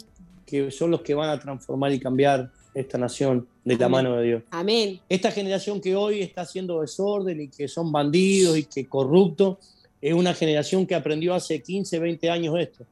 que 0.46 0.70
son 0.70 0.90
los 0.90 1.02
que 1.02 1.14
van 1.14 1.30
a 1.30 1.38
transformar 1.38 1.92
y 1.92 2.00
cambiar 2.00 2.50
esta 2.74 2.98
nación 2.98 3.46
de 3.64 3.76
la 3.76 3.88
mano 3.88 4.16
de 4.16 4.24
Dios. 4.24 4.42
Amén. 4.50 5.00
Esta 5.08 5.30
generación 5.30 5.80
que 5.80 5.96
hoy 5.96 6.20
está 6.20 6.42
haciendo 6.42 6.80
desorden 6.80 7.40
y 7.40 7.48
que 7.48 7.68
son 7.68 7.90
bandidos 7.90 8.58
y 8.58 8.64
que 8.64 8.86
corruptos, 8.86 9.58
es 10.00 10.12
una 10.12 10.34
generación 10.34 10.86
que 10.86 10.94
aprendió 10.94 11.32
hace 11.32 11.62
15, 11.62 11.98
20 11.98 12.30
años 12.30 12.54
esto. 12.58 12.84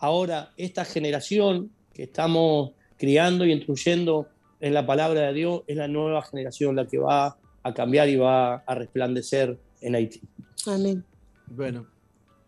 Ahora, 0.00 0.52
esta 0.56 0.84
generación 0.84 1.70
que 1.94 2.04
estamos 2.04 2.72
criando 2.96 3.44
y 3.44 3.52
instruyendo 3.52 4.28
en 4.60 4.74
la 4.74 4.84
palabra 4.84 5.28
de 5.28 5.32
Dios 5.32 5.62
es 5.66 5.76
la 5.76 5.88
nueva 5.88 6.22
generación 6.22 6.76
la 6.76 6.86
que 6.86 6.98
va 6.98 7.36
a 7.62 7.74
cambiar 7.74 8.08
y 8.08 8.16
va 8.16 8.56
a 8.56 8.74
resplandecer 8.74 9.58
en 9.80 9.94
Haití. 9.94 10.20
Amén. 10.66 11.04
Bueno, 11.46 11.86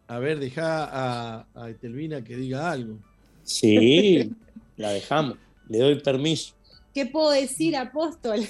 a 0.08 0.18
ver, 0.18 0.38
deja 0.38 0.84
a, 0.84 1.46
a 1.54 1.70
Etelvina 1.70 2.22
que 2.24 2.36
diga 2.36 2.70
algo. 2.70 2.98
Sí, 3.42 4.32
la 4.76 4.90
dejamos. 4.90 5.36
Le 5.68 5.78
doy 5.78 6.00
permiso. 6.00 6.54
¿Qué 6.94 7.06
puedo 7.06 7.30
decir, 7.30 7.76
apóstol? 7.76 8.40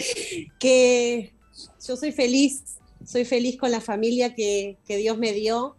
que 0.58 1.32
yo 1.86 1.96
soy 1.96 2.12
feliz, 2.12 2.78
soy 3.04 3.24
feliz 3.24 3.58
con 3.58 3.70
la 3.70 3.80
familia 3.80 4.34
que, 4.34 4.78
Dios 4.86 5.18
me 5.18 5.32
dio, 5.32 5.76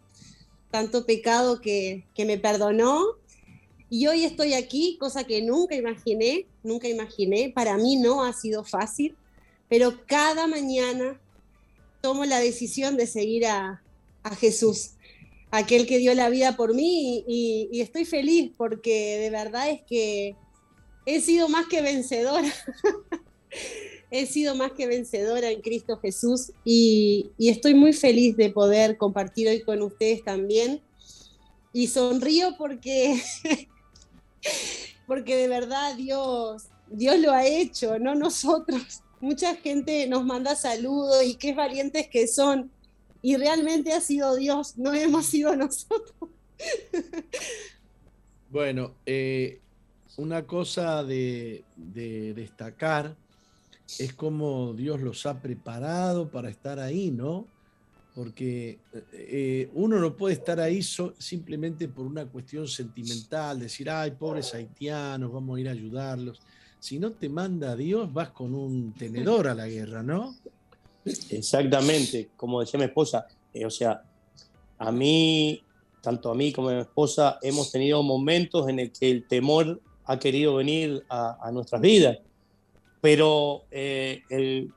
tanto 0.73 1.05
pecado 1.05 1.61
que, 1.61 2.03
que 2.15 2.25
me 2.25 2.39
perdonó. 2.39 3.03
Y 3.91 4.07
hoy 4.07 4.25
estoy 4.25 4.55
aquí, 4.55 4.97
cosa 4.99 5.23
que 5.23 5.39
nunca 5.43 5.75
imaginé, 5.75 6.47
nunca 6.63 6.87
imaginé. 6.87 7.51
Para 7.53 7.77
mí 7.77 7.95
no 7.97 8.23
ha 8.23 8.33
sido 8.33 8.63
fácil, 8.63 9.15
pero 9.69 10.03
cada 10.07 10.47
mañana 10.47 11.21
tomo 12.01 12.25
la 12.25 12.39
decisión 12.39 12.97
de 12.97 13.05
seguir 13.05 13.45
a, 13.45 13.83
Jesús, 14.39 14.93
aquel 15.51 15.85
que 15.85 15.99
dio 15.99 16.15
la 16.15 16.29
vida 16.29 16.57
por 16.57 16.73
mí, 16.73 17.23
y, 17.27 17.79
estoy 17.79 18.05
feliz 18.05 18.51
porque 18.57 19.19
de 19.19 19.29
verdad 19.29 19.69
es 19.69 19.81
que 19.83 20.35
he 21.05 21.21
sido 21.21 21.49
más 21.49 21.67
que 21.67 21.83
vencedora. 21.83 22.51
he 24.13 24.27
sido 24.27 24.53
más 24.53 24.73
que 24.73 24.85
vencedora 24.85 25.49
en 25.49 25.61
Cristo 25.61 25.97
Jesús 25.97 26.51
y, 26.63 27.31
estoy 27.39 27.73
muy 27.73 27.93
feliz 27.93 28.37
de 28.37 28.51
poder 28.51 28.95
compartir 28.95 29.47
hoy 29.47 29.63
con 29.63 29.81
ustedes 29.81 30.23
también. 30.23 30.81
Y 31.73 31.87
sonrío 31.87 32.55
porque, 32.55 33.19
porque 35.07 35.35
de 35.35 35.47
verdad 35.47 35.95
Dios, 35.95 36.65
Dios 36.91 37.19
lo 37.19 37.31
ha 37.31 37.47
hecho, 37.47 37.97
no 37.97 38.13
nosotros. 38.13 39.01
Mucha 39.19 39.55
gente 39.55 40.05
nos 40.05 40.23
manda 40.23 40.55
saludos 40.55 41.23
y 41.25 41.33
qué 41.33 41.55
valientes 41.55 42.07
que 42.07 42.27
son. 42.27 42.69
Y 43.23 43.35
realmente 43.37 43.93
ha 43.93 44.01
sido 44.01 44.35
Dios, 44.35 44.77
no 44.77 44.93
hemos 44.93 45.25
sido 45.25 45.55
nosotros. 45.57 46.29
Bueno, 48.51 48.93
eh, 49.07 49.59
una 50.17 50.45
cosa 50.45 51.03
de, 51.03 51.63
destacar 51.75 53.15
es 53.99 54.13
cómo 54.13 54.73
Dios 54.73 55.01
los 55.01 55.25
ha 55.25 55.41
preparado 55.41 56.29
para 56.29 56.49
estar 56.49 56.79
ahí, 56.79 57.11
¿no? 57.11 57.45
Porque 58.15 58.77
eh, 59.11 59.69
uno 59.73 59.99
no 59.99 60.15
puede 60.15 60.35
estar 60.35 60.59
ahí 60.59 60.81
simplemente 61.17 61.87
por 61.87 62.05
una 62.05 62.25
cuestión 62.25 62.67
sentimental, 62.67 63.59
decir, 63.59 63.89
ay, 63.89 64.11
pobres 64.11 64.53
haitianos, 64.53 65.31
vamos 65.31 65.57
a 65.57 65.61
ir 65.61 65.69
a 65.69 65.71
ayudarlos. 65.71 66.39
Si 66.79 66.99
no 66.99 67.11
te 67.11 67.29
manda 67.29 67.75
Dios, 67.75 68.13
vas 68.13 68.29
con 68.29 68.53
un 68.53 68.93
tenedor 68.93 69.47
a 69.47 69.55
la 69.55 69.67
guerra, 69.67 70.03
¿no? 70.03 70.35
Exactamente, 71.05 72.29
como 72.37 72.59
decía 72.59 72.77
mi 72.77 72.85
esposa, 72.85 73.27
eh, 73.53 73.65
o 73.65 73.69
sea, 73.69 74.03
a 74.77 74.91
mí, 74.91 75.61
tanto 76.01 76.31
a 76.31 76.35
mí 76.35 76.51
como 76.51 76.69
a 76.69 76.73
mi 76.73 76.81
esposa, 76.81 77.39
hemos 77.41 77.71
tenido 77.71 78.03
momentos 78.03 78.67
en 78.69 78.79
el 78.79 78.91
que 78.91 79.09
el 79.09 79.27
temor 79.27 79.81
ha 80.05 80.19
querido 80.19 80.55
venir 80.55 81.03
a, 81.09 81.49
nuestras 81.51 81.81
vidas. 81.81 82.19
Pero 83.03 83.65
eh, 83.69 84.69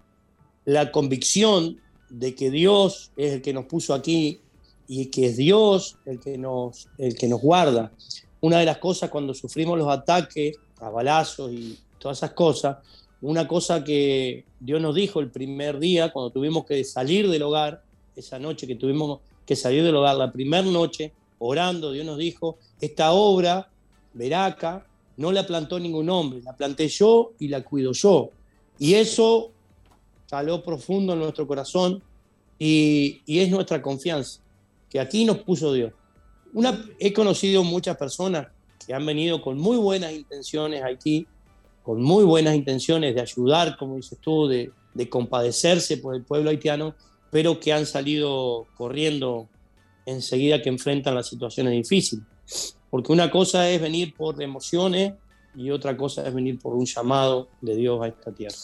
la 0.64 0.90
convicción 0.90 1.80
de 2.10 2.34
que 2.34 2.50
Dios 2.50 3.12
es 3.16 3.34
el 3.34 3.40
que 3.40 3.52
nos 3.52 3.66
puso 3.66 3.94
aquí 3.94 4.40
y 4.88 5.06
que 5.06 5.26
es 5.26 5.36
Dios 5.36 5.96
el 6.06 6.18
que 6.18 6.36
nos, 6.36 6.88
el 6.98 7.16
que 7.16 7.28
nos 7.28 7.40
guarda. 7.40 7.92
Una 8.40 8.58
de 8.58 8.64
las 8.64 8.78
cosas 8.78 9.10
cuando 9.10 9.32
sufrimos 9.32 9.78
los 9.78 9.86
ataques 9.88 10.56
a 10.80 10.90
balazos 10.90 11.52
y 11.52 11.78
todas 12.00 12.18
esas 12.18 12.32
cosas, 12.32 12.78
una 13.20 13.46
cosa 13.46 13.84
que 13.84 14.44
Dios 14.58 14.82
nos 14.82 14.96
dijo 14.96 15.20
el 15.20 15.30
primer 15.30 15.78
día, 15.78 16.12
cuando 16.12 16.30
tuvimos 16.30 16.66
que 16.66 16.82
salir 16.82 17.30
del 17.30 17.44
hogar, 17.44 17.84
esa 18.16 18.40
noche 18.40 18.66
que 18.66 18.74
tuvimos 18.74 19.20
que 19.46 19.54
salir 19.54 19.84
del 19.84 19.94
hogar, 19.94 20.16
la 20.16 20.32
primera 20.32 20.64
noche, 20.64 21.12
orando, 21.38 21.92
Dios 21.92 22.04
nos 22.04 22.18
dijo, 22.18 22.58
esta 22.80 23.12
obra, 23.12 23.70
Veraca, 24.14 24.84
no 25.16 25.32
la 25.32 25.46
plantó 25.46 25.78
ningún 25.78 26.10
hombre, 26.10 26.42
la 26.42 26.56
planté 26.56 26.88
yo 26.88 27.32
y 27.38 27.48
la 27.48 27.62
cuido 27.62 27.92
yo. 27.92 28.30
Y 28.78 28.94
eso 28.94 29.50
caló 30.28 30.62
profundo 30.62 31.14
en 31.14 31.20
nuestro 31.20 31.46
corazón 31.46 32.02
y, 32.58 33.22
es 33.26 33.50
nuestra 33.50 33.80
confianza, 33.80 34.40
que 34.90 35.00
aquí 35.00 35.24
nos 35.24 35.38
puso 35.38 35.72
Dios. 35.72 35.92
Una, 36.52 36.84
he 36.98 37.12
conocido 37.12 37.64
muchas 37.64 37.96
personas 37.96 38.48
que 38.86 38.94
han 38.94 39.04
venido 39.04 39.42
con 39.42 39.58
muy 39.58 39.76
buenas 39.76 40.12
intenciones 40.12 40.82
aquí, 40.82 41.26
con 41.82 42.02
muy 42.02 42.24
buenas 42.24 42.54
intenciones 42.54 43.14
de 43.14 43.20
ayudar, 43.20 43.76
como 43.76 43.96
dices 43.96 44.18
tú, 44.20 44.46
de, 44.46 44.70
de 44.94 45.08
compadecerse 45.08 45.98
por 45.98 46.14
el 46.14 46.22
pueblo 46.22 46.50
haitiano, 46.50 46.94
pero 47.30 47.60
que 47.60 47.72
han 47.72 47.86
salido 47.86 48.66
corriendo 48.76 49.48
enseguida 50.06 50.62
que 50.62 50.68
enfrentan 50.68 51.14
las 51.14 51.28
situaciones 51.28 51.72
difíciles. 51.72 52.24
Porque 52.96 53.12
una 53.12 53.30
cosa 53.30 53.68
es 53.68 53.78
venir 53.78 54.14
por 54.14 54.42
emociones 54.42 55.12
y 55.54 55.68
otra 55.70 55.94
cosa 55.94 56.26
es 56.26 56.32
venir 56.32 56.58
por 56.58 56.74
un 56.74 56.86
llamado 56.86 57.46
de 57.60 57.76
Dios 57.76 58.02
a 58.02 58.08
esta 58.08 58.32
tierra. 58.32 58.56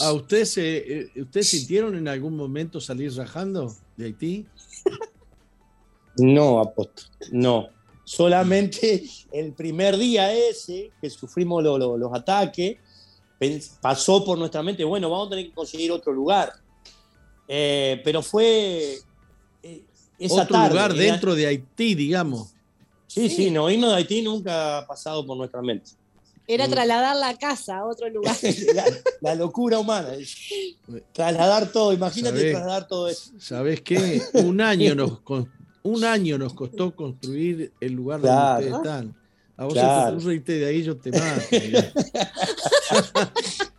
¿A 0.00 0.12
usted 0.12 0.44
se, 0.44 0.76
eh, 0.76 1.10
¿Ustedes 1.16 1.48
sintieron 1.48 1.96
en 1.96 2.06
algún 2.06 2.36
momento 2.36 2.78
salir 2.78 3.10
rajando 3.16 3.74
de 3.96 4.04
Haití? 4.04 4.46
No, 6.18 6.60
apóstol, 6.60 7.06
no. 7.32 7.70
Solamente 8.04 9.02
el 9.32 9.54
primer 9.54 9.96
día 9.96 10.30
ese 10.30 10.90
que 11.00 11.08
sufrimos 11.08 11.64
lo, 11.64 11.78
lo, 11.78 11.96
los 11.96 12.12
ataques, 12.12 12.76
pasó 13.80 14.22
por 14.26 14.36
nuestra 14.36 14.62
mente, 14.62 14.84
bueno, 14.84 15.08
vamos 15.08 15.28
a 15.28 15.30
tener 15.30 15.46
que 15.46 15.54
conseguir 15.54 15.90
otro 15.90 16.12
lugar. 16.12 16.52
Eh, 17.48 18.02
pero 18.04 18.20
fue 18.20 18.98
eh, 19.62 19.84
esa 20.18 20.42
otro 20.42 20.54
tarde, 20.54 20.68
lugar 20.68 20.92
dentro 20.92 21.34
de 21.34 21.46
Haití, 21.46 21.94
digamos. 21.94 22.52
Sí, 23.10 23.28
sí, 23.28 23.34
sí, 23.34 23.50
no, 23.50 23.68
irnos 23.68 23.90
de 23.90 23.96
Haití 23.96 24.22
nunca 24.22 24.78
ha 24.78 24.86
pasado 24.86 25.26
por 25.26 25.36
nuestra 25.36 25.60
mente. 25.60 25.90
Era 26.46 26.68
trasladar 26.68 27.16
la 27.16 27.36
casa 27.36 27.78
a 27.78 27.84
otro 27.84 28.08
lugar. 28.08 28.36
la, 28.74 28.84
la, 29.20 29.34
locura 29.34 29.80
humana. 29.80 30.10
Trasladar 31.12 31.72
todo, 31.72 31.92
imagínate 31.92 32.36
¿Sabés, 32.36 32.52
trasladar 32.52 32.86
todo 32.86 33.08
eso. 33.08 33.32
¿Sabes 33.40 33.80
qué? 33.80 34.22
Un 34.34 34.60
año 34.60 34.94
nos, 34.94 35.18
un 35.82 36.04
año 36.04 36.38
nos 36.38 36.54
costó 36.54 36.94
construir 36.94 37.72
el 37.80 37.94
lugar 37.94 38.20
claro. 38.20 38.62
donde 38.62 38.76
ustedes 38.76 38.84
están. 38.84 39.16
A 39.56 39.64
vos 39.64 39.72
claro. 39.72 40.18
te 40.18 40.34
irte 40.34 40.52
de 40.52 40.66
ahí, 40.66 40.82
yo 40.84 40.96
te 40.96 41.10
mato. 41.10 41.42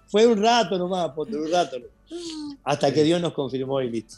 Fue 0.08 0.28
un 0.28 0.44
rato 0.44 0.78
nomás, 0.78 1.12
por 1.12 1.34
un 1.34 1.50
rato. 1.50 1.78
Hasta 2.66 2.94
que 2.94 3.06
Dios 3.06 3.22
nos 3.22 3.32
confirmó 3.32 3.82
y 3.82 3.90
listo. 3.90 4.18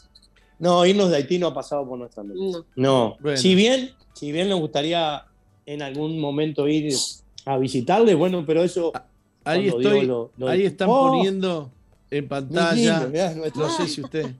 No, 0.58 0.84
irnos 0.84 1.10
de 1.10 1.18
Haití 1.18 1.38
no 1.38 1.46
ha 1.46 1.54
pasado 1.54 1.88
por 1.88 2.00
nuestra 2.00 2.24
mente. 2.24 2.40
No. 2.42 2.64
no. 2.74 3.16
Bueno. 3.20 3.36
Si 3.36 3.54
bien, 3.54 3.94
si 4.14 4.32
bien 4.32 4.48
nos 4.48 4.60
gustaría 4.60 5.24
en 5.66 5.82
algún 5.82 6.18
momento 6.18 6.66
ir 6.66 6.94
a 7.44 7.58
visitarle, 7.58 8.14
bueno, 8.14 8.44
pero 8.46 8.64
eso. 8.64 8.92
Ahí 9.44 9.68
estoy, 9.68 10.06
lo, 10.06 10.30
lo... 10.38 10.48
ahí 10.48 10.64
están 10.64 10.88
oh, 10.90 11.08
poniendo 11.08 11.70
en 12.10 12.26
pantalla. 12.26 13.00
Lindo, 13.00 13.10
mirá, 13.10 13.34
no 13.54 13.70
sé 13.76 13.86
si 13.86 14.00
usted. 14.00 14.30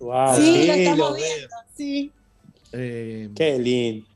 Wow, 0.00 0.36
sí, 0.36 0.42
sí, 0.42 0.66
lo 0.66 0.72
estamos 0.72 1.16
viendo, 1.16 1.48
sí. 1.76 2.10
Eh, 2.72 3.30
qué 3.36 3.58
lindo. 3.58 4.06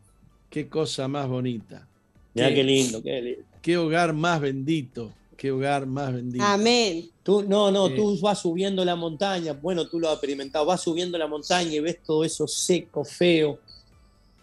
Qué 0.51 0.69
cosa 0.69 1.07
más 1.07 1.29
bonita. 1.29 1.87
Mira 2.35 2.49
qué, 2.49 2.55
qué, 2.57 2.65
lindo, 2.65 3.03
qué 3.03 3.23
lindo. 3.23 3.45
Qué 3.63 3.77
hogar 3.77 4.13
más 4.13 4.41
bendito. 4.41 5.13
Qué 5.37 5.53
hogar 5.53 5.87
más 5.87 6.13
bendito. 6.13 6.45
Amén. 6.45 7.09
Tú, 7.23 7.45
no, 7.45 7.71
no, 7.71 7.87
eh, 7.87 7.95
tú 7.95 8.19
vas 8.21 8.41
subiendo 8.41 8.85
la 8.85 8.97
montaña. 8.97 9.53
Bueno, 9.53 9.87
tú 9.87 10.01
lo 10.01 10.09
has 10.09 10.15
experimentado. 10.15 10.67
Vas 10.67 10.81
subiendo 10.81 11.17
la 11.17 11.29
montaña 11.29 11.71
y 11.71 11.79
ves 11.79 12.03
todo 12.05 12.25
eso 12.25 12.49
seco, 12.49 13.05
feo. 13.05 13.61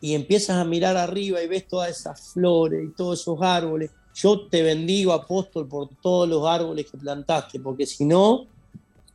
Y 0.05 0.13
empiezas 0.13 0.57
a 0.57 0.65
mirar 0.65 0.95
arriba 0.97 1.41
y 1.41 1.47
ves 1.47 1.67
todas 1.67 1.89
esas 1.89 2.33
flores 2.33 2.85
y 2.87 2.93
todos 2.95 3.21
esos 3.21 3.41
árboles. 3.41 3.89
Yo 4.13 4.41
te 4.41 4.61
bendigo, 4.61 5.11
apóstol, 5.11 5.67
por 5.67 5.89
todos 5.99 6.29
los 6.29 6.47
árboles 6.47 6.85
que 6.91 6.95
plantaste, 6.95 7.59
porque 7.59 7.87
si 7.87 8.05
no, 8.05 8.45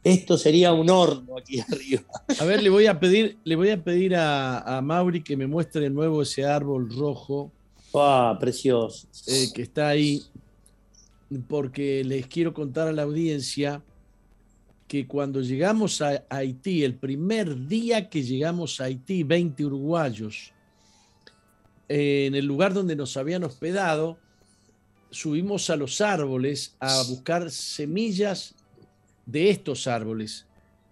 esto 0.03 0.37
sería 0.37 0.73
un 0.73 0.91
horno 0.91 1.39
aquí 1.39 1.61
arriba. 1.73 2.03
A 2.41 2.45
ver, 2.45 2.61
le 2.61 2.71
voy 2.71 2.87
a 2.87 2.99
pedir, 2.99 3.39
le 3.45 3.55
voy 3.55 3.71
a, 3.71 3.81
pedir 3.85 4.17
a, 4.17 4.79
a 4.79 4.83
Mauri 4.83 5.23
que 5.23 5.37
me 5.37 5.47
muestre 5.47 5.83
de 5.83 5.91
nuevo 5.91 6.23
ese 6.23 6.45
árbol 6.45 6.93
rojo. 6.93 7.53
Ah, 7.95 8.37
precioso. 8.41 9.07
Eh, 9.29 9.47
que 9.55 9.63
está 9.63 9.91
ahí, 9.91 10.25
porque 11.47 12.03
les 12.03 12.27
quiero 12.27 12.53
contar 12.53 12.89
a 12.89 12.93
la 12.93 13.03
audiencia 13.03 13.81
que 14.89 15.07
cuando 15.07 15.41
llegamos 15.41 16.03
a 16.03 16.25
Haití, 16.31 16.83
el 16.83 16.97
primer 16.97 17.69
día 17.69 18.11
que 18.11 18.25
llegamos 18.25 18.81
a 18.81 18.87
Haití, 18.87 19.23
20 19.23 19.67
uruguayos, 19.67 20.53
eh, 21.93 22.27
en 22.27 22.37
el 22.37 22.47
lugar 22.47 22.73
donde 22.73 22.95
nos 22.95 23.17
habían 23.17 23.43
hospedado, 23.43 24.17
subimos 25.11 25.71
a 25.71 25.77
los 25.77 26.01
árboles 26.01 26.77
a 26.79 27.03
buscar 27.09 27.51
semillas 27.51 28.55
de 29.27 29.51
estos 29.51 29.89
árboles. 29.89 30.47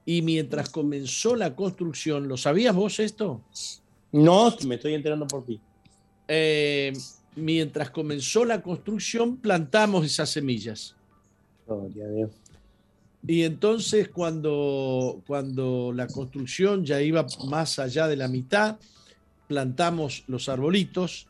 Y 0.05 0.23
mientras 0.23 0.69
comenzó 0.71 1.37
la 1.37 1.55
construcción, 1.55 2.27
¿lo 2.27 2.37
sabías 2.37 2.75
vos 2.75 2.99
esto? 2.99 3.41
No, 4.11 4.53
me 4.67 4.75
estoy 4.75 4.95
enterando 4.95 5.29
por 5.29 5.47
ti. 5.47 5.61
Eh, 6.27 6.93
mientras 7.37 7.91
comenzó 7.91 8.45
la 8.45 8.61
construcción, 8.61 9.37
plantamos 9.37 10.05
esas 10.05 10.31
semillas. 10.31 10.97
Oh, 11.69 11.89
Dios. 11.95 12.33
Y 13.25 13.45
entonces 13.45 14.09
cuando, 14.09 15.23
cuando 15.29 15.93
la 15.95 16.09
construcción 16.09 16.85
ya 16.85 17.01
iba 17.01 17.25
más 17.49 17.79
allá 17.79 18.09
de 18.09 18.17
la 18.17 18.27
mitad, 18.27 18.79
plantamos 19.49 20.23
los 20.29 20.49
arbolitos. 20.49 21.27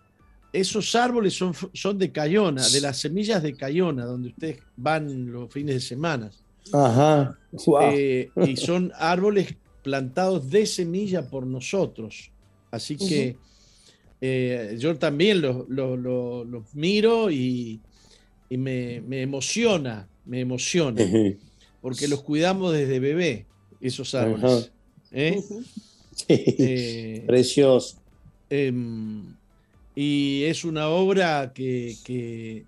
Esos 0.52 0.94
árboles 0.94 1.34
son, 1.34 1.54
son 1.72 1.98
de 1.98 2.10
Cayona, 2.10 2.68
de 2.68 2.80
las 2.80 2.98
semillas 2.98 3.42
de 3.42 3.54
Cayona, 3.54 4.04
donde 4.04 4.28
ustedes 4.30 4.58
van 4.76 5.30
los 5.30 5.50
fines 5.52 5.76
de 5.76 5.80
semana. 5.80 6.30
Ajá. 6.72 7.38
Wow. 7.66 7.90
Eh, 7.92 8.30
y 8.46 8.56
son 8.56 8.92
árboles 8.96 9.54
plantados 9.82 10.50
de 10.50 10.66
semilla 10.66 11.28
por 11.28 11.46
nosotros. 11.46 12.30
Así 12.70 12.96
que 12.96 13.04
uh 13.04 13.32
-huh. 13.32 13.36
eh, 14.20 14.76
yo 14.78 14.96
también 14.98 15.40
los, 15.40 16.74
miro 16.74 17.30
y, 17.30 17.80
y 18.50 18.56
me, 18.56 19.00
me, 19.00 19.22
emociona, 19.22 20.08
me 20.26 20.40
emociona. 20.40 21.02
Uh 21.02 21.06
-huh. 21.06 21.36
Porque 21.80 22.08
los 22.08 22.22
cuidamos 22.22 22.72
desde 22.72 23.00
bebé, 23.00 23.46
esos 23.80 24.14
árboles. 24.14 24.42
Uh 24.42 24.46
-huh. 24.46 24.70
¿Eh? 25.12 25.42
Sí. 26.18 27.22
Precioso. 27.26 27.96
Eh, 28.50 28.72
y 29.94 30.44
es 30.44 30.64
una 30.64 30.88
obra 30.88 31.52
que, 31.52 31.96
que, 32.04 32.64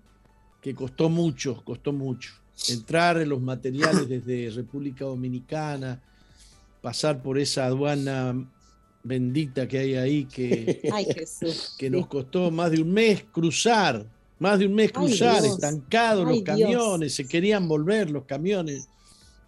que 0.61 0.75
costó 0.75 1.09
mucho, 1.09 1.63
costó 1.63 1.93
mucho 1.93 2.31
entrar 2.69 3.17
en 3.17 3.29
los 3.29 3.41
materiales 3.41 4.07
desde 4.07 4.49
República 4.51 5.05
Dominicana, 5.05 6.01
pasar 6.81 7.21
por 7.21 7.39
esa 7.39 7.65
aduana 7.65 8.35
bendita 9.03 9.67
que 9.67 9.79
hay 9.79 9.95
ahí 9.95 10.25
que, 10.25 10.81
Ay, 10.93 11.05
Jesús. 11.05 11.75
que 11.77 11.89
nos 11.89 12.07
costó 12.07 12.51
más 12.51 12.71
de 12.71 12.81
un 12.81 12.91
mes 12.91 13.23
cruzar, 13.31 14.05
más 14.39 14.59
de 14.59 14.67
un 14.67 14.73
mes 14.73 14.91
cruzar, 14.91 15.43
estancados 15.45 16.27
los 16.27 16.41
camiones, 16.43 16.99
Dios. 16.99 17.13
se 17.13 17.27
querían 17.27 17.67
volver 17.67 18.09
los 18.09 18.25
camiones. 18.25 18.87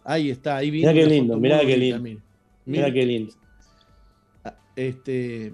Ahí 0.04 0.30
está, 0.32 0.58
ahí 0.58 0.70
viene. 0.70 0.94
Mira 0.94 1.04
qué 1.04 1.10
lindo, 1.14 1.38
mira 1.38 1.60
qué 1.62 1.78
lindo. 1.78 2.02
Mira, 2.02 2.22
mira 2.66 2.94
qué 2.94 3.06
lindo. 3.06 3.34
Este, 4.76 5.54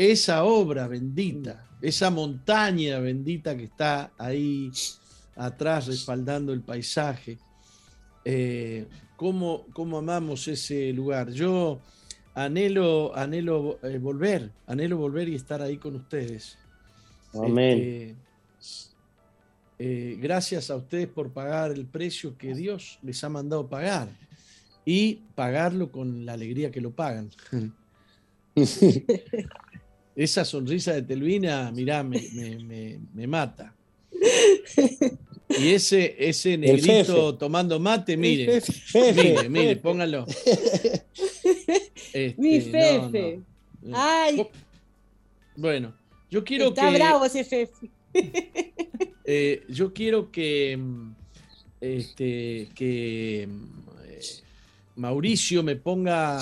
esa 0.00 0.44
obra 0.44 0.88
bendita, 0.88 1.68
esa 1.82 2.08
montaña 2.08 2.98
bendita 3.00 3.54
que 3.54 3.64
está 3.64 4.10
ahí 4.16 4.72
atrás 5.36 5.88
respaldando 5.88 6.54
el 6.54 6.62
paisaje. 6.62 7.36
Eh, 8.24 8.86
¿cómo, 9.16 9.66
¿Cómo 9.74 9.98
amamos 9.98 10.48
ese 10.48 10.90
lugar? 10.94 11.30
Yo 11.32 11.80
anhelo, 12.34 13.14
anhelo 13.14 13.78
eh, 13.82 13.98
volver, 13.98 14.50
anhelo 14.66 14.96
volver 14.96 15.28
y 15.28 15.34
estar 15.34 15.60
ahí 15.60 15.76
con 15.76 15.96
ustedes. 15.96 16.56
Amén. 17.34 17.78
Este, 17.78 18.16
eh, 19.78 20.16
gracias 20.18 20.70
a 20.70 20.76
ustedes 20.76 21.08
por 21.08 21.30
pagar 21.30 21.72
el 21.72 21.84
precio 21.84 22.38
que 22.38 22.54
Dios 22.54 22.98
les 23.02 23.22
ha 23.22 23.28
mandado 23.28 23.68
pagar 23.68 24.08
y 24.86 25.16
pagarlo 25.34 25.92
con 25.92 26.24
la 26.24 26.32
alegría 26.32 26.70
que 26.70 26.80
lo 26.80 26.92
pagan. 26.92 27.28
Esa 30.20 30.44
sonrisa 30.44 30.92
de 30.92 31.00
Telvina, 31.00 31.72
mirá, 31.72 32.02
me, 32.02 32.20
me, 32.34 32.58
me, 32.58 33.00
me 33.14 33.26
mata. 33.26 33.74
Y 35.48 35.68
ese, 35.70 36.14
ese 36.18 36.58
negrito 36.58 37.38
tomando 37.38 37.80
mate, 37.80 38.18
mire, 38.18 38.60
mire, 39.14 39.48
mire, 39.48 39.76
póngalo. 39.76 40.26
Mi 42.36 42.56
este, 42.56 42.70
Fefe. 42.70 43.40
Ay. 43.94 44.46
Bueno, 45.56 45.94
yo 46.30 46.44
quiero 46.44 46.68
Está 46.68 46.90
que. 46.90 46.98
bravo 46.98 47.24
ese 47.24 47.42
Fefe. 47.42 47.88
Eh, 49.24 49.62
yo 49.70 49.94
quiero 49.94 50.30
que. 50.30 50.78
Este, 51.80 52.68
que 52.74 53.44
eh, 53.44 54.22
Mauricio 54.96 55.62
me 55.62 55.76
ponga 55.76 56.38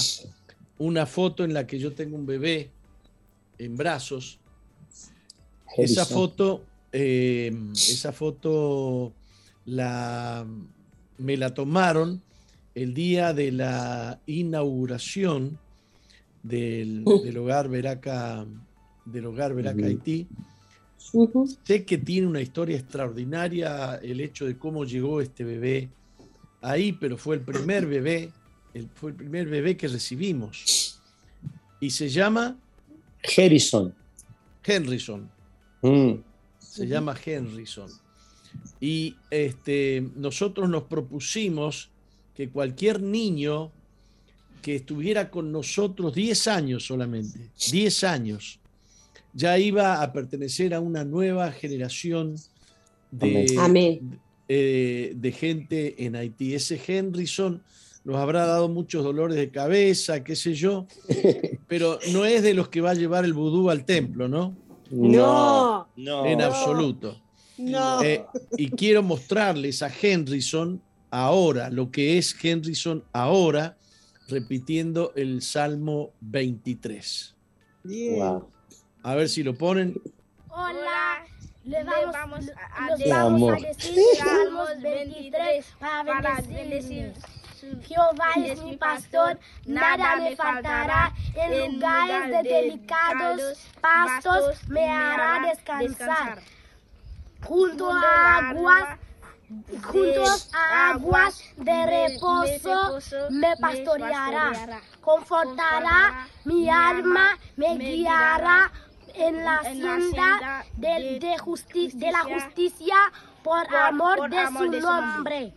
una 0.79 1.07
foto 1.07 1.45
en 1.45 1.55
la 1.55 1.64
que 1.64 1.79
yo 1.79 1.93
tengo 1.93 2.16
un 2.16 2.26
bebé 2.26 2.70
en 3.59 3.76
brazos. 3.76 4.38
Esa 5.76 6.04
foto, 6.04 6.64
eh, 6.92 7.52
esa 7.72 8.12
foto 8.12 9.12
la, 9.66 10.46
me 11.18 11.36
la 11.36 11.52
tomaron 11.52 12.22
el 12.74 12.94
día 12.94 13.34
de 13.34 13.52
la 13.52 14.20
inauguración 14.26 15.59
del, 16.42 17.04
hogar 17.36 17.68
Veraca, 17.68 18.46
del 19.04 19.26
hogar 19.26 19.54
Veraca 19.54 19.86
Haití. 19.86 20.26
Sé 21.64 21.84
que 21.84 21.98
tiene 21.98 22.26
una 22.26 22.40
historia 22.40 22.76
extraordinaria 22.76 23.96
el 23.96 24.20
hecho 24.20 24.46
de 24.46 24.56
cómo 24.59 24.84
llegó 24.84 25.20
este 25.20 25.44
bebé 25.44 25.88
ahí, 26.61 26.92
pero 26.92 27.16
fue 27.16 27.36
el 27.36 27.42
primer 27.42 27.86
bebé, 27.86 28.30
fue 28.94 29.11
el 29.11 29.16
primer 29.16 29.48
bebé 29.48 29.76
que 29.76 29.88
recibimos. 29.88 31.00
Y 31.80 31.90
se 31.90 32.09
llama 32.09 32.56
Harrison. 33.24 33.94
Henryson. 34.64 35.30
Mm. 35.82 36.12
Se 36.58 36.86
llama 36.86 37.16
Henryson. 37.24 37.90
Y 38.80 39.16
este, 39.30 40.06
nosotros 40.16 40.68
nos 40.68 40.84
propusimos 40.84 41.90
que 42.34 42.50
cualquier 42.50 43.02
niño 43.02 43.72
que 44.62 44.76
estuviera 44.76 45.30
con 45.30 45.50
nosotros 45.50 46.14
10 46.14 46.48
años 46.48 46.86
solamente, 46.86 47.50
10 47.70 48.04
años, 48.04 48.60
ya 49.32 49.58
iba 49.58 50.02
a 50.02 50.12
pertenecer 50.12 50.74
a 50.74 50.80
una 50.80 51.04
nueva 51.04 51.52
generación 51.52 52.36
de, 53.10 54.00
eh, 54.48 55.12
de 55.14 55.32
gente 55.32 56.04
en 56.04 56.16
Haití. 56.16 56.54
Ese 56.54 56.80
Henryson 56.86 57.62
nos 58.05 58.16
habrá 58.16 58.46
dado 58.46 58.68
muchos 58.68 59.05
dolores 59.05 59.36
de 59.36 59.51
cabeza, 59.51 60.24
qué 60.24 60.36
sé 60.36 60.55
yo, 60.55 60.86
pero 61.68 61.99
no 62.12 62.24
es 62.24 62.42
de 62.42 62.55
los 62.55 62.68
que 62.68 62.80
va 62.80 62.90
a 62.90 62.94
llevar 62.94 63.24
el 63.24 63.34
vudú 63.34 63.70
al 63.70 63.84
templo, 63.84 64.28
¿no? 64.28 64.57
No, 64.90 65.88
no. 65.96 66.26
En 66.26 66.40
absoluto. 66.40 67.20
No. 67.59 68.03
Eh, 68.03 68.24
y 68.57 68.70
quiero 68.70 69.03
mostrarles 69.03 69.82
a 69.82 69.90
Henryson 69.90 70.80
ahora, 71.11 71.70
lo 71.70 71.90
que 71.90 72.18
es 72.18 72.34
Henryson 72.42 73.05
ahora, 73.12 73.76
repitiendo 74.28 75.12
el 75.16 75.42
Salmo 75.42 76.12
23. 76.20 77.34
A 79.03 79.14
ver 79.14 79.28
si 79.28 79.42
lo 79.42 79.57
ponen. 79.57 80.01
Hola, 80.49 81.26
le 81.64 81.84
vamos, 81.84 82.51
a, 82.74 82.96
decir 82.96 83.94
Salmos 84.18 84.82
23 84.82 85.66
para 85.78 86.40
bendecir. 86.42 87.12
Jehová 87.82 88.32
es 88.36 88.62
mi 88.62 88.76
pastor, 88.76 89.38
nada 89.66 90.16
me 90.16 90.36
faltará. 90.36 91.12
En 91.34 91.72
lugares 91.74 92.30
de 92.30 92.42
delicados 92.48 93.66
pastos 93.80 94.68
me 94.68 94.88
hará 94.88 95.48
descansar. 95.48 96.40
Junto 97.42 97.90
a 97.92 98.50
aguas 98.50 98.98
juntos 99.82 100.50
a 100.52 100.90
aguas 100.90 101.42
de 101.56 101.86
reposo 101.86 102.98
me 103.30 103.56
pastoreará, 103.56 104.82
confortará 105.00 106.28
mi 106.44 106.68
alma, 106.68 107.38
me 107.56 107.76
guiará 107.78 108.70
en 109.14 109.44
la 109.44 109.62
senda 109.62 110.64
de, 110.74 111.18
de 111.18 112.12
la 112.12 112.24
justicia 112.24 112.96
por 113.42 113.74
amor 113.74 114.28
de 114.28 114.46
su 114.48 114.70
nombre 114.80 115.54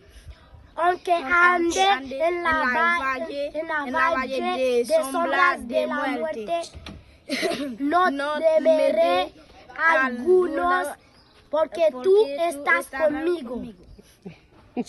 aunque 0.76 1.12
ande 1.12 1.80
en 1.80 2.42
la, 2.42 2.98
valle, 2.98 3.50
en 3.54 3.66
la 3.66 4.10
valle 4.10 4.84
de 4.84 4.94
sombras 5.10 5.66
de 5.68 5.86
la 5.86 5.94
muerte, 5.94 6.60
no 7.78 8.38
temeré 8.38 9.32
algunos, 9.76 10.88
porque 11.50 11.88
tú 12.02 12.14
estás 12.26 12.86
conmigo. 12.86 13.62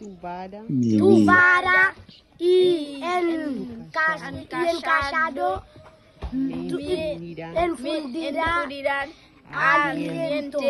Tu 0.00 0.16
vara, 0.16 0.64
tu 0.66 1.24
vara 1.26 1.94
y 2.38 3.02
encajado 3.02 4.42
enfundirán 7.54 9.10
alientos 9.52 10.64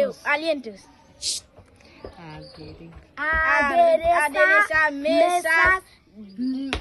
adereza 3.16 4.91
mesas 4.91 5.83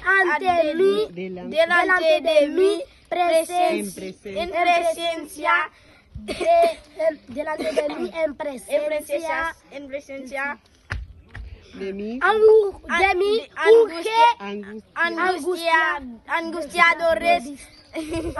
ante 0.04 0.74
mí, 0.74 1.08
delante 1.48 2.20
de 2.20 2.48
mí, 2.48 2.82
presencia, 3.08 4.42
en 4.42 4.50
presencia 4.50 5.70
delante 7.28 7.72
de 7.72 7.88
mí, 7.96 8.10
en 8.24 8.34
presencia, 8.34 9.56
en 9.70 9.88
presencia 9.88 10.58
de 11.74 11.92
mí, 11.92 12.20
de 12.20 13.14
mí, 13.14 13.48
angustia, 14.96 16.02
angustiadores 16.26 17.44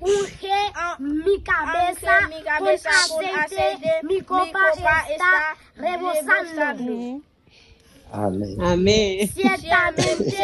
Unge 0.00 0.72
mi 0.98 1.42
cabeza 1.42 2.12
con 3.08 3.24
aceite, 3.24 3.90
mi 4.02 4.20
copa 4.20 4.60
está 5.08 5.56
rebosando. 5.76 7.22
Amén. 8.12 8.56
Amén. 8.60 9.28
Ciertamente, 9.28 10.34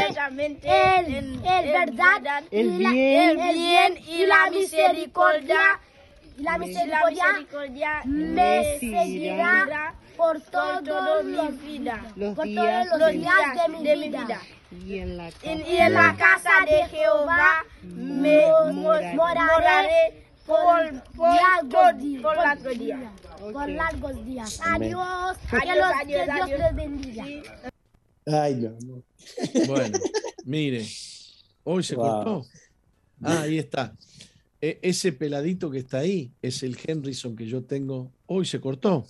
el, 0.99 1.41
el 1.45 1.73
verdad, 1.73 2.45
el 2.51 2.71
bien, 2.79 3.41
el 3.41 3.55
bien 3.55 3.99
y 4.07 4.27
la 4.27 4.51
misericordia, 4.51 5.81
la 6.39 6.59
misericordia 6.59 7.27
me 8.05 8.79
seguirá 8.79 9.95
por 10.17 10.41
toda 10.41 11.23
mi 11.23 11.49
vida, 11.67 12.01
por 12.35 12.47
todos 12.47 12.99
los 12.99 13.13
días 13.13 13.55
de 13.55 13.69
mi 13.77 14.09
vida. 14.09 14.41
Y 14.85 14.99
en 14.99 15.17
la 15.17 16.17
casa, 16.17 16.51
de 16.67 16.85
Jehová 16.89 17.65
me 17.83 18.45
moraré 19.15 20.27
por, 20.47 20.93
largos, 21.17 21.99
días. 22.79 23.13
Por 23.53 23.69
largos 23.71 24.25
días. 24.25 24.61
Adiós. 24.65 25.37
Adiós, 25.51 25.93
adiós, 26.03 26.27
Dios 26.47 26.59
les 26.59 26.75
bendiga. 26.75 27.25
Ay, 28.27 28.55
no, 28.57 29.03
Bueno, 29.67 29.99
mire, 30.45 30.85
hoy 31.65 31.83
se 31.83 31.95
cortó. 31.95 32.45
Ah, 33.23 33.43
ahí 33.43 33.59
está. 33.59 33.95
E, 34.61 34.79
ese 34.83 35.13
peladito 35.13 35.71
que 35.71 35.79
está 35.79 35.99
ahí 35.99 36.33
es 36.43 36.63
el 36.63 36.77
Henryson 36.85 37.37
que 37.37 37.47
yo 37.47 37.63
tengo. 37.63 38.11
Hoy 38.27 38.45
se 38.47 38.61
cortó. 38.61 39.07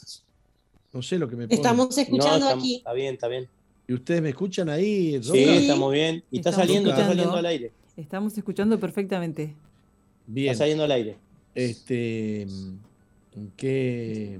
No 0.92 1.02
sé 1.02 1.18
lo 1.18 1.28
que 1.28 1.36
me 1.36 1.46
pone. 1.46 1.56
Estamos 1.56 1.96
escuchando 1.96 2.48
aquí. 2.48 2.76
Está 2.76 2.92
bien, 2.92 3.14
está 3.14 3.28
bien. 3.28 3.48
¿Y 3.88 3.94
ustedes 3.94 4.20
me 4.22 4.30
escuchan 4.30 4.68
ahí? 4.68 5.22
Sí, 5.22 5.38
estamos 5.38 5.92
bien. 5.92 6.24
Y 6.30 6.38
está 6.38 6.52
saliendo, 6.52 6.90
está 6.90 7.06
saliendo 7.06 7.36
al 7.36 7.46
aire. 7.46 7.72
Estamos 7.96 8.36
escuchando 8.36 8.78
perfectamente. 8.80 9.54
Bien. 10.26 10.52
Está 10.52 10.64
saliendo 10.64 10.84
al 10.84 10.92
aire. 10.92 11.16
Este, 11.54 12.46
que 13.56 14.38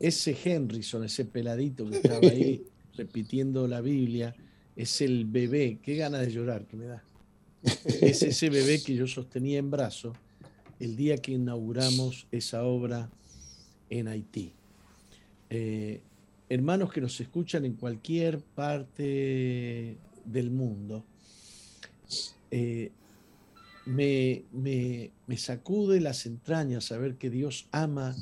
ese 0.00 0.36
Henryson, 0.44 1.04
ese 1.04 1.24
peladito 1.24 1.88
que 1.88 1.96
estaba 1.96 2.26
ahí 2.26 2.64
repitiendo 2.96 3.68
la 3.68 3.80
Biblia, 3.80 4.34
es 4.76 5.00
el 5.00 5.24
bebé. 5.26 5.78
Qué 5.82 5.96
ganas 5.96 6.22
de 6.22 6.32
llorar 6.32 6.64
que 6.66 6.76
me 6.76 6.86
da. 6.86 7.04
Es 8.00 8.22
ese 8.22 8.50
bebé 8.50 8.80
que 8.82 8.94
yo 8.94 9.06
sostenía 9.06 9.58
en 9.58 9.70
brazo 9.70 10.14
el 10.80 10.96
día 10.96 11.18
que 11.18 11.32
inauguramos 11.32 12.26
esa 12.30 12.64
obra 12.64 13.10
en 13.90 14.08
Haití. 14.08 14.52
Eh, 15.50 16.00
hermanos 16.48 16.92
que 16.92 17.00
nos 17.00 17.20
escuchan 17.20 17.64
en 17.64 17.74
cualquier 17.74 18.40
parte 18.40 19.96
del 20.24 20.50
mundo, 20.50 21.04
eh, 22.50 22.90
me, 23.86 25.10
sacude 25.36 26.00
las 26.00 26.26
entrañas 26.26 26.84
saber 26.84 27.16
que 27.16 27.30
Dios 27.30 27.66
ama 27.72 28.16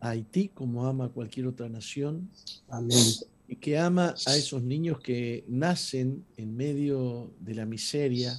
a 0.00 0.10
Haití 0.10 0.48
como 0.48 0.86
ama 0.86 1.06
a 1.06 1.08
cualquier 1.08 1.46
otra 1.46 1.68
nación. 1.68 2.30
Amén. 2.68 3.04
Y 3.48 3.56
que 3.56 3.78
ama 3.78 4.14
a 4.26 4.36
esos 4.36 4.62
niños 4.62 5.00
que 5.00 5.44
nacen 5.48 6.24
en 6.36 6.56
medio 6.56 7.30
de 7.40 7.54
la 7.54 7.64
miseria. 7.64 8.38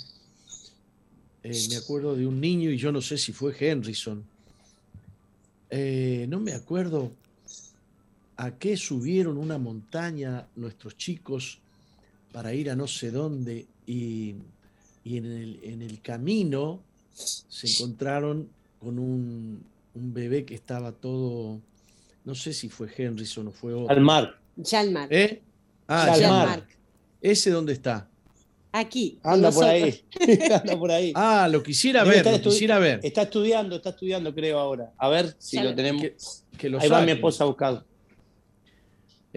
Eh, 1.44 1.68
me 1.70 1.78
acuerdo 1.78 2.16
de 2.16 2.28
un 2.28 2.42
niño, 2.42 2.72
y 2.72 2.78
yo 2.78 2.92
no 2.92 3.02
sé 3.02 3.18
si 3.18 3.32
fue 3.32 3.56
Henryson, 3.58 4.24
eh, 5.70 6.26
no 6.30 6.40
me 6.40 6.54
acuerdo 6.54 7.12
a 8.38 8.52
qué 8.52 8.78
subieron 8.78 9.38
una 9.38 9.58
montaña 9.58 10.48
nuestros 10.56 10.96
chicos 10.96 11.60
para 12.32 12.54
ir 12.54 12.70
a 12.70 12.76
no 12.76 12.88
sé 12.88 13.12
dónde 13.12 13.66
y, 13.88 14.36
y 15.04 15.18
en, 15.18 15.26
el, 15.26 15.60
en 15.64 15.82
el 15.82 16.02
camino 16.02 16.82
se 17.14 17.68
encontraron 17.68 18.48
con 18.80 19.00
un, 19.00 19.64
un 19.96 20.14
bebé 20.14 20.46
que 20.46 20.54
estaba 20.54 20.92
todo, 20.92 21.60
no 22.26 22.36
sé 22.36 22.54
si 22.54 22.70
fue 22.70 22.88
Henryson 22.96 23.48
o 23.48 23.52
fue 23.52 23.74
otro. 23.74 23.90
Al 23.90 24.02
mar. 24.02 24.38
Jalmar. 24.64 25.12
¿Eh? 25.12 25.42
Ah, 25.88 26.14
Jalmar. 26.16 26.68
¿Ese 27.20 27.50
dónde 27.50 27.74
está? 27.74 28.08
Aquí. 28.72 29.18
Anda 29.24 29.52
por 29.52 29.64
ahí. 29.64 30.04
Anda 30.52 30.78
por 30.78 30.92
ahí. 30.92 31.12
Ah, 31.16 31.48
lo 31.52 31.64
quisiera 31.64 32.04
Debe 32.04 32.22
ver, 32.22 32.34
lo 32.34 32.52
quisiera 32.52 32.78
ver. 32.78 33.00
Está 33.02 33.24
estudiando, 33.24 33.78
está 33.78 33.90
estudiando, 33.90 34.34
creo, 34.36 34.60
ahora. 34.60 34.94
A 34.98 35.10
ver 35.10 35.36
si 35.40 35.60
lo 35.60 35.74
tenemos. 35.74 36.04
Que, 36.04 36.16
que 36.58 36.70
lo 36.70 36.80
Ahí 36.80 36.90
va 36.90 37.02
mi 37.02 37.12
esposa 37.12 37.44
a 37.44 37.48
buscarlo. 37.48 37.84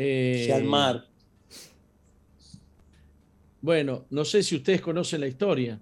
Eh, 0.03 0.51
al 0.55 0.65
mar. 0.65 1.05
Bueno, 3.61 4.07
no 4.11 4.25
sé 4.25 4.43
si 4.43 4.57
ustedes 4.57 4.81
conocen 4.81 5.21
la 5.21 5.29
historia. 5.29 5.79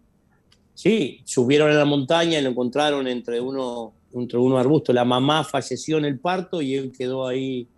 Sí, 0.75 1.21
subieron 1.25 1.71
a 1.71 1.75
la 1.75 1.85
montaña 1.85 2.39
y 2.39 2.43
lo 2.43 2.51
encontraron 2.51 3.07
entre 3.07 3.41
uno, 3.41 3.95
entre 4.13 4.39
unos 4.39 4.59
arbustos. 4.61 4.95
La 4.95 5.05
mamá 5.05 5.45
falleció 5.45 5.99
en 5.99 6.05
el 6.05 6.19
parto 6.19 6.61
y 6.63 6.75
él 6.75 6.93
quedó 6.97 7.27
ahí 7.27 7.69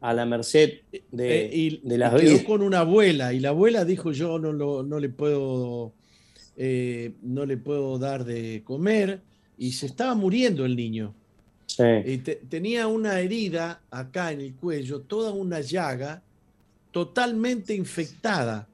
a 0.00 0.12
la 0.14 0.24
merced 0.26 0.80
de, 1.10 1.44
Eh, 1.46 1.50
y, 1.52 1.80
de 1.88 1.98
las 1.98 2.14
y 2.22 2.26
quedó 2.26 2.44
con 2.44 2.62
una 2.62 2.80
abuela 2.80 3.32
y 3.32 3.40
la 3.40 3.48
abuela 3.48 3.84
dijo 3.84 4.12
yo 4.12 4.38
no, 4.38 4.52
lo- 4.52 4.82
no 4.82 5.00
le 5.00 5.08
puedo 5.08 5.94
eh, 6.58 7.14
no 7.22 7.46
le 7.46 7.56
puedo 7.56 7.98
dar 7.98 8.24
de 8.24 8.62
comer 8.64 9.22
y 9.58 9.72
se 9.72 9.86
estaba 9.86 10.14
muriendo 10.14 10.64
el 10.66 10.76
niño 10.76 11.14
Sí. 11.76 11.82
Y 12.06 12.18
te- 12.18 12.36
tenía 12.48 12.86
una 12.86 13.20
herida 13.20 13.80
acá 13.90 14.32
en 14.32 14.40
el 14.40 14.54
cuello 14.54 15.00
toda 15.00 15.30
una 15.32 15.60
llaga 15.60 16.22
totalmente 16.90 17.74
infectada 17.74 18.66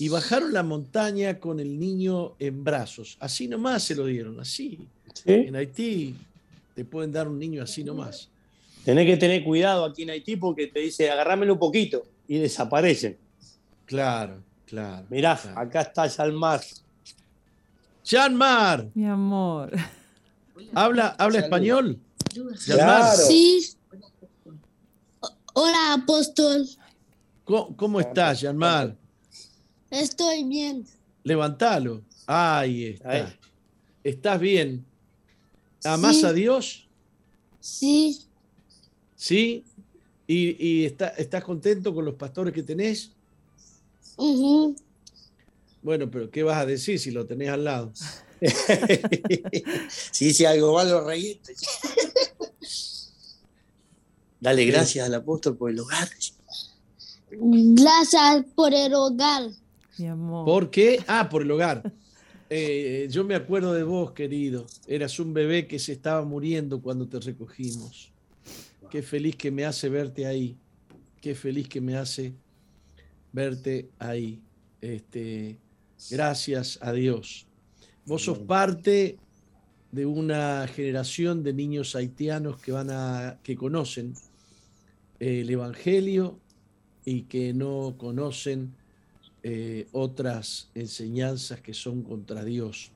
y 0.00 0.08
bajaron 0.08 0.52
la 0.52 0.62
montaña 0.64 1.38
con 1.38 1.60
el 1.60 1.78
niño 1.78 2.32
en 2.38 2.64
brazos 2.64 3.16
así 3.20 3.46
nomás 3.46 3.84
se 3.84 3.94
lo 3.94 4.06
dieron 4.06 4.40
así 4.40 4.78
Sí. 5.14 5.32
en 5.32 5.54
Haití 5.56 6.16
te 6.74 6.84
pueden 6.84 7.12
dar 7.12 7.28
un 7.28 7.38
niño 7.38 7.62
así 7.62 7.84
nomás 7.84 8.28
Tenés 8.84 9.06
que 9.06 9.16
tener 9.16 9.42
cuidado 9.44 9.84
aquí 9.84 10.02
en 10.02 10.10
Haití 10.10 10.36
porque 10.36 10.66
te 10.68 10.80
dice 10.80 11.10
agarrámelo 11.10 11.52
un 11.54 11.58
poquito 11.58 12.04
y 12.26 12.38
desaparecen. 12.38 13.16
claro 13.84 14.42
claro 14.66 15.06
Mirá, 15.10 15.36
claro. 15.36 15.60
acá 15.60 15.80
está. 15.82 16.08
Janmar 18.04 18.88
Mi 18.94 19.06
amor. 19.06 19.70
Habla 20.74 21.08
habla 21.18 21.38
español 21.40 21.98
Claro. 22.66 23.16
Sí. 23.26 23.66
Hola, 25.54 25.94
apóstol. 25.94 26.68
¿Cómo, 27.44 27.74
cómo 27.76 27.98
estás, 28.00 28.42
Yanmar? 28.42 28.94
Estoy 29.90 30.44
bien. 30.44 30.84
Levantalo. 31.24 32.02
Ahí 32.26 32.84
está. 32.88 33.10
Ahí. 33.10 33.24
¿Estás 34.04 34.38
bien? 34.38 34.84
¿Amás 35.82 36.16
Sí. 36.16 36.26
a 36.26 36.32
Dios? 36.34 36.86
Sí. 37.60 38.20
¿Sí? 39.14 39.64
¿Y, 40.26 40.56
y 40.64 40.84
está- 40.84 41.08
estás 41.16 41.42
contento 41.42 41.94
con 41.94 42.04
los 42.04 42.14
pastores 42.16 42.52
que 42.52 42.62
tenés? 42.62 43.12
ujú. 44.18 44.76
Bueno, 45.82 46.10
pero 46.10 46.30
¿qué 46.30 46.42
vas 46.42 46.58
a 46.58 46.66
decir 46.66 46.98
si 46.98 47.10
lo 47.12 47.24
tenés 47.26 47.48
al 47.48 47.64
lado? 47.64 47.92
si 49.88 50.26
dice 50.26 50.46
algo 50.46 50.74
malo, 50.74 51.06
reíste. 51.06 51.54
Dale 54.40 54.64
gracias 54.66 55.06
al 55.06 55.14
apóstol 55.14 55.56
por 55.56 55.70
el 55.70 55.80
hogar. 55.80 56.08
Gracias 57.30 58.44
por 58.54 58.72
el 58.72 58.94
hogar. 58.94 59.50
Mi 59.98 60.06
amor. 60.06 60.44
¿Por 60.44 60.70
qué? 60.70 61.02
Ah, 61.06 61.28
por 61.28 61.42
el 61.42 61.50
hogar. 61.50 61.92
Eh, 62.48 63.08
yo 63.10 63.24
me 63.24 63.34
acuerdo 63.34 63.72
de 63.72 63.82
vos, 63.82 64.12
querido. 64.12 64.66
Eras 64.86 65.18
un 65.18 65.34
bebé 65.34 65.66
que 65.66 65.78
se 65.78 65.92
estaba 65.92 66.24
muriendo 66.24 66.80
cuando 66.80 67.08
te 67.08 67.18
recogimos. 67.18 68.12
Qué 68.90 69.02
feliz 69.02 69.36
que 69.36 69.50
me 69.50 69.64
hace 69.64 69.88
verte 69.88 70.26
ahí. 70.26 70.56
Qué 71.20 71.34
feliz 71.34 71.68
que 71.68 71.80
me 71.80 71.96
hace 71.96 72.34
verte 73.32 73.90
ahí. 73.98 74.40
Este, 74.80 75.58
gracias 76.10 76.78
a 76.80 76.92
Dios. 76.92 77.46
Vos 78.06 78.22
sos 78.22 78.38
parte 78.38 79.18
de 79.90 80.06
una 80.06 80.66
generación 80.68 81.42
de 81.42 81.52
niños 81.52 81.94
haitianos 81.96 82.58
que 82.60 82.70
van 82.72 82.90
a 82.90 83.38
que 83.42 83.56
conocen 83.56 84.14
el 85.18 85.48
evangelio 85.50 86.38
y 87.04 87.22
que 87.22 87.52
no 87.52 87.96
conocen 87.98 88.74
eh, 89.42 89.86
otras 89.92 90.70
enseñanzas 90.74 91.60
que 91.60 91.74
son 91.74 92.02
contra 92.02 92.44
Dios. 92.44 92.92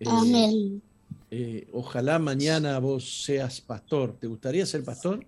Eh, 0.00 0.04
Amén. 0.08 0.82
eh, 1.30 1.68
ojalá 1.72 2.18
mañana 2.18 2.78
vos 2.78 3.22
seas 3.24 3.60
pastor. 3.60 4.18
¿Te 4.18 4.26
gustaría 4.26 4.66
ser 4.66 4.84
pastor? 4.84 5.24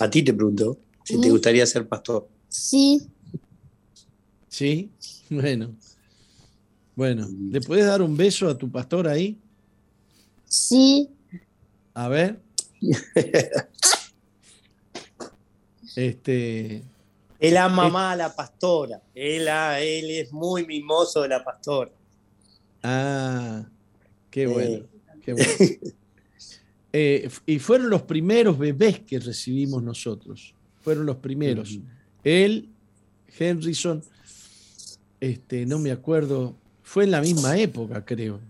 A 0.00 0.10
ti 0.10 0.22
te 0.22 0.32
pregunto 0.34 0.78
si 1.04 1.20
te 1.20 1.28
Mm. 1.28 1.32
gustaría 1.32 1.66
ser 1.66 1.88
pastor. 1.88 2.28
Sí. 2.48 3.06
Sí. 4.48 4.90
Bueno. 5.30 5.74
Bueno, 6.98 7.28
¿le 7.52 7.60
puedes 7.60 7.86
dar 7.86 8.02
un 8.02 8.16
beso 8.16 8.48
a 8.48 8.58
tu 8.58 8.68
pastor 8.68 9.06
ahí? 9.06 9.38
Sí. 10.46 11.08
A 11.94 12.08
ver. 12.08 12.40
Este, 15.94 16.82
Él 17.40 17.56
ama 17.56 17.88
más 17.88 18.12
a 18.14 18.16
la 18.16 18.34
pastora. 18.34 19.00
Él, 19.14 19.46
a- 19.48 19.80
él 19.80 20.10
es 20.10 20.32
muy 20.32 20.66
mimoso 20.66 21.22
de 21.22 21.28
la 21.28 21.42
pastora. 21.44 21.90
ah, 22.82 23.64
qué 24.30 24.42
Eh. 24.42 24.46
bueno, 24.46 24.86
qué 25.22 25.32
bueno. 25.34 25.48
Eh, 26.92 27.28
y 27.46 27.58
fueron 27.58 27.90
los 27.90 28.02
primeros 28.02 28.58
bebés 28.58 29.00
que 29.00 29.18
recibimos 29.20 29.82
nosotros. 29.82 30.54
Fueron 30.80 31.04
los 31.06 31.16
primeros. 31.16 31.78
Él, 32.24 32.68
Henryson, 33.38 34.02
este, 35.20 35.66
no 35.66 35.78
me 35.78 35.90
acuerdo, 35.92 36.56
fue 36.88 37.04
en 37.04 37.10
la 37.10 37.20
misma 37.20 37.58
época, 37.58 38.02
creo. 38.02 38.40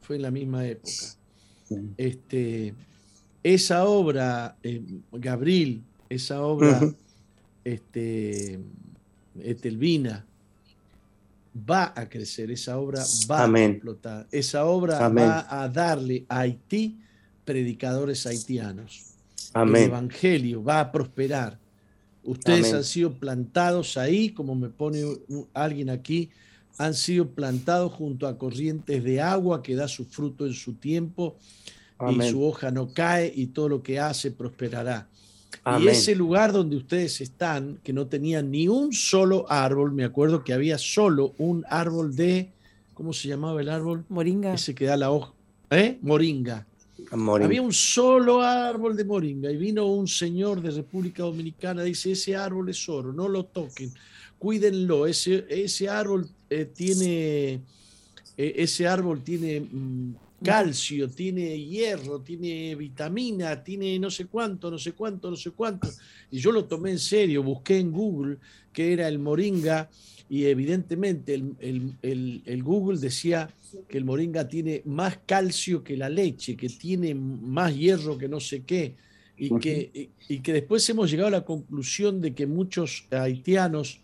Fue 0.00 0.16
en 0.16 0.22
la 0.22 0.30
misma 0.30 0.66
época. 0.66 0.90
Este, 1.98 2.72
esa 3.42 3.84
obra, 3.84 4.56
eh, 4.62 4.80
Gabriel, 5.12 5.82
esa 6.08 6.40
obra, 6.40 6.80
este, 7.64 8.58
Etelvina, 9.42 10.24
va 11.54 11.92
a 11.94 12.08
crecer, 12.08 12.50
esa 12.50 12.78
obra 12.78 13.04
va 13.30 13.44
Amén. 13.44 13.72
a 13.72 13.74
explotar, 13.74 14.26
esa 14.32 14.64
obra 14.64 15.04
Amén. 15.04 15.28
va 15.28 15.46
a 15.62 15.68
darle 15.68 16.24
a 16.30 16.40
Haití 16.40 16.96
predicadores 17.44 18.26
haitianos. 18.26 19.16
El 19.54 19.76
evangelio 19.76 20.64
va 20.64 20.80
a 20.80 20.90
prosperar. 20.90 21.58
Ustedes 22.24 22.72
han 22.72 22.84
sido 22.84 23.12
plantados 23.12 23.98
ahí, 23.98 24.30
como 24.30 24.54
me 24.54 24.70
pone 24.70 25.04
alguien 25.52 25.90
aquí, 25.90 26.30
han 26.78 26.94
sido 26.94 27.28
plantados 27.28 27.92
junto 27.92 28.26
a 28.26 28.36
corrientes 28.36 29.02
de 29.02 29.20
agua 29.20 29.62
que 29.62 29.74
da 29.74 29.88
su 29.88 30.04
fruto 30.04 30.46
en 30.46 30.52
su 30.52 30.74
tiempo 30.74 31.36
y 32.10 32.22
su 32.28 32.44
hoja 32.44 32.70
no 32.70 32.92
cae 32.92 33.32
y 33.34 33.46
todo 33.46 33.68
lo 33.68 33.82
que 33.82 33.98
hace 33.98 34.30
prosperará. 34.30 35.08
Y 35.80 35.88
ese 35.88 36.14
lugar 36.14 36.52
donde 36.52 36.76
ustedes 36.76 37.20
están, 37.20 37.78
que 37.82 37.92
no 37.92 38.06
tenía 38.06 38.42
ni 38.42 38.68
un 38.68 38.92
solo 38.92 39.50
árbol, 39.50 39.92
me 39.92 40.04
acuerdo 40.04 40.44
que 40.44 40.52
había 40.52 40.78
solo 40.78 41.34
un 41.38 41.64
árbol 41.68 42.14
de, 42.14 42.50
¿cómo 42.94 43.12
se 43.12 43.28
llamaba 43.28 43.60
el 43.60 43.68
árbol? 43.68 44.04
Moringa. 44.08 44.54
Ese 44.54 44.74
que 44.74 44.84
da 44.84 44.96
la 44.96 45.10
hoja, 45.10 45.32
¿eh? 45.70 45.98
Moringa. 46.02 46.66
Amor. 47.10 47.42
Había 47.42 47.62
un 47.62 47.72
solo 47.72 48.42
árbol 48.42 48.96
de 48.96 49.04
moringa 49.04 49.50
y 49.50 49.56
vino 49.56 49.86
un 49.86 50.08
señor 50.08 50.60
de 50.60 50.70
República 50.70 51.22
Dominicana, 51.24 51.82
dice, 51.82 52.12
ese 52.12 52.36
árbol 52.36 52.68
es 52.68 52.88
oro, 52.88 53.12
no 53.12 53.28
lo 53.28 53.44
toquen, 53.44 53.92
cuídenlo, 54.38 55.06
ese, 55.06 55.44
ese 55.48 55.88
árbol 55.88 56.28
eh, 56.50 56.66
tiene, 56.66 57.54
eh, 58.36 58.54
ese 58.56 58.86
árbol 58.86 59.22
tiene 59.22 59.60
mm, 59.60 60.14
calcio, 60.42 61.08
tiene 61.08 61.58
hierro, 61.58 62.20
tiene 62.20 62.74
vitamina, 62.74 63.62
tiene 63.64 63.98
no 63.98 64.10
sé 64.10 64.26
cuánto, 64.26 64.70
no 64.70 64.78
sé 64.78 64.92
cuánto, 64.92 65.30
no 65.30 65.36
sé 65.36 65.50
cuánto. 65.50 65.88
Y 66.30 66.38
yo 66.38 66.52
lo 66.52 66.64
tomé 66.66 66.90
en 66.92 66.98
serio, 66.98 67.42
busqué 67.42 67.78
en 67.78 67.90
Google 67.92 68.36
qué 68.72 68.92
era 68.92 69.08
el 69.08 69.18
moringa 69.18 69.88
y 70.28 70.44
evidentemente 70.44 71.34
el, 71.34 71.54
el- 71.60 71.92
el- 72.02 72.42
el 72.44 72.62
Google 72.62 72.98
decía 72.98 73.48
que 73.88 73.98
el 73.98 74.04
moringa 74.04 74.46
tiene 74.48 74.82
más 74.84 75.18
calcio 75.24 75.82
que 75.82 75.96
la 75.96 76.08
leche, 76.08 76.56
que 76.56 76.68
tiene 76.68 77.14
más 77.14 77.74
hierro 77.74 78.18
que 78.18 78.28
no 78.28 78.40
sé 78.40 78.62
qué, 78.64 78.94
y, 79.38 79.50
que, 79.60 79.90
y, 80.28 80.34
y 80.34 80.40
que 80.40 80.52
después 80.52 80.88
hemos 80.90 81.10
llegado 81.10 81.28
a 81.28 81.30
la 81.30 81.44
conclusión 81.44 82.20
de 82.20 82.34
que 82.34 82.46
muchos 82.46 83.04
haitianos 83.10 84.00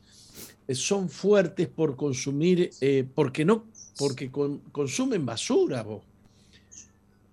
son 0.68 1.08
fuertes 1.08 1.68
por 1.68 1.96
consumir, 1.96 2.70
eh, 2.80 3.04
porque 3.14 3.44
no, 3.44 3.64
porque 3.98 4.30
con- 4.30 4.58
consumen 4.72 5.24
basura, 5.26 5.82
vos. 5.82 6.02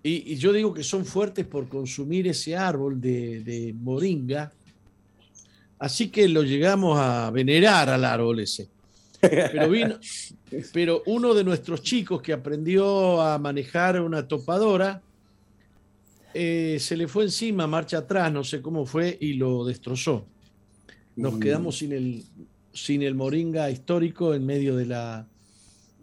Y, 0.03 0.33
y 0.33 0.35
yo 0.37 0.53
digo 0.53 0.73
que 0.73 0.83
son 0.83 1.05
fuertes 1.05 1.45
por 1.45 1.67
consumir 1.67 2.27
ese 2.27 2.55
árbol 2.55 2.99
de, 3.01 3.41
de 3.43 3.73
moringa. 3.73 4.51
Así 5.77 6.09
que 6.09 6.27
lo 6.27 6.43
llegamos 6.43 6.97
a 6.99 7.29
venerar 7.31 7.89
al 7.89 8.03
árbol 8.05 8.39
ese. 8.39 8.67
Pero, 9.21 9.69
vino, 9.69 9.97
pero 10.73 11.03
uno 11.05 11.33
de 11.33 11.43
nuestros 11.43 11.81
chicos 11.81 12.21
que 12.21 12.31
aprendió 12.33 13.21
a 13.21 13.37
manejar 13.37 14.01
una 14.01 14.27
topadora, 14.27 15.01
eh, 16.33 16.77
se 16.79 16.95
le 16.95 17.07
fue 17.07 17.23
encima, 17.25 17.67
marcha 17.67 17.99
atrás, 17.99 18.31
no 18.31 18.43
sé 18.43 18.61
cómo 18.61 18.85
fue, 18.85 19.17
y 19.19 19.33
lo 19.33 19.65
destrozó. 19.65 20.25
Nos 21.15 21.33
Mm. 21.33 21.39
quedamos 21.39 21.77
sin 21.77 21.91
el, 21.91 22.23
sin 22.73 23.01
el 23.01 23.15
moringa 23.15 23.69
histórico 23.69 24.33
en 24.33 24.45
medio 24.45 24.75
de 24.75 24.85
la, 24.85 25.27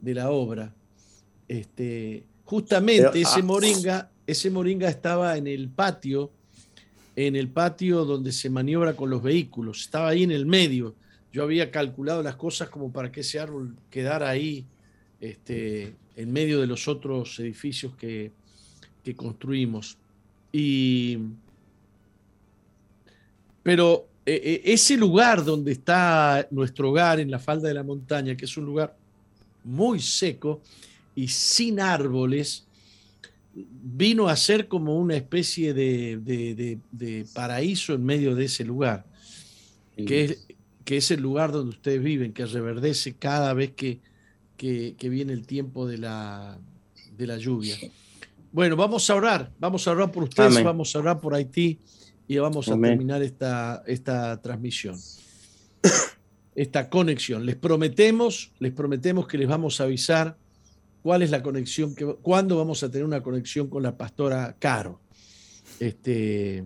de 0.01 0.15
la 0.15 0.31
obra. 0.31 0.75
Este, 1.49 2.25
justamente 2.45 3.09
Pero, 3.13 3.29
ese 3.29 3.41
ah. 3.41 3.45
moringa, 3.45 4.11
ese 4.27 4.51
moringa 4.51 4.89
estaba 4.89 5.37
en 5.37 5.47
el 5.47 5.69
patio, 5.69 6.31
en 7.15 7.37
el 7.37 7.49
patio 7.49 8.05
donde 8.05 8.33
se 8.33 8.51
maniobra 8.51 8.95
con 8.95 9.11
los 9.11 9.23
vehículos, 9.23 9.83
estaba 9.83 10.09
ahí 10.09 10.23
en 10.23 10.33
el 10.33 10.47
medio. 10.47 10.95
Yo 11.33 11.43
había 11.43 11.71
calculado 11.71 12.23
las 12.23 12.37
cosas 12.37 12.69
como 12.69 12.93
para 12.93 13.13
que 13.13 13.21
ese 13.21 13.39
árbol 13.39 13.77
quedara 13.91 14.29
ahí, 14.29 14.65
este, 15.21 15.95
en 16.17 16.33
medio 16.33 16.61
de 16.61 16.67
los 16.67 16.89
otros 16.89 17.39
edificios 17.41 17.95
que, 17.97 18.33
que 19.05 19.15
construimos. 19.15 19.99
Y, 20.53 21.19
pero 23.63 24.09
eh, 24.27 24.63
ese 24.65 24.97
lugar 24.97 25.45
donde 25.45 25.73
está 25.73 26.47
nuestro 26.51 26.91
hogar 26.91 27.21
en 27.21 27.31
la 27.31 27.39
falda 27.39 27.69
de 27.69 27.75
la 27.75 27.83
montaña, 27.85 28.37
que 28.37 28.45
es 28.45 28.57
un 28.57 28.65
lugar 28.65 28.97
muy 29.65 30.01
seco 30.01 30.61
y 31.15 31.29
sin 31.29 31.81
árboles, 31.81 32.65
vino 33.55 34.29
a 34.29 34.37
ser 34.37 34.69
como 34.69 34.99
una 34.99 35.17
especie 35.17 35.73
de, 35.73 36.19
de- 36.19 36.55
de- 36.55 36.79
de 36.93 37.27
paraíso 37.33 37.95
en 37.95 38.05
medio 38.05 38.35
de 38.35 38.45
ese 38.45 38.65
lugar, 38.65 39.07
que 39.97 40.25
es, 40.25 40.47
que 40.85 40.99
es 40.99 41.11
el 41.11 41.21
lugar 41.23 41.53
donde 41.53 41.71
ustedes 41.71 42.03
viven, 42.03 42.33
que 42.33 42.45
reverdece 42.47 43.15
cada 43.15 43.55
vez 43.55 43.73
que, 43.73 44.01
que- 44.57 44.95
que 44.99 45.09
viene 45.09 45.33
el 45.33 45.47
tiempo 45.47 45.87
de 45.87 45.99
la, 45.99 46.59
de 47.17 47.27
la 47.27 47.39
lluvia. 47.39 47.77
Bueno, 48.53 48.77
vamos 48.77 49.09
a 49.09 49.15
orar, 49.15 49.51
vamos 49.59 49.87
a 49.89 49.93
orar 49.93 50.13
por 50.13 50.25
ustedes, 50.25 50.53
Amén. 50.53 50.65
vamos 50.65 50.95
a 50.95 50.99
orar 50.99 51.21
por 51.21 51.35
Haití 51.35 51.79
y 52.29 52.39
vamos 52.39 52.69
a 52.69 52.79
terminar 52.79 53.23
esta, 53.23 53.83
esta 53.87 54.41
transmisión, 54.41 54.99
esta 56.55 56.91
conexión. 56.91 57.47
Les 57.47 57.57
prometemos, 57.57 58.53
les 58.59 58.73
prometemos 58.73 59.27
que 59.27 59.39
les 59.39 59.49
vamos 59.49 59.81
a 59.81 59.85
avisar 59.85 60.37
cuál 61.03 61.23
es 61.23 61.31
la 61.31 61.43
conexión, 61.43 61.95
que, 61.95 62.05
cuándo 62.05 62.57
vamos 62.57 62.83
a 62.83 62.91
tener 62.91 63.05
una 63.05 63.23
conexión 63.23 63.69
con 63.69 63.83
la 63.83 63.97
pastora 63.97 64.57
Caro. 64.59 65.01
Este, 65.79 66.65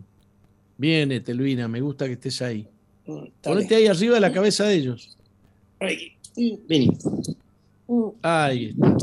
viene, 0.78 1.20
Telvina, 1.20 1.68
me 1.68 1.80
gusta 1.80 2.06
que 2.06 2.12
estés 2.12 2.40
ahí. 2.42 2.66
Dale. 3.06 3.32
Ponete 3.42 3.74
ahí 3.76 3.86
arriba 3.86 4.14
de 4.14 4.20
la 4.20 4.32
cabeza 4.32 4.64
de 4.64 4.74
ellos. 4.74 5.16
Vení. 6.68 6.96
Ahí 8.22 8.66
está. 8.66 8.96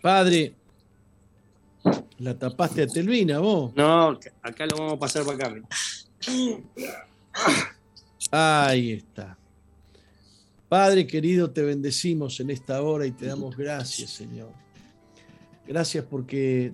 Padre, 0.00 0.54
la 2.18 2.38
tapaste 2.38 2.82
a 2.82 2.86
Telvina, 2.86 3.38
vos. 3.38 3.72
No, 3.76 4.18
acá 4.42 4.66
lo 4.66 4.76
vamos 4.76 4.92
a 4.94 4.98
pasar 4.98 5.24
para 5.24 5.48
acá. 5.48 5.54
Ahí 8.30 8.92
está. 8.92 9.36
Padre 10.68 11.06
querido, 11.06 11.50
te 11.50 11.62
bendecimos 11.62 12.38
en 12.40 12.50
esta 12.50 12.80
hora 12.82 13.06
y 13.06 13.10
te 13.12 13.26
damos 13.26 13.56
gracias, 13.56 14.10
Señor. 14.10 14.52
Gracias 15.66 16.04
porque 16.08 16.72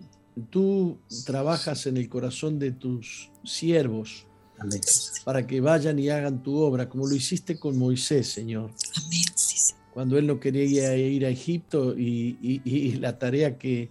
tú 0.50 0.98
trabajas 1.24 1.86
en 1.86 1.96
el 1.96 2.08
corazón 2.08 2.58
de 2.58 2.72
tus 2.72 3.30
siervos 3.44 4.26
Amén. 4.58 4.80
para 5.24 5.46
que 5.46 5.60
vayan 5.60 5.98
y 5.98 6.10
hagan 6.10 6.42
tu 6.42 6.56
obra, 6.58 6.88
como 6.88 7.06
lo 7.06 7.14
hiciste 7.14 7.58
con 7.58 7.78
Moisés, 7.78 8.28
Señor. 8.28 8.70
Cuando 9.94 10.18
él 10.18 10.26
no 10.26 10.38
quería 10.40 10.94
ir 10.96 11.24
a 11.24 11.30
Egipto 11.30 11.96
y, 11.98 12.36
y- 12.42 12.60
y 12.64 12.92
la 12.96 13.18
tarea 13.18 13.56
que, 13.56 13.88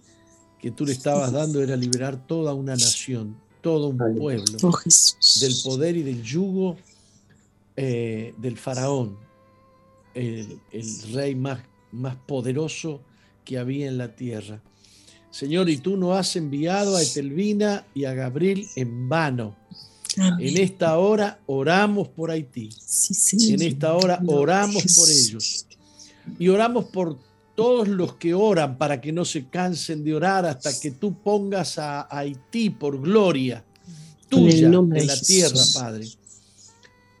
que 0.60 0.70
tú 0.70 0.86
le 0.86 0.92
estabas 0.92 1.32
dando 1.32 1.62
era 1.62 1.76
liberar 1.76 2.26
toda 2.26 2.54
una 2.54 2.72
nación, 2.72 3.36
todo 3.60 3.88
un 3.88 3.98
pueblo 4.16 4.58
del 5.40 5.54
poder 5.64 5.96
y 5.96 6.02
del 6.02 6.22
yugo 6.22 6.76
eh, 7.76 8.34
del 8.38 8.56
faraón, 8.56 9.16
el, 10.14 10.58
el 10.72 11.12
rey 11.12 11.34
más, 11.34 11.60
más 11.92 12.16
poderoso 12.26 13.00
que 13.44 13.58
había 13.58 13.86
en 13.86 13.98
la 13.98 14.14
tierra. 14.14 14.60
Señor, 15.30 15.68
y 15.68 15.76
tú 15.76 15.98
nos 15.98 16.16
has 16.16 16.34
enviado 16.36 16.96
a 16.96 17.02
Etelvina 17.02 17.84
y 17.94 18.04
a 18.04 18.14
Gabriel 18.14 18.66
en 18.74 19.08
vano. 19.08 19.54
En 20.16 20.56
esta 20.56 20.96
hora 20.96 21.40
oramos 21.44 22.08
por 22.08 22.30
Haití. 22.30 22.70
En 23.50 23.60
esta 23.60 23.94
hora 23.94 24.18
oramos 24.26 24.82
por 24.96 25.10
ellos. 25.10 25.66
Y 26.38 26.48
oramos 26.48 26.86
por 26.86 27.18
todos 27.56 27.88
los 27.88 28.14
que 28.14 28.34
oran 28.34 28.78
para 28.78 29.00
que 29.00 29.12
no 29.12 29.24
se 29.24 29.46
cansen 29.48 30.04
de 30.04 30.14
orar 30.14 30.46
hasta 30.46 30.78
que 30.78 30.92
tú 30.92 31.14
pongas 31.22 31.78
a 31.78 32.06
Haití 32.16 32.70
por 32.70 33.00
gloria 33.00 33.64
tuya 34.28 34.66
en 34.68 35.06
la 35.06 35.20
tierra. 35.20 35.60
Padre. 35.74 36.06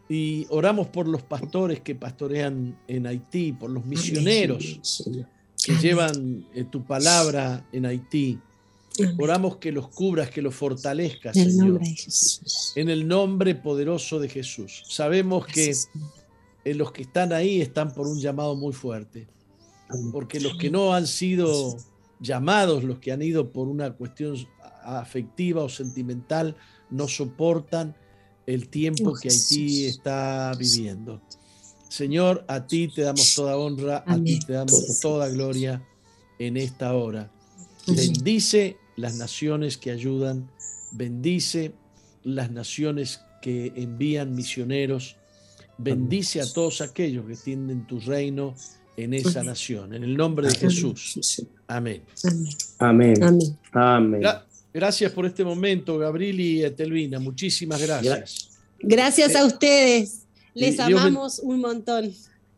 Y 0.08 0.46
oramos 0.50 0.86
por 0.88 1.08
los 1.08 1.22
pastores 1.22 1.80
que 1.80 1.94
pastorean 1.94 2.78
en 2.86 3.06
Haití, 3.06 3.52
por 3.52 3.70
los 3.70 3.84
misioneros 3.84 4.80
que 5.64 5.74
llevan 5.78 6.46
eh, 6.54 6.64
tu 6.64 6.84
palabra 6.84 7.66
en 7.72 7.86
Haití. 7.86 8.38
Oramos 9.18 9.56
que 9.56 9.72
los 9.72 9.88
cubras, 9.88 10.30
que 10.30 10.40
los 10.40 10.54
fortalezcas, 10.54 11.36
En 11.36 11.42
el 11.42 11.52
Señor. 11.52 11.80
En 12.76 12.88
el 12.88 13.06
nombre 13.06 13.54
poderoso 13.54 14.18
de 14.20 14.28
Jesús. 14.28 14.84
Sabemos 14.88 15.46
que 15.46 15.74
eh, 16.64 16.74
los 16.74 16.92
que 16.92 17.02
están 17.02 17.32
ahí 17.32 17.60
están 17.60 17.92
por 17.92 18.06
un 18.06 18.18
llamado 18.20 18.54
muy 18.54 18.72
fuerte. 18.72 19.26
Porque 20.12 20.40
los 20.40 20.56
que 20.56 20.70
no 20.70 20.94
han 20.94 21.06
sido 21.06 21.76
llamados, 22.20 22.84
los 22.84 22.98
que 22.98 23.12
han 23.12 23.22
ido 23.22 23.52
por 23.52 23.68
una 23.68 23.92
cuestión 23.92 24.36
afectiva 24.82 25.62
o 25.62 25.68
sentimental, 25.68 26.56
no 26.90 27.08
soportan 27.08 27.94
el 28.46 28.68
tiempo 28.68 29.14
que 29.14 29.28
Haití 29.28 29.86
está 29.86 30.52
viviendo. 30.58 31.20
Señor, 31.88 32.44
a 32.48 32.66
ti 32.66 32.88
te 32.88 33.02
damos 33.02 33.34
toda 33.34 33.56
honra, 33.56 34.04
a 34.06 34.22
ti 34.22 34.38
te 34.40 34.52
damos 34.54 35.00
toda 35.00 35.28
gloria 35.28 35.82
en 36.38 36.56
esta 36.56 36.94
hora. 36.94 37.30
Bendice 37.86 38.76
las 38.96 39.16
naciones 39.16 39.76
que 39.76 39.90
ayudan, 39.90 40.50
bendice 40.92 41.74
las 42.24 42.50
naciones 42.50 43.20
que 43.40 43.72
envían 43.76 44.34
misioneros, 44.34 45.16
bendice 45.78 46.40
a 46.40 46.52
todos 46.52 46.80
aquellos 46.80 47.26
que 47.26 47.32
extienden 47.32 47.86
tu 47.86 48.00
reino 48.00 48.54
en 48.96 49.14
esa 49.14 49.42
nación, 49.42 49.94
en 49.94 50.04
el 50.04 50.16
nombre 50.16 50.48
de 50.48 50.54
Jesús. 50.54 51.42
Amén. 51.66 52.02
Amén. 52.24 52.48
Amén. 52.78 53.22
Amén. 53.22 53.58
Amén. 53.72 54.20
Gra- 54.22 54.42
Gracias 54.72 55.10
por 55.12 55.24
este 55.24 55.42
momento, 55.42 55.96
Gabriel 55.98 56.38
y 56.38 56.62
Etelvina. 56.62 57.18
Muchísimas 57.18 57.80
gracias. 57.80 58.50
Gracias 58.78 59.34
a 59.34 59.44
ustedes. 59.46 60.22
Les 60.54 60.78
amamos 60.80 61.38
un 61.38 61.60
montón. 61.60 62.12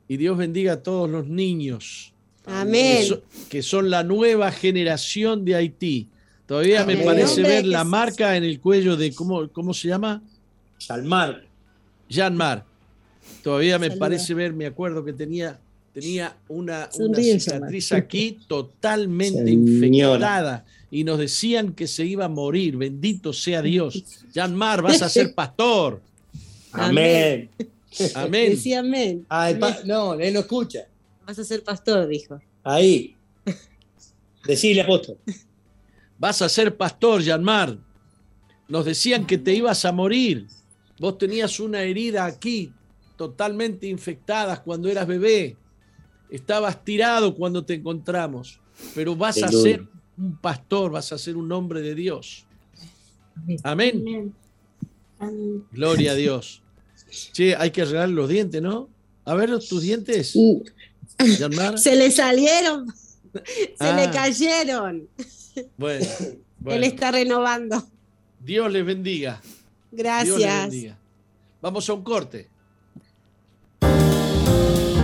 Y 0.08 0.16
Dios 0.16 0.36
bendiga 0.36 0.74
a 0.74 0.82
todos 0.82 1.08
los 1.08 1.26
niños 1.28 2.12
que, 2.44 2.50
Amén. 2.52 3.04
so- 3.06 3.22
que 3.48 3.62
son 3.62 3.90
la 3.90 4.02
nueva 4.02 4.50
generación 4.50 5.44
de 5.44 5.54
Haití. 5.54 6.08
Todavía 6.46 6.84
me 6.84 6.96
parece 6.96 7.42
ver 7.42 7.66
la 7.66 7.84
marca 7.84 8.36
en 8.36 8.42
el 8.42 8.58
cuello 8.58 8.96
de, 8.96 9.12
¿cómo, 9.14 9.48
cómo 9.52 9.72
se 9.74 9.88
llama? 9.88 10.22
Salmar. 10.78 11.44
Jean 12.08 12.34
Mar. 12.36 12.64
Todavía 13.42 13.78
me 13.78 13.88
Saluda. 13.88 14.00
parece 14.00 14.32
ver, 14.34 14.54
me 14.54 14.64
acuerdo 14.66 15.04
que 15.04 15.12
tenía, 15.12 15.60
tenía 16.00 16.36
una, 16.48 16.88
una 16.98 17.18
cicatriz 17.18 17.92
aquí 17.92 18.38
totalmente 18.46 19.44
Señora. 19.44 20.14
infectada 20.14 20.64
y 20.90 21.04
nos 21.04 21.18
decían 21.18 21.72
que 21.72 21.86
se 21.86 22.04
iba 22.04 22.26
a 22.26 22.28
morir. 22.28 22.76
Bendito 22.76 23.32
sea 23.32 23.62
Dios. 23.62 24.02
Jean 24.32 24.54
Mar, 24.54 24.82
vas 24.82 25.02
a 25.02 25.08
ser 25.08 25.34
pastor. 25.34 26.00
Amén. 26.72 27.50
Amén. 28.14 28.50
Decía 28.50 28.80
amén. 28.80 29.26
Ah, 29.28 29.52
no, 29.84 30.14
él 30.14 30.34
no 30.34 30.40
escucha. 30.40 30.86
Vas 31.26 31.38
a 31.38 31.44
ser 31.44 31.62
pastor, 31.62 32.08
dijo. 32.08 32.40
Ahí. 32.64 33.14
Decile, 34.46 34.82
apóstol. 34.82 35.18
Vas 36.18 36.42
a 36.42 36.48
ser 36.48 36.76
pastor, 36.76 37.22
Yanmar. 37.22 37.78
Nos 38.66 38.84
decían 38.84 39.26
que 39.26 39.38
te 39.38 39.54
ibas 39.54 39.84
a 39.84 39.92
morir. 39.92 40.46
Vos 40.98 41.16
tenías 41.16 41.60
una 41.60 41.82
herida 41.82 42.24
aquí, 42.24 42.72
totalmente 43.16 43.86
infectada 43.86 44.62
cuando 44.62 44.88
eras 44.88 45.06
bebé. 45.06 45.56
Estabas 46.30 46.84
tirado 46.84 47.34
cuando 47.34 47.64
te 47.64 47.74
encontramos. 47.74 48.60
Pero 48.94 49.16
vas 49.16 49.42
a 49.42 49.48
ser 49.48 49.86
un 50.16 50.36
pastor, 50.36 50.90
vas 50.92 51.12
a 51.12 51.18
ser 51.18 51.36
un 51.36 51.50
hombre 51.52 51.80
de 51.80 51.94
Dios. 51.94 52.44
Amén. 53.62 54.34
Gloria 55.72 56.12
a 56.12 56.14
Dios. 56.14 56.62
Che, 57.32 57.56
hay 57.56 57.70
que 57.70 57.82
arreglar 57.82 58.08
los 58.10 58.28
dientes, 58.28 58.60
¿no? 58.60 58.88
A 59.24 59.34
ver 59.34 59.50
tus 59.58 59.82
dientes. 59.82 60.32
Se 61.76 61.96
le 61.96 62.10
salieron. 62.10 62.86
Se 63.34 63.74
Ah. 63.80 63.96
le 63.96 64.10
cayeron. 64.12 65.08
Bueno, 65.76 66.04
Él 66.20 66.38
bueno. 66.60 66.84
está 66.86 67.10
renovando. 67.10 67.84
Dios 68.40 68.70
les 68.70 68.84
bendiga. 68.86 69.40
Dios 69.42 69.52
les 69.90 69.98
Gracias. 70.04 70.62
bendiga. 70.70 70.98
Vamos 71.60 71.88
a 71.88 71.92
un 71.94 72.02
corte. 72.04 72.48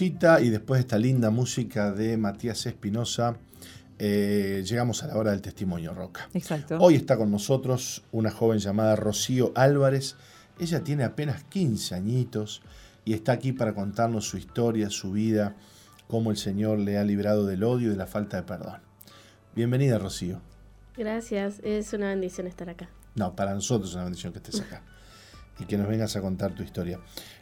Pausita 0.00 0.40
y 0.40 0.48
después 0.48 0.78
de 0.78 0.80
esta 0.80 0.98
linda 0.98 1.28
música 1.28 1.92
de 1.92 2.16
Matías 2.16 2.64
Espinosa, 2.64 3.36
eh, 3.98 4.64
llegamos 4.66 5.02
a 5.02 5.08
la 5.08 5.16
hora 5.16 5.32
del 5.32 5.42
testimonio 5.42 5.92
Roca. 5.92 6.26
Exacto. 6.32 6.78
Hoy 6.80 6.94
está 6.94 7.18
con 7.18 7.30
nosotros 7.30 8.02
una 8.10 8.30
joven 8.30 8.60
llamada 8.60 8.96
Rocío 8.96 9.52
Álvarez. 9.54 10.16
Ella 10.58 10.82
tiene 10.82 11.04
apenas 11.04 11.44
15 11.44 11.94
añitos 11.94 12.62
y 13.04 13.12
está 13.12 13.32
aquí 13.32 13.52
para 13.52 13.74
contarnos 13.74 14.26
su 14.26 14.38
historia, 14.38 14.88
su 14.88 15.12
vida, 15.12 15.54
cómo 16.08 16.30
el 16.30 16.38
Señor 16.38 16.78
le 16.78 16.96
ha 16.96 17.04
librado 17.04 17.44
del 17.44 17.62
odio 17.62 17.88
y 17.88 17.90
de 17.90 17.96
la 17.96 18.06
falta 18.06 18.38
de 18.38 18.44
perdón. 18.44 18.80
Bienvenida, 19.54 19.98
Rocío. 19.98 20.40
Gracias, 20.96 21.60
es 21.62 21.92
una 21.92 22.08
bendición 22.08 22.46
estar 22.46 22.70
acá. 22.70 22.88
No, 23.16 23.36
para 23.36 23.52
nosotros 23.52 23.90
es 23.90 23.96
una 23.96 24.04
bendición 24.04 24.32
que 24.32 24.38
estés 24.38 24.62
acá 24.62 24.82
y 25.58 25.66
que 25.66 25.76
nos 25.76 25.86
vengas 25.86 26.16
a 26.16 26.22
contar 26.22 26.54
tu 26.54 26.62
historia. 26.62 26.98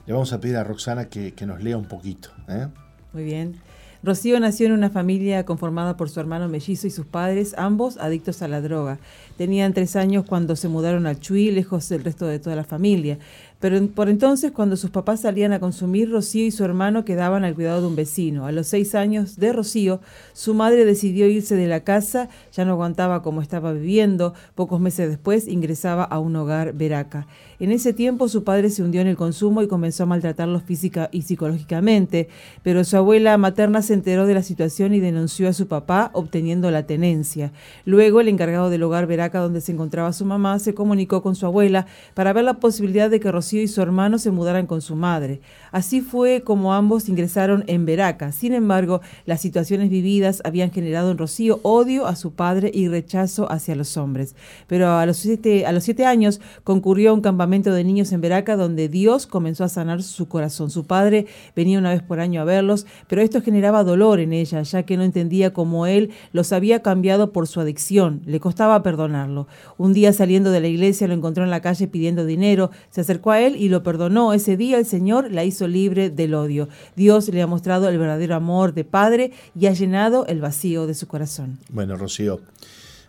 Le 0.08 0.14
vamos 0.14 0.32
a 0.32 0.40
pedir 0.40 0.56
a 0.56 0.64
Roxana 0.64 1.10
que, 1.10 1.34
nos 1.44 1.62
lea 1.62 1.76
un 1.76 1.84
poquito. 1.84 2.30
¿eh? 2.48 2.68
Muy 3.12 3.24
bien. 3.24 3.60
Rocío 4.02 4.40
nació 4.40 4.64
en 4.64 4.72
una 4.72 4.88
familia 4.88 5.44
conformada 5.44 5.98
por 5.98 6.08
su 6.08 6.18
hermano 6.18 6.48
mellizo 6.48 6.86
y 6.86 6.90
sus 6.90 7.04
padres, 7.04 7.54
ambos 7.58 7.98
adictos 7.98 8.40
a 8.40 8.48
la 8.48 8.62
droga. 8.62 9.00
Tenían 9.36 9.74
tres 9.74 9.96
años 9.96 10.24
cuando 10.26 10.56
se 10.56 10.68
mudaron 10.68 11.06
al 11.06 11.20
Chuy, 11.20 11.50
lejos 11.50 11.90
del 11.90 12.04
resto 12.04 12.26
de 12.26 12.38
toda 12.38 12.56
la 12.56 12.64
familia. 12.64 13.18
Pero 13.60 13.84
por 13.88 14.08
entonces, 14.08 14.52
cuando 14.52 14.76
sus 14.76 14.90
papás 14.90 15.22
salían 15.22 15.52
a 15.52 15.58
consumir, 15.58 16.12
Rocío 16.12 16.46
y 16.46 16.52
su 16.52 16.64
hermano 16.64 17.04
quedaban 17.04 17.44
al 17.44 17.56
cuidado 17.56 17.80
de 17.80 17.88
un 17.88 17.96
vecino. 17.96 18.46
A 18.46 18.52
los 18.52 18.68
seis 18.68 18.94
años 18.94 19.36
de 19.36 19.52
Rocío, 19.52 20.00
su 20.32 20.54
madre 20.54 20.84
decidió 20.84 21.26
irse 21.26 21.56
de 21.56 21.66
la 21.66 21.80
casa, 21.80 22.28
ya 22.52 22.64
no 22.64 22.72
aguantaba 22.72 23.20
cómo 23.20 23.42
estaba 23.42 23.72
viviendo. 23.72 24.32
Pocos 24.54 24.80
meses 24.80 25.08
después 25.08 25.48
ingresaba 25.48 26.04
a 26.04 26.20
un 26.20 26.36
hogar 26.36 26.72
veraca. 26.74 27.26
En 27.58 27.72
ese 27.72 27.92
tiempo 27.92 28.28
su 28.28 28.44
padre 28.44 28.70
se 28.70 28.84
hundió 28.84 29.00
en 29.00 29.08
el 29.08 29.16
consumo 29.16 29.60
y 29.62 29.66
comenzó 29.66 30.04
a 30.04 30.06
maltratarlos 30.06 30.62
física 30.62 31.08
y 31.10 31.22
psicológicamente, 31.22 32.28
pero 32.62 32.84
su 32.84 32.96
abuela 32.96 33.36
materna 33.38 33.82
se 33.82 33.94
enteró 33.94 34.26
de 34.26 34.34
la 34.34 34.44
situación 34.44 34.94
y 34.94 35.00
denunció 35.00 35.48
a 35.48 35.52
su 35.52 35.66
papá, 35.66 36.12
obteniendo 36.12 36.70
la 36.70 36.86
tenencia. 36.86 37.50
Luego 37.84 38.20
el 38.20 38.28
encargado 38.28 38.70
del 38.70 38.84
hogar 38.84 39.08
veraca 39.08 39.40
donde 39.40 39.60
se 39.60 39.72
encontraba 39.72 40.12
su 40.12 40.24
mamá 40.24 40.60
se 40.60 40.74
comunicó 40.74 41.22
con 41.22 41.34
su 41.34 41.46
abuela 41.46 41.86
para 42.14 42.32
ver 42.32 42.44
la 42.44 42.60
posibilidad 42.60 43.10
de 43.10 43.18
que 43.18 43.32
Rocío 43.32 43.47
y 43.56 43.68
su 43.68 43.80
hermano 43.80 44.18
se 44.18 44.30
mudaran 44.30 44.66
con 44.66 44.82
su 44.82 44.94
madre. 44.94 45.40
Así 45.72 46.00
fue 46.00 46.42
como 46.42 46.74
ambos 46.74 47.08
ingresaron 47.08 47.64
en 47.66 47.86
Veraca. 47.86 48.32
Sin 48.32 48.52
embargo, 48.52 49.00
las 49.26 49.40
situaciones 49.40 49.90
vividas 49.90 50.42
habían 50.44 50.70
generado 50.70 51.10
en 51.10 51.18
Rocío 51.18 51.60
odio 51.62 52.06
a 52.06 52.16
su 52.16 52.32
padre 52.32 52.70
y 52.72 52.88
rechazo 52.88 53.50
hacia 53.50 53.74
los 53.74 53.96
hombres. 53.96 54.34
Pero 54.66 54.90
a 54.90 55.06
los 55.06 55.16
siete, 55.16 55.66
a 55.66 55.72
los 55.72 55.84
siete 55.84 56.04
años 56.04 56.40
concurrió 56.64 57.10
a 57.10 57.14
un 57.14 57.20
campamento 57.20 57.72
de 57.72 57.84
niños 57.84 58.12
en 58.12 58.20
Veraca 58.20 58.56
donde 58.56 58.88
Dios 58.88 59.26
comenzó 59.26 59.64
a 59.64 59.68
sanar 59.68 60.02
su 60.02 60.28
corazón. 60.28 60.70
Su 60.70 60.84
padre 60.84 61.26
venía 61.56 61.78
una 61.78 61.90
vez 61.90 62.02
por 62.02 62.20
año 62.20 62.40
a 62.40 62.44
verlos, 62.44 62.86
pero 63.08 63.22
esto 63.22 63.40
generaba 63.40 63.84
dolor 63.84 64.20
en 64.20 64.32
ella, 64.32 64.62
ya 64.62 64.82
que 64.82 64.96
no 64.96 65.02
entendía 65.02 65.52
cómo 65.52 65.86
él 65.86 66.10
los 66.32 66.52
había 66.52 66.82
cambiado 66.82 67.32
por 67.32 67.46
su 67.46 67.60
adicción. 67.60 68.22
Le 68.26 68.40
costaba 68.40 68.82
perdonarlo. 68.82 69.46
Un 69.76 69.92
día 69.92 70.12
saliendo 70.12 70.50
de 70.50 70.60
la 70.60 70.68
iglesia 70.68 71.08
lo 71.08 71.14
encontró 71.14 71.44
en 71.44 71.50
la 71.50 71.60
calle 71.60 71.88
pidiendo 71.88 72.24
dinero, 72.24 72.70
se 72.90 73.00
acercó 73.00 73.30
a 73.30 73.37
él 73.40 73.56
y 73.56 73.68
lo 73.68 73.82
perdonó. 73.82 74.32
Ese 74.32 74.56
día 74.56 74.78
el 74.78 74.86
Señor 74.86 75.30
la 75.30 75.44
hizo 75.44 75.66
libre 75.66 76.10
del 76.10 76.34
odio. 76.34 76.68
Dios 76.96 77.28
le 77.28 77.42
ha 77.42 77.46
mostrado 77.46 77.88
el 77.88 77.98
verdadero 77.98 78.34
amor 78.34 78.74
de 78.74 78.84
padre 78.84 79.32
y 79.58 79.66
ha 79.66 79.72
llenado 79.72 80.26
el 80.26 80.40
vacío 80.40 80.86
de 80.86 80.94
su 80.94 81.06
corazón. 81.06 81.58
Bueno, 81.70 81.96
Rocío, 81.96 82.40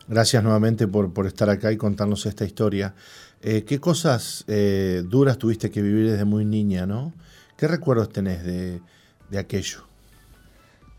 gracias 0.07 0.43
nuevamente 0.43 0.87
por, 0.87 1.13
por 1.13 1.27
estar 1.27 1.49
acá 1.49 1.71
y 1.71 1.77
contarnos 1.77 2.25
esta 2.25 2.45
historia. 2.45 2.93
Eh, 3.41 3.63
¿Qué 3.63 3.79
cosas 3.79 4.43
eh, 4.47 5.03
duras 5.05 5.37
tuviste 5.37 5.71
que 5.71 5.81
vivir 5.81 6.11
desde 6.11 6.25
muy 6.25 6.45
niña, 6.45 6.85
no? 6.85 7.13
¿Qué 7.55 7.67
recuerdos 7.67 8.09
tenés 8.09 8.43
de, 8.43 8.81
de 9.29 9.37
aquello? 9.39 9.83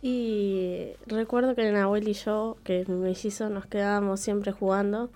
Y 0.02 0.92
recuerdo 1.06 1.54
que 1.54 1.70
Nahuel 1.70 2.08
y 2.08 2.14
yo, 2.14 2.56
que 2.64 2.84
mi 2.88 2.94
mellizo, 2.94 3.50
nos 3.50 3.66
quedábamos 3.66 4.20
siempre 4.20 4.52
jugando 4.52 5.10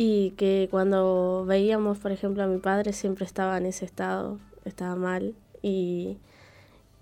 y 0.00 0.30
que 0.36 0.68
cuando 0.70 1.44
veíamos, 1.44 1.98
por 1.98 2.12
ejemplo, 2.12 2.44
a 2.44 2.46
mi 2.46 2.58
padre 2.58 2.92
siempre 2.92 3.24
estaba 3.24 3.58
en 3.58 3.66
ese 3.66 3.84
estado, 3.84 4.38
estaba 4.64 4.94
mal 4.94 5.34
y, 5.60 6.18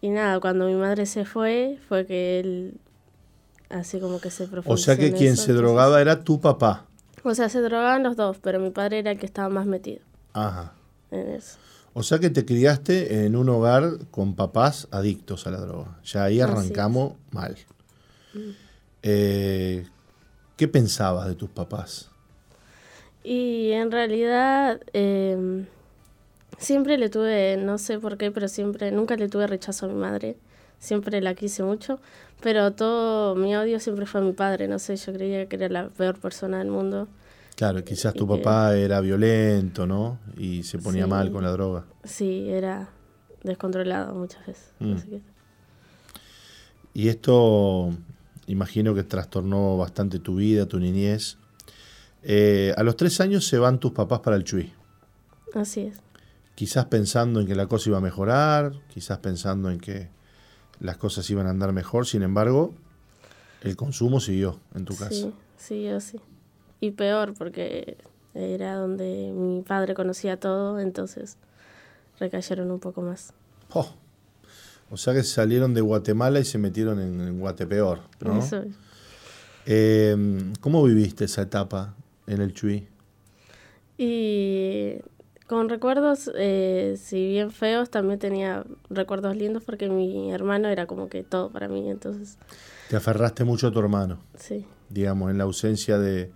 y 0.00 0.08
nada, 0.08 0.40
cuando 0.40 0.64
mi 0.66 0.74
madre 0.74 1.04
se 1.04 1.26
fue 1.26 1.78
fue 1.88 2.06
que 2.06 2.40
él 2.40 2.74
así 3.68 4.00
como 4.00 4.18
que 4.18 4.30
se 4.30 4.44
profundizó 4.46 4.72
O 4.72 4.76
sea 4.78 4.96
que 4.96 5.08
en 5.08 5.12
quien 5.12 5.34
eso, 5.34 5.42
se 5.42 5.50
entonces- 5.50 5.56
drogaba 5.56 6.00
era 6.00 6.24
tu 6.24 6.40
papá. 6.40 6.86
O 7.22 7.34
sea, 7.34 7.50
se 7.50 7.60
drogaban 7.60 8.02
los 8.02 8.16
dos, 8.16 8.38
pero 8.40 8.60
mi 8.60 8.70
padre 8.70 9.00
era 9.00 9.10
el 9.10 9.18
que 9.18 9.26
estaba 9.26 9.48
más 9.50 9.66
metido 9.66 10.00
Ajá. 10.32 10.72
en 11.10 11.28
eso. 11.32 11.58
O 11.92 12.02
sea 12.02 12.18
que 12.18 12.30
te 12.30 12.46
criaste 12.46 13.26
en 13.26 13.36
un 13.36 13.48
hogar 13.50 13.98
con 14.10 14.34
papás 14.36 14.88
adictos 14.90 15.46
a 15.46 15.50
la 15.50 15.58
droga. 15.60 15.98
Ya 16.04 16.24
ahí 16.24 16.40
arrancamos 16.40 17.12
mal. 17.30 17.56
Eh, 19.02 19.86
¿Qué 20.56 20.68
pensabas 20.68 21.26
de 21.26 21.34
tus 21.34 21.50
papás? 21.50 22.10
Y 23.28 23.72
en 23.72 23.90
realidad 23.90 24.80
eh, 24.92 25.64
siempre 26.58 26.96
le 26.96 27.08
tuve, 27.10 27.56
no 27.56 27.76
sé 27.76 27.98
por 27.98 28.16
qué, 28.16 28.30
pero 28.30 28.46
siempre, 28.46 28.92
nunca 28.92 29.16
le 29.16 29.28
tuve 29.28 29.48
rechazo 29.48 29.86
a 29.86 29.88
mi 29.88 29.96
madre. 29.96 30.36
Siempre 30.78 31.20
la 31.20 31.34
quise 31.34 31.64
mucho, 31.64 31.98
pero 32.40 32.70
todo 32.72 33.34
mi 33.34 33.56
odio 33.56 33.80
siempre 33.80 34.06
fue 34.06 34.20
a 34.20 34.24
mi 34.24 34.32
padre. 34.32 34.68
No 34.68 34.78
sé, 34.78 34.94
yo 34.94 35.12
creía 35.12 35.46
que 35.48 35.56
era 35.56 35.68
la 35.68 35.88
peor 35.88 36.20
persona 36.20 36.58
del 36.58 36.68
mundo. 36.68 37.08
Claro, 37.56 37.82
quizás 37.82 38.14
tu 38.14 38.26
Y 38.26 38.28
que- 38.28 38.36
papá 38.44 38.76
era 38.76 39.00
violento, 39.00 39.86
¿no? 39.88 40.18
Y 40.36 40.62
se 40.62 40.78
ponía 40.78 41.04
Sí. 41.04 41.10
mal 41.10 41.32
con 41.32 41.42
la 41.42 41.50
droga. 41.50 41.84
Sí, 42.04 42.46
era 42.48 42.90
descontrolado 43.42 44.14
muchas 44.14 44.46
veces. 44.46 44.70
Mm. 44.78 44.92
así 44.94 45.08
que- 45.08 45.20
Y 46.94 47.08
esto 47.08 47.90
imagino 48.46 48.94
que 48.94 49.02
trastornó 49.02 49.76
bastante 49.78 50.18
tu 50.20 50.36
vida, 50.36 50.66
tu 50.66 50.78
niñez. 50.78 51.38
Eh, 52.28 52.74
a 52.76 52.82
los 52.82 52.96
tres 52.96 53.20
años 53.20 53.46
se 53.46 53.56
van 53.56 53.78
tus 53.78 53.92
papás 53.92 54.18
para 54.18 54.34
el 54.34 54.42
Chuy. 54.42 54.72
Así 55.54 55.82
es. 55.82 56.00
Quizás 56.56 56.86
pensando 56.86 57.40
en 57.40 57.46
que 57.46 57.54
la 57.54 57.68
cosa 57.68 57.88
iba 57.88 57.98
a 57.98 58.00
mejorar, 58.00 58.72
quizás 58.88 59.18
pensando 59.18 59.70
en 59.70 59.78
que 59.78 60.08
las 60.80 60.96
cosas 60.96 61.30
iban 61.30 61.46
a 61.46 61.50
andar 61.50 61.72
mejor, 61.72 62.04
sin 62.04 62.22
embargo, 62.22 62.74
el 63.62 63.76
consumo 63.76 64.18
siguió 64.18 64.58
en 64.74 64.84
tu 64.84 64.96
casa. 64.96 65.10
Sí, 65.10 65.32
siguió, 65.56 66.00
sí. 66.00 66.18
Y 66.80 66.90
peor 66.90 67.32
porque 67.34 67.96
era 68.34 68.74
donde 68.74 69.32
mi 69.32 69.62
padre 69.62 69.94
conocía 69.94 70.40
todo, 70.40 70.80
entonces 70.80 71.36
recayeron 72.18 72.72
un 72.72 72.80
poco 72.80 73.02
más. 73.02 73.34
Oh, 73.72 73.88
o 74.90 74.96
sea 74.96 75.14
que 75.14 75.22
salieron 75.22 75.74
de 75.74 75.80
Guatemala 75.80 76.40
y 76.40 76.44
se 76.44 76.58
metieron 76.58 76.98
en, 76.98 77.20
en 77.20 77.38
Guatepeor, 77.38 78.00
¿no? 78.18 78.40
Eso 78.40 78.62
es. 78.62 78.74
Eh, 79.66 80.52
¿Cómo 80.60 80.82
viviste 80.82 81.26
esa 81.26 81.42
etapa 81.42 81.94
en 82.26 82.40
el 82.40 82.52
Chuy? 82.52 82.88
Y 83.98 84.96
con 85.46 85.68
recuerdos, 85.68 86.30
eh, 86.36 86.96
si 86.98 87.28
bien 87.28 87.50
feos, 87.50 87.90
también 87.90 88.18
tenía 88.18 88.64
recuerdos 88.90 89.36
lindos 89.36 89.62
porque 89.64 89.88
mi 89.88 90.32
hermano 90.32 90.68
era 90.68 90.86
como 90.86 91.08
que 91.08 91.22
todo 91.22 91.50
para 91.50 91.68
mí, 91.68 91.88
entonces 91.88 92.36
Te 92.90 92.96
aferraste 92.96 93.44
mucho 93.44 93.68
a 93.68 93.70
tu 93.72 93.78
hermano, 93.78 94.18
sí, 94.38 94.66
digamos, 94.88 95.30
en 95.30 95.38
la 95.38 95.44
ausencia 95.44 95.98
de... 95.98 96.30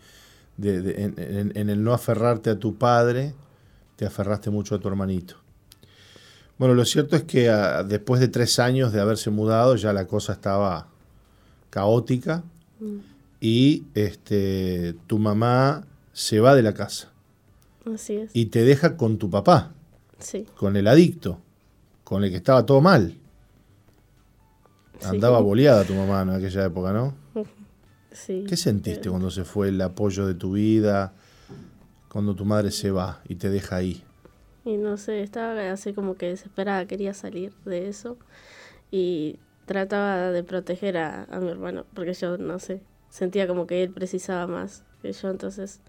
de- 0.56 0.80
de- 0.82 1.02
en, 1.04 1.14
en- 1.18 1.52
en 1.56 1.70
el 1.70 1.82
no 1.82 1.92
aferrarte 1.92 2.50
a 2.50 2.58
tu 2.58 2.76
padre, 2.76 3.34
te 3.96 4.06
aferraste 4.06 4.50
mucho 4.50 4.74
a 4.76 4.78
tu 4.78 4.88
hermanito. 4.88 5.34
Bueno, 6.58 6.74
lo 6.74 6.84
cierto 6.84 7.16
es 7.16 7.22
que 7.24 7.48
ah, 7.50 7.82
después 7.82 8.20
de 8.20 8.28
tres 8.28 8.58
años 8.58 8.92
de 8.92 9.00
haberse 9.00 9.30
mudado, 9.30 9.76
ya 9.76 9.92
la 9.92 10.06
cosa 10.06 10.32
estaba 10.34 10.88
caótica 11.70 12.42
y 13.40 13.84
este, 13.94 14.94
tu 15.06 15.18
mamá 15.18 15.86
se 16.12 16.40
va 16.40 16.54
de 16.54 16.62
la 16.62 16.74
casa 16.74 17.10
así 17.94 18.16
es. 18.16 18.30
y 18.34 18.46
te 18.46 18.62
deja 18.62 18.96
con 18.96 19.18
tu 19.18 19.30
papá. 19.30 19.72
Sí, 20.18 20.46
con 20.56 20.76
el 20.76 20.86
adicto, 20.86 21.38
con 22.04 22.24
el 22.24 22.30
que 22.30 22.36
estaba 22.36 22.66
todo 22.66 22.80
mal. 22.82 23.16
Sí. 24.98 25.06
Andaba 25.06 25.40
boleada 25.40 25.84
tu 25.84 25.94
mamá 25.94 26.20
en 26.22 26.30
aquella 26.30 26.66
época, 26.66 26.92
¿no? 26.92 27.14
sí. 28.12 28.44
¿Qué 28.46 28.56
sentiste 28.56 29.08
cuando 29.08 29.30
se 29.30 29.44
fue 29.44 29.68
el 29.68 29.80
apoyo 29.80 30.26
de 30.26 30.34
tu 30.34 30.52
vida, 30.52 31.14
cuando 32.10 32.34
tu 32.34 32.44
madre 32.44 32.70
se 32.70 32.90
va 32.90 33.22
y 33.26 33.36
te 33.36 33.48
deja 33.48 33.76
ahí? 33.76 34.02
Y 34.66 34.76
no 34.76 34.98
sé, 34.98 35.22
estaba 35.22 35.70
así 35.70 35.94
como 35.94 36.16
que 36.16 36.26
desesperada, 36.26 36.84
quería 36.84 37.14
salir 37.14 37.54
de 37.64 37.88
eso 37.88 38.18
y 38.90 39.38
trataba 39.64 40.32
de 40.32 40.42
proteger 40.42 40.98
a, 40.98 41.24
a 41.30 41.40
mi 41.40 41.48
hermano, 41.48 41.86
porque 41.94 42.12
yo, 42.12 42.36
no 42.36 42.58
sé, 42.58 42.82
sentía 43.10 43.46
como 43.46 43.66
que 43.66 43.82
él 43.82 43.90
precisaba 43.90 44.46
más 44.46 44.82
que 45.02 45.12
yo, 45.12 45.28
entonces 45.28 45.80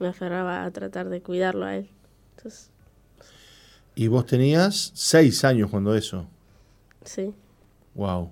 me 0.00 0.08
aferraba 0.08 0.64
a 0.64 0.70
tratar 0.72 1.08
de 1.08 1.22
cuidarlo 1.22 1.64
a 1.66 1.76
él. 1.76 1.88
Entonces, 2.36 2.70
Y 3.94 4.08
vos 4.08 4.26
tenías 4.26 4.90
seis 4.94 5.44
años 5.44 5.70
cuando 5.70 5.94
eso. 5.94 6.26
sí. 7.04 7.32
Wow. 7.94 8.30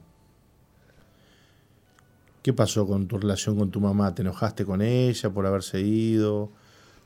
¿Qué 2.43 2.53
pasó 2.53 2.87
con 2.87 3.07
tu 3.09 3.19
relación 3.19 3.59
con 3.59 3.71
tu 3.71 3.81
mamá? 3.81 4.15
¿Te 4.15 4.23
enojaste 4.23 4.65
con 4.65 4.81
ella 4.81 5.29
por 5.31 5.45
haberse 5.47 5.81
ido? 5.81 6.51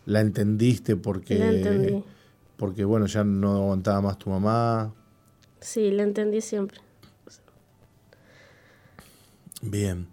¿La 0.07 0.21
entendiste 0.21 0.95
porque, 0.97 1.39
La 1.39 1.49
entendí. 1.51 2.05
porque 2.57 2.85
bueno, 2.85 3.07
ya 3.07 3.25
no 3.25 3.57
aguantaba 3.57 4.01
más 4.03 4.19
tu 4.19 4.31
mamá? 4.31 4.93
Sí, 5.61 5.91
la 5.91 6.03
entendí 6.05 6.41
siempre. 6.41 6.79
Bien. 9.63 10.07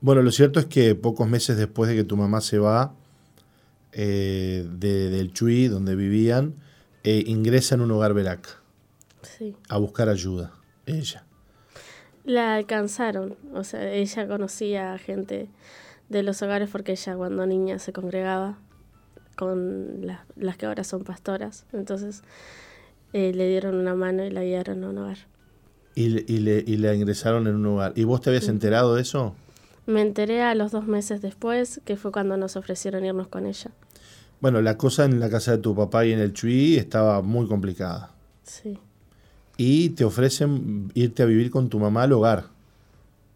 Bueno, 0.00 0.22
lo 0.22 0.30
cierto 0.30 0.60
es 0.60 0.66
que 0.66 0.94
pocos 0.94 1.28
meses 1.28 1.56
después 1.56 1.88
de 1.90 1.96
que 1.96 2.04
tu 2.04 2.16
mamá 2.16 2.40
se 2.40 2.58
va 2.58 2.94
eh, 3.92 4.66
de- 4.70 5.10
del 5.10 5.32
Chuy, 5.32 5.66
donde 5.68 5.96
vivían, 5.96 6.54
eh, 7.04 7.24
ingresa 7.26 7.74
en 7.74 7.80
un 7.80 7.90
hogar 7.90 8.12
verac 8.14 8.46
Sí. 9.22 9.56
a 9.68 9.78
buscar 9.78 10.08
ayuda. 10.08 10.52
Ella. 10.86 11.24
La 12.24 12.54
alcanzaron, 12.56 13.36
o 13.54 13.64
sea, 13.64 13.90
ella 13.92 14.28
conocía 14.28 14.92
a 14.92 14.98
gente 14.98 15.48
de 16.10 16.22
los 16.22 16.42
hogares 16.42 16.68
porque 16.70 16.92
ella 16.92 17.16
cuando 17.16 17.46
niña 17.46 17.78
se 17.78 17.92
congregaba 17.92 18.58
con 19.36 20.06
las, 20.06 20.20
las 20.36 20.56
que 20.58 20.66
ahora 20.66 20.84
son 20.84 21.02
pastoras, 21.04 21.64
entonces 21.72 22.22
eh, 23.14 23.32
le 23.34 23.48
dieron 23.48 23.74
una 23.74 23.94
mano 23.94 24.24
y 24.24 24.30
la 24.30 24.42
guiaron 24.44 24.84
a 24.84 24.90
un 24.90 24.98
hogar. 24.98 25.18
Y, 25.94 26.08
le- 26.10 26.24
y 26.28 26.38
le, 26.38 26.62
y 26.66 26.76
la 26.76 26.94
ingresaron 26.94 27.46
en 27.46 27.56
un 27.56 27.66
hogar. 27.66 27.92
¿Y 27.96 28.04
vos 28.04 28.20
te 28.20 28.28
habías 28.30 28.48
enterado 28.48 28.94
de 28.94 29.02
eso? 29.02 29.34
Me 29.88 30.02
enteré 30.02 30.42
a 30.42 30.54
los 30.54 30.70
dos 30.70 30.86
meses 30.86 31.22
después, 31.22 31.80
que 31.84 31.96
fue 31.96 32.12
cuando 32.12 32.36
nos 32.36 32.56
ofrecieron 32.56 33.04
irnos 33.04 33.28
con 33.28 33.46
ella. 33.46 33.70
Bueno, 34.40 34.60
la 34.62 34.76
cosa 34.76 35.04
en 35.06 35.18
la 35.18 35.30
casa 35.30 35.52
de 35.52 35.58
tu 35.58 35.74
papá 35.74 36.04
y 36.04 36.12
en 36.12 36.18
el 36.20 36.32
Chuy 36.34 36.76
estaba 36.76 37.22
muy 37.22 37.46
complicada. 37.48 38.10
Sí, 38.44 38.78
Y 39.56 39.88
te 39.90 40.04
ofrecen 40.04 40.92
irte 40.94 41.22
a 41.22 41.26
vivir 41.26 41.50
con 41.50 41.68
tu 41.68 41.78
mamá 41.78 42.02
al 42.04 42.12
hogar. 42.12 42.44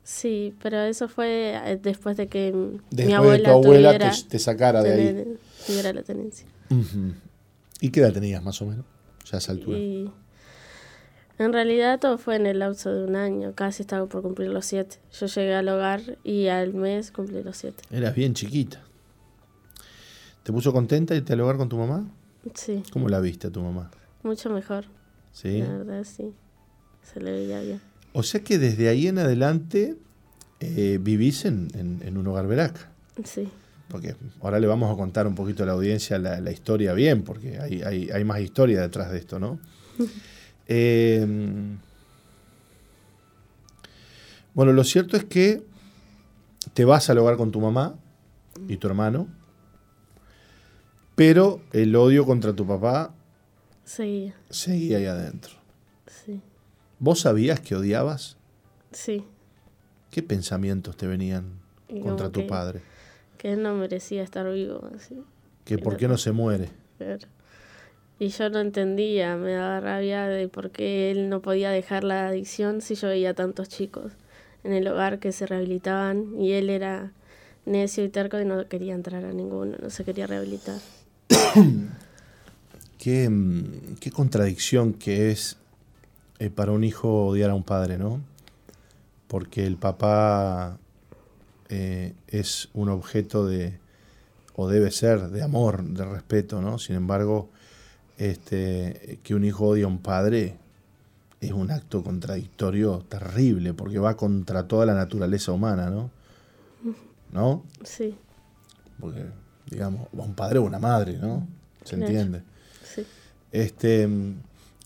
sí, 0.04 0.54
pero 0.62 0.80
eso 0.82 1.08
fue 1.08 1.54
eh, 1.54 1.78
después 1.82 2.16
de 2.16 2.28
que 2.28 2.52
Después 2.90 3.06
mi 3.06 3.06
de 3.06 3.14
abuela, 3.14 3.48
tu 3.48 3.54
abuela 3.54 3.88
tuviera, 3.94 4.10
te, 4.12 4.28
te 4.28 4.38
sacara 4.38 4.82
de 4.82 4.92
ahí. 4.92 5.38
tuviera 5.66 5.92
la 5.92 6.02
tenencia. 6.02 6.46
¿Y 7.80 7.90
qué 7.90 8.00
edad 8.00 8.12
tenías 8.12 8.42
más 8.42 8.60
o 8.62 8.66
menos? 8.66 8.84
Ya 9.30 9.36
a 9.36 9.38
esa 9.38 9.52
altura. 9.52 9.78
Y 9.78 10.10
en 11.44 11.52
realidad 11.52 11.98
todo 12.00 12.18
fue 12.18 12.36
en 12.36 12.46
el 12.46 12.58
lapso 12.60 12.92
de 12.92 13.04
un 13.04 13.16
año, 13.16 13.54
casi 13.54 13.82
estaba 13.82 14.06
por 14.06 14.22
cumplir 14.22 14.50
los 14.50 14.66
siete. 14.66 14.96
Yo 15.18 15.26
llegué 15.26 15.54
al 15.54 15.68
hogar 15.68 16.00
y 16.24 16.48
al 16.48 16.74
mes 16.74 17.10
cumplí 17.12 17.42
los 17.42 17.56
siete. 17.56 17.82
Eras 17.90 18.14
bien 18.14 18.34
chiquita. 18.34 18.82
¿Te 20.42 20.52
puso 20.52 20.72
contenta 20.72 21.14
irte 21.14 21.32
al 21.32 21.40
hogar 21.40 21.56
con 21.56 21.68
tu 21.68 21.76
mamá? 21.78 22.06
Sí, 22.54 22.82
¿Cómo 22.92 23.08
la 23.08 23.20
viste 23.20 23.46
a 23.46 23.50
tu 23.50 23.62
mamá? 23.62 23.90
mucho 24.24 24.50
mejor, 24.50 24.84
¿Sí? 25.32 25.58
la 25.58 25.78
verdad 25.78 26.04
sí. 26.04 26.32
Se 27.02 27.20
le 27.20 27.32
veía 27.32 27.60
bien. 27.60 27.80
O 28.12 28.22
sea 28.22 28.42
que 28.44 28.58
desde 28.58 28.88
ahí 28.88 29.08
en 29.08 29.18
adelante 29.18 29.96
eh, 30.60 30.98
vivís 31.00 31.44
en, 31.44 31.68
en- 31.74 32.00
en 32.04 32.16
un 32.18 32.26
hogar 32.28 32.46
verac. 32.46 32.88
Sí, 33.24 33.48
Porque 33.88 34.14
ahora 34.40 34.60
le 34.60 34.66
vamos 34.68 34.92
a 34.92 34.96
contar 34.96 35.26
un 35.26 35.34
poquito 35.34 35.64
a 35.64 35.66
la 35.66 35.72
audiencia 35.72 36.18
la, 36.18 36.40
la 36.40 36.52
historia 36.52 36.92
bien, 36.92 37.22
porque 37.24 37.58
hay, 37.58 37.82
hay- 37.82 38.10
hay 38.10 38.24
más 38.24 38.40
historia 38.40 38.80
detrás 38.80 39.10
de 39.10 39.18
esto, 39.18 39.38
¿no? 39.40 39.58
Eh, 40.68 41.26
bueno, 44.54 44.72
lo 44.72 44.84
cierto 44.84 45.16
es 45.16 45.24
que 45.24 45.62
te 46.74 46.84
vas 46.84 47.08
al 47.10 47.18
hogar 47.18 47.36
con 47.36 47.50
tu 47.52 47.60
mamá 47.60 47.94
y 48.68 48.76
tu 48.76 48.86
hermano, 48.86 49.26
pero 51.14 51.60
el 51.72 51.94
odio 51.96 52.24
contra 52.26 52.52
tu 52.54 52.66
papá 52.66 53.14
seguía, 53.84 54.34
seguía 54.50 54.98
ahí 54.98 55.06
adentro. 55.06 55.52
sí, 56.06 56.40
¿Vos 56.98 57.20
sabías 57.20 57.60
que 57.60 57.74
odiabas? 57.74 58.36
sí. 58.92 59.24
¿Qué 60.10 60.22
pensamientos 60.22 60.94
te 60.98 61.06
venían 61.06 61.46
contra 62.02 62.28
tu 62.28 62.40
que- 62.40 62.46
padre? 62.46 62.82
Que 63.38 63.54
él 63.54 63.62
no 63.62 63.74
merecía 63.74 64.22
estar 64.22 64.48
vivo, 64.52 64.90
así. 64.94 65.22
¿Que 65.64 65.78
por 65.78 65.96
qué 65.96 66.06
no 66.06 66.18
se 66.18 66.32
muere? 66.32 66.68
Claro. 66.98 67.26
Y 68.22 68.28
yo 68.28 68.50
no 68.50 68.60
entendía, 68.60 69.36
me 69.36 69.50
daba 69.50 69.80
rabia 69.80 70.28
de 70.28 70.46
por 70.46 70.70
qué 70.70 71.10
él 71.10 71.28
no 71.28 71.42
podía 71.42 71.70
dejar 71.70 72.04
la 72.04 72.28
adicción 72.28 72.80
si 72.80 72.94
yo 72.94 73.08
veía 73.08 73.34
tantos 73.34 73.68
chicos 73.68 74.12
en 74.62 74.72
el 74.72 74.86
hogar 74.86 75.18
que 75.18 75.32
se 75.32 75.44
rehabilitaban 75.44 76.40
y 76.40 76.52
él 76.52 76.70
era 76.70 77.10
necio 77.66 78.04
y 78.04 78.08
terco 78.10 78.38
y 78.38 78.44
no 78.44 78.68
quería 78.68 78.94
entrar 78.94 79.24
a 79.24 79.32
ninguno, 79.32 79.76
no 79.82 79.90
se 79.90 80.04
quería 80.04 80.28
rehabilitar. 80.28 80.78
Qué, 82.96 83.28
mm, 83.28 83.96
qué 83.98 84.12
contradicción 84.12 84.92
que 84.92 85.32
es 85.32 85.56
eh, 86.38 86.48
para 86.48 86.70
un 86.70 86.84
hijo 86.84 87.26
odiar 87.26 87.50
a 87.50 87.56
un 87.56 87.64
padre, 87.64 87.98
¿no? 87.98 88.20
Porque 89.26 89.66
el 89.66 89.78
papá 89.78 90.78
eh, 91.68 92.14
es 92.28 92.68
un 92.72 92.88
objeto 92.88 93.44
de, 93.48 93.80
o 94.54 94.68
debe 94.68 94.92
ser, 94.92 95.30
de 95.30 95.42
amor, 95.42 95.82
de 95.82 96.04
respeto, 96.04 96.62
¿no? 96.62 96.78
Sin 96.78 96.94
embargo, 96.94 97.50
este, 98.18 99.18
que 99.22 99.34
un 99.34 99.44
hijo 99.44 99.66
odie 99.68 99.84
a 99.84 99.88
un 99.88 99.98
padre 99.98 100.56
es 101.40 101.50
un 101.52 101.70
acto 101.70 102.02
contradictorio 102.04 103.04
terrible, 103.08 103.74
porque 103.74 103.98
va 103.98 104.16
contra 104.16 104.68
toda 104.68 104.86
la 104.86 104.94
naturaleza 104.94 105.52
humana, 105.52 105.90
¿no? 105.90 106.10
¿No? 107.32 107.64
Sí, 107.82 108.14
Porque, 109.00 109.24
digamos, 109.68 110.06
un 110.12 110.34
padre 110.34 110.58
o 110.58 110.62
una 110.62 110.78
madre, 110.78 111.16
¿no? 111.18 111.46
¿Se 111.84 111.96
Claro. 111.96 112.06
entiende? 112.12 112.42
sí, 112.84 113.04
Este, 113.50 114.08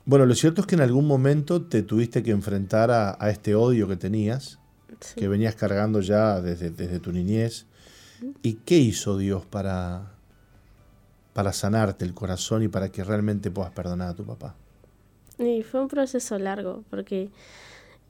bueno, 0.06 0.24
lo 0.24 0.34
cierto 0.34 0.60
es 0.62 0.66
que 0.66 0.76
en 0.76 0.80
algún 0.80 1.06
momento 1.06 1.62
te 1.62 1.82
tuviste 1.82 2.22
que 2.22 2.30
enfrentar 2.30 2.90
a, 2.90 3.16
a 3.20 3.30
este 3.30 3.54
odio 3.54 3.86
que 3.88 3.96
tenías, 3.96 4.58
sí. 5.00 5.16
que 5.16 5.28
venías 5.28 5.56
cargando 5.56 6.00
ya 6.00 6.40
desde, 6.40 6.70
desde 6.70 7.00
tu 7.00 7.12
niñez. 7.12 7.66
¿Y 8.42 8.54
qué 8.64 8.78
hizo 8.78 9.18
Dios 9.18 9.44
para, 9.44 10.12
para 11.36 11.52
sanarte 11.52 12.06
el 12.06 12.14
corazón 12.14 12.62
y 12.62 12.68
para 12.68 12.88
que 12.88 13.04
realmente 13.04 13.50
puedas 13.50 13.70
perdonar 13.70 14.08
a 14.08 14.14
tu 14.14 14.24
papá? 14.24 14.54
Y 15.38 15.62
fue 15.64 15.82
un 15.82 15.88
proceso 15.88 16.38
largo 16.38 16.82
porque 16.88 17.28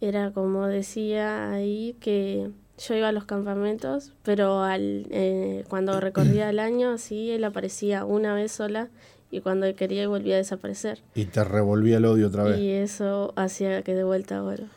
era 0.00 0.30
como 0.30 0.68
decía 0.68 1.50
ahí 1.50 1.96
que 1.98 2.52
yo 2.78 2.94
iba 2.94 3.08
a 3.08 3.12
los 3.12 3.24
campamentos, 3.24 4.12
pero 4.22 4.62
al, 4.62 5.08
eh, 5.10 5.64
cuando 5.68 5.98
recorría 5.98 6.48
el 6.50 6.60
año, 6.60 6.98
sí, 6.98 7.32
él 7.32 7.42
aparecía 7.42 8.04
una 8.04 8.32
vez 8.32 8.52
sola 8.52 8.90
y 9.32 9.40
cuando 9.40 9.74
quería 9.74 10.06
volvía 10.06 10.36
a 10.36 10.38
desaparecer. 10.38 11.02
Y 11.16 11.24
te 11.24 11.42
revolvía 11.42 11.96
el 11.96 12.04
odio 12.04 12.28
otra 12.28 12.44
vez. 12.44 12.60
Y 12.60 12.70
eso 12.70 13.32
hacía 13.34 13.82
que 13.82 13.96
de 13.96 14.04
vuelta 14.04 14.36
ahora. 14.36 14.68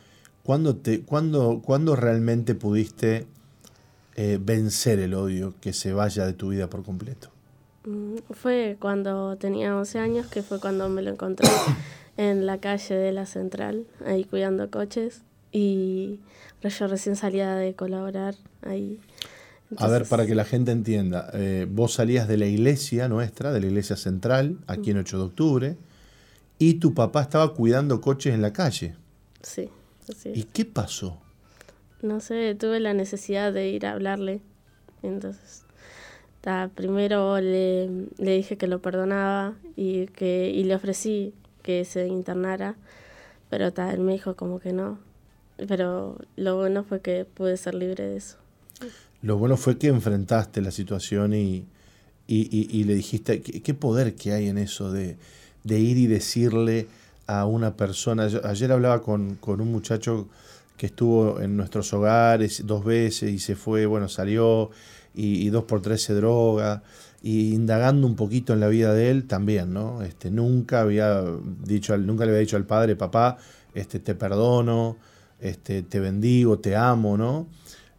¿Cuándo, 0.41 0.75
te, 0.75 1.01
cuándo, 1.01 1.61
cuándo 1.63 1.95
realmente 1.95 2.55
pudiste 2.55 3.27
eh, 4.15 4.39
vencer 4.41 4.97
el 4.97 5.13
odio 5.13 5.53
que 5.61 5.71
se 5.71 5.93
vaya 5.93 6.25
de 6.25 6.33
tu 6.33 6.49
vida 6.49 6.67
por 6.67 6.83
completo? 6.83 7.29
Mm, 7.89 8.17
Fue 8.31 8.77
cuando 8.79 9.35
tenía 9.37 9.75
11 9.75 9.99
años, 9.99 10.27
que 10.27 10.43
fue 10.43 10.59
cuando 10.59 10.87
me 10.89 11.01
lo 11.01 11.11
encontré 11.11 11.47
en 12.17 12.45
la 12.45 12.59
calle 12.59 12.95
de 12.95 13.11
la 13.11 13.25
central, 13.25 13.85
ahí 14.05 14.23
cuidando 14.25 14.69
coches. 14.69 15.23
Y 15.51 16.19
yo 16.61 16.87
recién 16.87 17.15
salía 17.15 17.55
de 17.55 17.73
colaborar 17.73 18.35
ahí. 18.61 18.99
A 19.77 19.87
ver, 19.87 20.05
para 20.05 20.25
que 20.25 20.35
la 20.35 20.45
gente 20.45 20.71
entienda, 20.71 21.29
eh, 21.33 21.67
vos 21.69 21.93
salías 21.93 22.27
de 22.27 22.37
la 22.37 22.45
iglesia 22.45 23.07
nuestra, 23.07 23.51
de 23.51 23.59
la 23.61 23.67
iglesia 23.67 23.95
central, 23.95 24.57
aquí 24.67 24.91
en 24.91 24.97
8 24.97 25.17
de 25.17 25.23
octubre, 25.23 25.77
y 26.57 26.75
tu 26.75 26.93
papá 26.93 27.21
estaba 27.21 27.53
cuidando 27.53 28.01
coches 28.01 28.33
en 28.33 28.41
la 28.41 28.51
calle. 28.53 28.95
Sí, 29.41 29.69
así 30.09 30.29
¿Y 30.35 30.39
es. 30.41 30.45
qué 30.47 30.65
pasó? 30.65 31.19
No 32.01 32.19
sé, 32.19 32.55
tuve 32.55 32.79
la 32.79 32.93
necesidad 32.93 33.53
de 33.53 33.69
ir 33.69 33.85
a 33.85 33.93
hablarle. 33.93 34.41
Entonces, 35.03 35.63
ta, 36.41 36.69
primero 36.73 37.39
le, 37.39 37.89
le 38.17 38.35
dije 38.35 38.57
que 38.57 38.67
lo 38.67 38.79
perdonaba 38.81 39.55
y, 39.75 40.07
que, 40.07 40.51
y 40.53 40.63
le 40.63 40.75
ofrecí 40.75 41.33
que 41.63 41.85
se 41.85 42.07
internara, 42.07 42.75
pero 43.49 43.73
ta, 43.73 43.91
él 43.93 43.99
me 43.99 44.13
dijo 44.13 44.35
como 44.35 44.59
que 44.59 44.73
no. 44.73 44.99
Pero 45.67 46.17
lo 46.37 46.55
bueno 46.55 46.83
fue 46.83 47.01
que 47.01 47.25
pude 47.25 47.57
ser 47.57 47.75
libre 47.75 48.05
de 48.07 48.17
eso. 48.17 48.37
Lo 49.21 49.37
bueno 49.37 49.57
fue 49.57 49.77
que 49.77 49.87
enfrentaste 49.87 50.61
la 50.61 50.71
situación 50.71 51.33
y, 51.33 51.65
y- 52.27 52.47
y- 52.51 52.69
y 52.71 52.83
le 52.85 52.95
dijiste, 52.95 53.41
¿qué, 53.41 53.73
poder 53.73 54.15
que 54.15 54.31
hay 54.31 54.47
en 54.47 54.57
eso 54.57 54.91
de, 54.91 55.17
de 55.65 55.79
ir 55.79 55.97
y 55.97 56.07
decirle 56.07 56.87
a 57.27 57.45
una 57.45 57.75
persona? 57.75 58.29
Ayer 58.45 58.71
hablaba 58.71 59.01
con, 59.03 59.35
con 59.35 59.59
un 59.59 59.71
muchacho 59.71 60.29
que 60.77 60.85
estuvo 60.85 61.41
en 61.41 61.57
nuestros 61.57 61.91
hogares 61.93 62.65
dos 62.65 62.85
veces 62.85 63.31
y 63.33 63.39
se 63.39 63.57
fue, 63.57 63.85
bueno, 63.85 64.07
salió 64.07 64.71
y, 65.19 65.45
y 65.45 65.49
dos 65.49 65.63
por 65.65 65.81
tres 65.81 66.01
se 66.03 66.13
droga. 66.13 66.83
Y 67.21 67.53
indagando 67.53 68.07
un 68.07 68.15
poquito 68.15 68.53
en 68.53 68.61
la 68.61 68.69
vida 68.69 68.93
de 68.93 69.09
él 69.11 69.25
también, 69.27 69.73
¿no? 69.73 70.01
Este, 70.03 70.31
nunca 70.31 70.79
había 70.81 71.21
dicho, 71.65 71.93
al- 71.93 72.05
nunca 72.07 72.23
le 72.25 72.31
había 72.31 72.39
dicho 72.41 72.55
al 72.55 72.65
padre, 72.65 72.95
papá, 72.95 73.37
este, 73.73 73.99
te 73.99 74.15
perdono, 74.15 74.95
este, 75.41 75.83
te 75.83 75.99
bendigo, 75.99 76.59
te 76.59 76.77
amo, 76.77 77.17
¿no? 77.17 77.47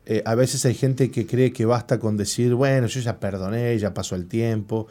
Eh, 0.07 0.23
a 0.25 0.35
veces 0.35 0.65
hay 0.65 0.75
gente 0.75 1.11
que 1.11 1.27
cree 1.27 1.53
que 1.53 1.67
basta 1.67 1.99
con 2.01 2.17
decir, 2.17 2.55
bueno, 2.55 2.87
yo 2.87 2.99
ya 3.01 3.21
perdoné, 3.21 3.79
ya 3.79 3.93
pasó 3.93 4.17
el 4.17 4.27
tiempo, 4.27 4.87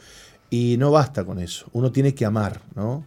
y 0.48 0.76
no 0.78 0.92
basta 0.92 1.24
con 1.24 1.40
eso. 1.40 1.66
Uno 1.72 1.90
tiene 1.90 2.14
que 2.14 2.24
amar, 2.24 2.60
¿no? 2.76 3.04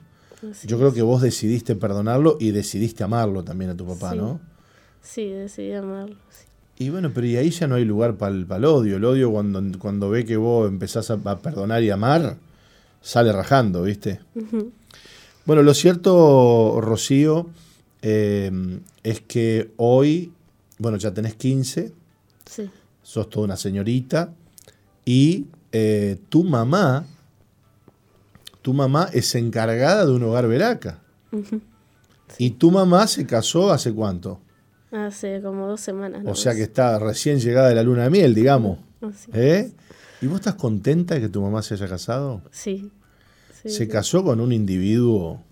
Así 0.52 0.68
Yo 0.68 0.76
creo 0.78 0.90
es. 0.90 0.94
que 0.94 1.02
vos 1.04 1.22
decidiste 1.22 1.76
perdonarlo 1.76 2.36
y 2.40 2.52
decidiste 2.52 3.04
amarlo 3.06 3.44
también 3.46 3.72
a 3.72 3.78
tu 3.78 3.88
papá, 3.88 4.12
Sí. 4.12 4.18
¿no? 4.18 4.42
Sí, 5.02 5.26
decidí 5.30 5.72
amarlo. 5.72 6.16
sí. 6.30 6.46
Y 6.80 6.90
bueno, 6.90 7.12
pero 7.14 7.28
y 7.28 7.38
ahí 7.38 7.50
ya 7.52 7.68
no 7.68 7.76
hay 7.76 7.86
lugar 7.86 8.16
para 8.16 8.34
el, 8.34 8.66
odio. 8.66 8.98
El 8.98 9.06
odio 9.06 9.32
cuando, 9.32 9.62
cuando 9.80 10.10
ve 10.10 10.26
que 10.26 10.38
vos 10.38 10.68
empezás 10.68 11.12
a, 11.12 11.20
a 11.26 11.40
perdonar 11.40 11.84
y 11.84 11.90
amar, 11.90 12.38
sale 13.02 13.32
rajando, 13.32 13.84
¿viste? 13.84 14.20
Bueno, 15.46 15.62
lo 15.62 15.74
cierto, 15.74 16.80
Rocío, 16.82 17.50
eh, 18.02 18.52
es 19.04 19.22
que 19.22 19.72
hoy, 19.78 20.32
bueno, 20.80 20.98
ya 20.98 21.14
tenés 21.14 21.36
15, 21.36 21.94
Sí, 22.46 22.70
sos 23.04 23.30
toda 23.30 23.46
una 23.46 23.58
señorita 23.58 24.34
y 25.06 25.46
eh, 25.72 26.18
tu 26.30 26.44
mamá, 26.44 27.06
tu 28.62 28.74
mamá 28.74 29.10
es 29.14 29.36
encargada 29.36 30.06
de 30.06 30.12
un 30.12 30.24
hogar 30.24 30.48
veraca. 30.48 31.00
Y 32.38 32.52
tu 32.52 32.72
mamá 32.72 33.08
se 33.08 33.26
casó 33.26 33.72
hace 33.72 33.94
cuánto? 33.94 34.40
Hace 34.94 35.42
como 35.42 35.68
dos 35.68 35.82
semanas. 35.82 36.22
O 36.22 36.24
nomás. 36.24 36.40
sea 36.40 36.54
que 36.56 36.64
está 36.64 37.00
recién 37.00 37.40
llegada 37.40 37.70
de 37.70 37.76
la 37.76 37.84
luna 37.84 38.04
de 38.04 38.10
miel, 38.10 38.34
digamos. 38.36 38.80
Así. 39.02 39.32
¿Eh? 39.34 39.72
¿Y 40.22 40.28
vos 40.28 40.38
estás 40.40 40.56
contenta 40.56 41.16
de 41.16 41.22
que 41.22 41.30
tu 41.30 41.42
mamá 41.42 41.62
se 41.62 41.74
haya 41.74 41.88
casado? 41.88 42.42
Sí. 42.52 42.92
sí, 43.62 43.70
Se 43.70 43.86
sí. 43.86 43.88
casó 43.88 44.24
con 44.24 44.40
un 44.40 44.52
individuo. 44.54 45.44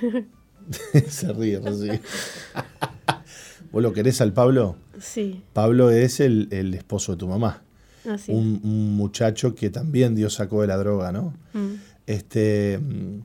se 1.08 1.32
ríe, 1.32 1.58
Rocío. 1.58 1.94
¿Vos 3.72 3.82
lo 3.82 3.92
querés 3.92 4.20
al 4.20 4.32
Pablo? 4.32 4.76
Sí, 5.00 5.42
Pablo 5.52 5.90
es 5.90 6.20
el, 6.20 6.48
el 6.50 6.74
esposo 6.74 7.12
de 7.12 7.18
tu 7.18 7.28
mamá. 7.28 7.62
así. 8.08 8.32
Un, 8.32 8.60
un 8.64 8.96
muchacho 8.96 9.54
que 9.54 9.70
también 9.70 10.14
Dios 10.14 10.34
sacó 10.34 10.60
de 10.62 10.66
la 10.68 10.76
droga, 10.76 11.12
¿no? 11.12 11.32
Mm. 11.52 11.74
Este, 12.06 12.78
mm, 12.78 13.20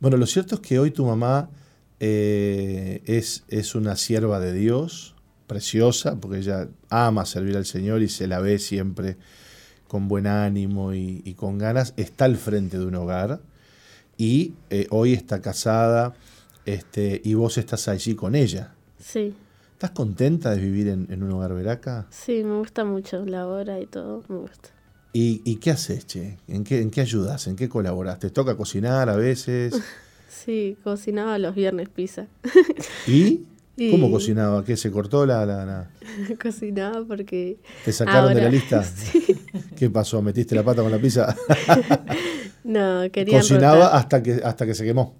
bueno, 0.00 0.16
lo 0.16 0.26
cierto 0.26 0.56
es 0.56 0.60
que 0.60 0.78
hoy 0.80 0.90
tu 0.90 1.04
mamá 1.06 1.48
eh, 2.00 3.02
es, 3.06 3.44
es 3.48 3.74
una 3.76 3.94
sierva 3.96 4.40
de 4.40 4.52
Dios, 4.52 5.13
preciosa, 5.46 6.16
porque 6.20 6.38
ella 6.38 6.68
ama 6.90 7.26
servir 7.26 7.56
al 7.56 7.66
Señor 7.66 8.02
y 8.02 8.08
se 8.08 8.26
la 8.26 8.40
ve 8.40 8.58
siempre 8.58 9.16
con 9.88 10.08
buen 10.08 10.26
ánimo 10.26 10.94
y, 10.94 11.22
y 11.24 11.34
con 11.34 11.58
ganas. 11.58 11.94
Está 11.96 12.24
al 12.24 12.36
frente 12.36 12.78
de 12.78 12.86
un 12.86 12.94
hogar 12.94 13.40
y 14.16 14.54
eh, 14.70 14.86
hoy 14.90 15.12
está 15.12 15.40
casada 15.40 16.14
este, 16.66 17.20
y 17.24 17.34
vos 17.34 17.58
estás 17.58 17.88
allí 17.88 18.14
con 18.14 18.34
ella. 18.34 18.74
Sí, 18.98 19.34
¿Estás 19.72 19.90
contenta 19.90 20.50
de 20.52 20.60
vivir 20.60 20.88
en, 20.88 21.08
en 21.10 21.22
un 21.22 21.32
hogar 21.32 21.52
veraca? 21.52 22.06
sí, 22.10 22.42
me 22.44 22.56
gusta 22.58 22.84
mucho 22.84 23.24
la 23.26 23.46
hora 23.46 23.80
y 23.80 23.86
todo, 23.86 24.22
me 24.28 24.38
gusta. 24.38 24.70
¿Y, 25.12 25.42
y 25.44 25.56
qué 25.56 25.72
haces, 25.72 26.06
che? 26.06 26.38
¿En 26.48 26.64
qué, 26.64 26.80
¿En 26.80 26.90
qué 26.90 27.00
ayudas? 27.02 27.46
¿En 27.48 27.54
qué 27.56 27.68
colaboras? 27.68 28.18
¿Te 28.18 28.30
toca 28.30 28.56
cocinar 28.56 29.08
a 29.08 29.16
veces? 29.16 29.74
Sí, 30.28 30.76
cocinaba 30.82 31.38
los 31.38 31.54
viernes 31.54 31.88
pizza. 31.88 32.26
¿Y? 33.06 33.44
Y- 33.76 33.90
¿Cómo 33.90 34.10
cocinaba? 34.10 34.64
¿Qué? 34.64 34.76
¿Se 34.76 34.90
cortó 34.90 35.26
la, 35.26 35.44
la- 35.44 35.64
la- 35.64 35.90
cocinaba 36.42 37.04
porque... 37.04 37.58
¿Te 37.84 37.92
sacaron 37.92 38.32
de 38.34 38.40
la 38.42 38.48
lista? 38.48 38.82
sí. 38.84 39.24
¿Qué 39.76 39.90
pasó? 39.90 40.22
¿Metiste 40.22 40.54
la 40.54 40.62
pata 40.62 40.82
con 40.82 40.90
la 40.92 40.98
pizza? 40.98 41.34
No, 42.64 43.02
quería 43.12 43.40
Cocinaba 43.40 43.88
hasta 43.94 44.22
que, 44.22 44.40
hasta 44.42 44.64
que 44.64 44.74
se 44.74 44.84
quemó. 44.86 45.16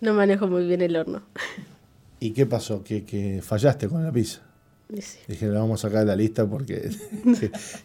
No 0.00 0.14
manejo 0.14 0.46
muy 0.46 0.64
bien 0.66 0.80
el 0.80 0.94
horno. 0.94 1.22
¿Y 2.20 2.30
qué 2.30 2.46
pasó? 2.46 2.84
Que, 2.84 3.04
que 3.04 3.40
fallaste 3.42 3.88
con 3.88 4.04
la 4.04 4.12
pizza. 4.12 4.42
Sí, 5.00 5.18
Dije, 5.26 5.46
la 5.48 5.58
vamos 5.58 5.80
a 5.84 5.88
sacar 5.88 6.00
de 6.02 6.06
la 6.06 6.14
lista 6.14 6.46
porque 6.46 6.88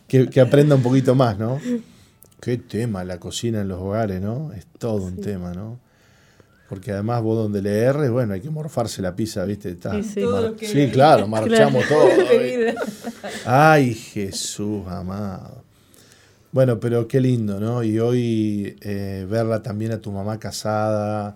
que, 0.07 0.39
aprenda 0.41 0.75
un 0.75 0.83
poquito 0.83 1.15
más, 1.15 1.39
¿no? 1.39 1.59
Qué 2.39 2.57
tema 2.57 3.03
la 3.03 3.19
cocina 3.19 3.61
en 3.61 3.67
los 3.69 3.79
hogares, 3.79 4.21
¿no? 4.21 4.51
Es 4.53 4.67
todo 4.77 5.03
un 5.03 5.19
tema, 5.19 5.53
¿no? 5.53 5.79
Porque 6.71 6.93
además 6.93 7.21
vos 7.21 7.35
donde 7.37 7.61
le 7.61 7.79
erres, 7.79 8.09
bueno, 8.09 8.33
hay 8.33 8.39
que 8.39 8.49
morfarse 8.49 9.01
la 9.01 9.13
pizza, 9.13 9.43
¿viste? 9.43 9.71
Está, 9.71 10.01
sí. 10.01 10.21
Todo 10.21 10.31
mar- 10.31 10.43
lo 10.51 10.55
que- 10.55 10.67
sí, 10.67 10.89
claro, 10.89 11.27
marchamos 11.27 11.85
todo. 11.85 12.07
Enseguida. 12.17 12.75
Ay, 13.45 13.93
Jesús 13.93 14.87
amado. 14.87 15.63
Bueno, 16.53 16.79
pero 16.79 17.09
qué 17.09 17.19
lindo, 17.19 17.59
¿no? 17.59 17.83
Y 17.83 17.99
hoy 17.99 18.77
eh, 18.79 19.27
verla 19.29 19.61
también 19.61 19.91
a 19.91 19.99
tu 19.99 20.13
mamá 20.13 20.39
casada, 20.39 21.35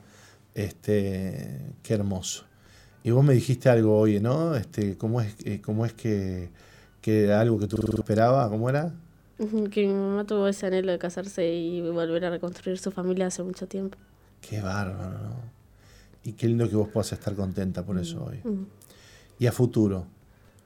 este, 0.54 1.60
qué 1.84 1.94
hermoso. 1.96 2.46
Y 3.04 3.12
vos 3.12 3.24
me 3.24 3.34
dijiste 3.34 3.68
algo 3.70 3.98
hoy, 4.00 4.20
¿no? 4.22 4.56
Este, 4.56 4.98
¿cómo 4.98 5.20
es, 5.22 5.36
eh, 5.44 5.62
cómo 5.62 5.86
es 5.86 5.92
que, 5.94 6.50
que 7.02 7.26
era 7.26 7.42
algo 7.42 7.60
que 7.60 7.68
tú 7.68 7.78
esperabas? 7.98 8.48
¿Cómo 8.50 8.70
era? 8.70 8.94
Que 9.70 9.86
mi 9.86 9.94
mamá 9.94 10.24
tuvo 10.26 10.48
ese 10.48 10.66
anhelo 10.68 10.94
de 10.94 10.98
casarse 10.98 11.46
y 11.54 11.82
volver 11.82 12.24
a 12.24 12.30
reconstruir 12.30 12.78
su 12.78 12.92
familia 12.92 13.28
hace 13.28 13.44
mucho 13.44 13.68
tiempo. 13.68 13.98
Qué 14.48 14.62
bárbaro, 14.62 15.18
¿no? 15.20 15.36
Y 16.24 16.34
qué 16.34 16.48
lindo 16.48 16.70
que 16.70 16.76
vos 16.76 16.90
puedas 16.90 17.12
estar 17.14 17.36
contenta 17.36 17.84
por 17.84 17.98
eso 18.00 18.26
hoy. 18.26 18.40
Ujú. 18.44 18.68
Y 19.40 19.48
a 19.48 19.52
futuro, 19.52 20.08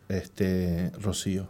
este, 0.07 0.91
Rocío, 1.01 1.47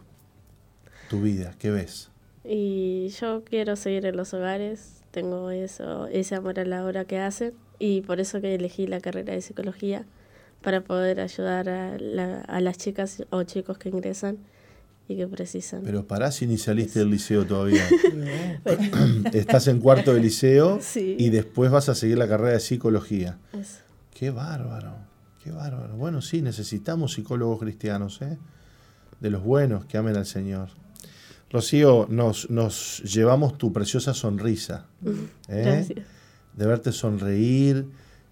tu 1.08 1.22
vida, 1.22 1.54
¿qué 1.58 1.70
ves? 1.70 2.10
Y 2.44 3.08
yo 3.20 3.44
quiero 3.44 3.76
seguir 3.76 4.06
en 4.06 4.16
los 4.16 4.32
hogares, 4.34 5.02
tengo 5.10 5.50
eso, 5.50 6.06
ese 6.06 6.34
amor 6.34 6.58
a 6.58 6.64
la 6.64 6.84
obra 6.84 7.04
que 7.04 7.18
hacen 7.18 7.54
y 7.78 8.00
por 8.02 8.20
eso 8.20 8.40
que 8.40 8.54
elegí 8.54 8.86
la 8.86 9.00
carrera 9.00 9.32
de 9.34 9.42
psicología 9.42 10.06
para 10.62 10.80
poder 10.82 11.20
ayudar 11.20 11.68
a, 11.68 11.98
la- 11.98 12.40
a 12.42 12.60
las 12.60 12.78
chicas 12.78 13.24
o 13.30 13.42
chicos 13.44 13.78
que 13.78 13.88
ingresan 13.90 14.38
y 15.10 15.16
que 15.16 15.26
precisan. 15.26 15.82
Pero 15.82 16.06
pará 16.06 16.30
si 16.30 16.46
ni 16.46 16.56
saliste 16.56 17.00
del 17.00 17.10
liceo 17.10 17.44
todavía. 17.44 17.82
Estás 19.32 19.66
en 19.68 19.80
cuarto 19.80 20.14
de 20.14 20.20
liceo 20.20 20.78
Sí. 20.80 21.16
y 21.18 21.30
después 21.30 21.70
vas 21.70 21.88
a 21.88 21.94
seguir 21.94 22.18
la 22.18 22.28
carrera 22.28 22.52
de 22.52 22.60
psicología. 22.60 23.38
Eso. 23.52 23.78
Qué 24.14 24.30
bárbaro, 24.30 24.94
qué 25.42 25.50
bárbaro. 25.50 25.96
Bueno, 25.96 26.20
sí, 26.22 26.42
necesitamos 26.42 27.14
psicólogos 27.14 27.58
cristianos, 27.60 28.20
¿eh? 28.22 28.38
De 29.20 29.30
los 29.30 29.42
buenos 29.42 29.84
que 29.86 29.98
amen 29.98 30.16
al 30.16 30.26
Señor. 30.26 30.68
Rocío, 31.50 32.06
nos, 32.08 32.48
nos 32.50 33.02
llevamos 33.02 33.58
tu 33.58 33.72
preciosa 33.72 34.14
sonrisa. 34.14 34.86
¿eh? 35.48 35.62
Gracias. 35.64 36.06
De 36.56 36.66
verte 36.66 36.92
sonreír 36.92 37.86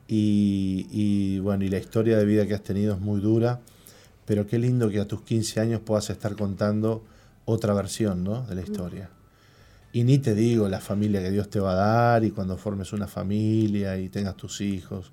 y, 0.06 0.86
y, 0.90 1.38
bueno, 1.40 1.64
y 1.64 1.68
la 1.68 1.78
historia 1.78 2.16
de 2.18 2.24
vida 2.24 2.46
que 2.46 2.54
has 2.54 2.62
tenido 2.62 2.94
es 2.94 3.00
muy 3.00 3.20
dura, 3.20 3.60
pero 4.28 4.46
qué 4.46 4.58
lindo 4.58 4.90
que 4.90 5.00
a 5.00 5.08
tus 5.08 5.22
15 5.22 5.58
años 5.58 5.80
puedas 5.80 6.10
estar 6.10 6.36
contando 6.36 7.02
otra 7.46 7.72
versión 7.72 8.22
¿no? 8.22 8.42
de 8.42 8.56
la 8.56 8.60
historia. 8.60 9.08
Y 9.90 10.04
ni 10.04 10.18
te 10.18 10.34
digo 10.34 10.68
la 10.68 10.80
familia 10.80 11.22
que 11.22 11.30
Dios 11.30 11.48
te 11.48 11.60
va 11.60 11.72
a 11.72 11.76
dar 11.76 12.24
y 12.24 12.30
cuando 12.30 12.58
formes 12.58 12.92
una 12.92 13.06
familia 13.06 13.96
y 13.96 14.10
tengas 14.10 14.36
tus 14.36 14.60
hijos. 14.60 15.12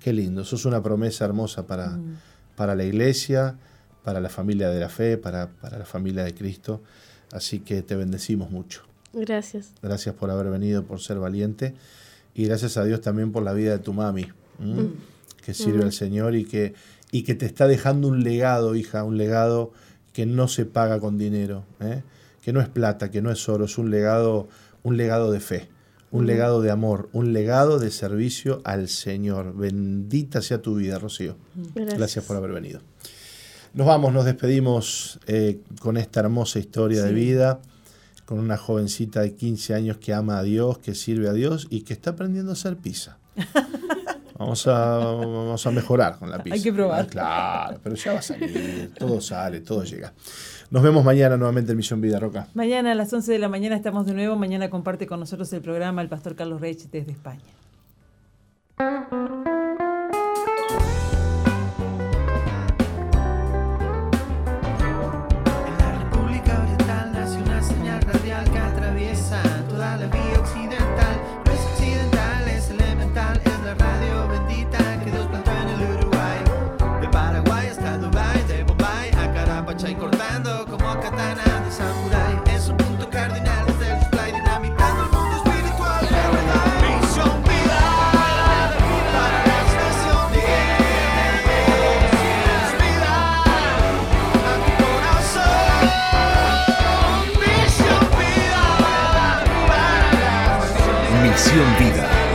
Qué 0.00 0.12
lindo, 0.12 0.42
eso 0.42 0.56
es 0.56 0.64
una 0.64 0.82
promesa 0.82 1.24
hermosa 1.24 1.64
para, 1.64 1.90
Mm. 1.90 2.16
para 2.56 2.74
la 2.74 2.82
iglesia, 2.82 3.56
para 4.02 4.20
la 4.20 4.28
familia 4.30 4.68
de 4.68 4.80
la 4.80 4.88
fe, 4.88 5.16
para, 5.16 5.46
para 5.48 5.78
la 5.78 5.84
familia 5.84 6.24
de 6.24 6.34
Cristo. 6.34 6.82
Así 7.30 7.60
que 7.60 7.82
te 7.82 7.94
bendecimos 7.94 8.50
mucho. 8.50 8.82
Gracias. 9.12 9.70
Gracias 9.80 10.12
por 10.16 10.28
haber 10.32 10.50
venido, 10.50 10.82
por 10.82 11.00
ser 11.00 11.20
valiente. 11.20 11.72
Y 12.34 12.46
gracias 12.46 12.76
a 12.78 12.84
Dios 12.84 13.00
también 13.00 13.30
por 13.30 13.44
la 13.44 13.52
vida 13.52 13.70
de 13.70 13.78
tu 13.78 13.92
mami, 13.92 14.26
¿m? 14.60 14.90
que 15.44 15.54
sirve 15.54 15.84
al 15.84 15.92
Señor 15.92 16.34
y 16.34 16.44
que, 16.44 16.74
y 17.10 17.22
que 17.22 17.34
te 17.34 17.46
está 17.46 17.66
dejando 17.66 18.08
un 18.08 18.24
legado, 18.24 18.74
hija, 18.74 19.04
un 19.04 19.16
legado 19.16 19.72
que 20.12 20.26
no 20.26 20.48
se 20.48 20.64
paga 20.64 20.98
con 21.00 21.18
dinero, 21.18 21.64
¿eh? 21.80 22.02
que 22.42 22.52
no 22.52 22.60
es 22.60 22.68
plata, 22.68 23.10
que 23.10 23.22
no 23.22 23.30
es 23.30 23.48
oro, 23.48 23.66
es 23.66 23.78
un 23.78 23.90
legado, 23.90 24.48
un 24.82 24.96
legado 24.96 25.30
de 25.30 25.40
fe, 25.40 25.68
un 26.10 26.26
legado 26.26 26.62
de 26.62 26.70
amor, 26.70 27.08
un 27.12 27.32
legado 27.32 27.78
de 27.78 27.90
servicio 27.90 28.62
al 28.64 28.88
Señor. 28.88 29.54
Bendita 29.56 30.40
sea 30.40 30.62
tu 30.62 30.76
vida, 30.76 30.98
Rocío. 30.98 31.36
Gracias. 31.74 31.98
Gracias 31.98 32.24
por 32.24 32.36
haber 32.36 32.52
venido. 32.52 32.80
Nos 33.74 33.86
vamos, 33.86 34.14
nos 34.14 34.24
despedimos 34.24 35.20
eh, 35.26 35.60
con 35.80 35.98
esta 35.98 36.20
hermosa 36.20 36.58
historia 36.58 37.02
de 37.02 37.12
vida, 37.12 37.60
con 38.24 38.38
una 38.38 38.56
jovencita 38.56 39.20
de 39.20 39.34
15 39.34 39.74
años 39.74 39.98
que 39.98 40.14
ama 40.14 40.38
a 40.38 40.42
Dios, 40.42 40.78
que 40.78 40.94
sirve 40.94 41.28
a 41.28 41.34
Dios 41.34 41.66
y 41.68 41.82
que 41.82 41.92
está 41.92 42.10
aprendiendo 42.10 42.52
a 42.52 42.54
hacer 42.54 42.76
pizza. 42.76 43.18
Vamos 44.38 44.66
a, 44.66 44.98
vamos 44.98 45.66
a 45.66 45.70
mejorar 45.70 46.18
con 46.18 46.30
la 46.30 46.42
pizza. 46.42 46.54
Hay 46.56 46.62
que 46.62 46.72
probar. 46.72 47.00
Ah, 47.00 47.06
Claro, 47.08 47.80
pero 47.82 47.94
ya 47.96 48.12
va 48.12 48.18
a 48.18 48.22
salir, 48.22 48.92
todo 48.98 49.20
sale, 49.20 49.60
todo 49.60 49.82
llega. 49.84 50.12
Nos 50.70 50.82
vemos 50.82 51.04
mañana 51.04 51.36
nuevamente 51.36 51.70
en 51.72 51.76
Misión 51.76 52.00
Vida 52.00 52.18
Roca. 52.18 52.48
Mañana 52.54 52.92
a 52.92 52.94
las 52.94 53.12
11 53.12 53.32
de 53.32 53.38
la 53.38 53.48
mañana 53.48 53.76
estamos 53.76 54.04
de 54.04 54.14
nuevo. 54.14 54.36
Mañana 54.36 54.68
comparte 54.68 55.06
con 55.06 55.20
nosotros 55.20 55.52
el 55.52 55.62
programa 55.62 56.02
el 56.02 56.08
pastor 56.08 56.34
Carlos 56.34 56.60
Reich 56.60 56.88
desde 56.90 57.12
España. 57.12 57.40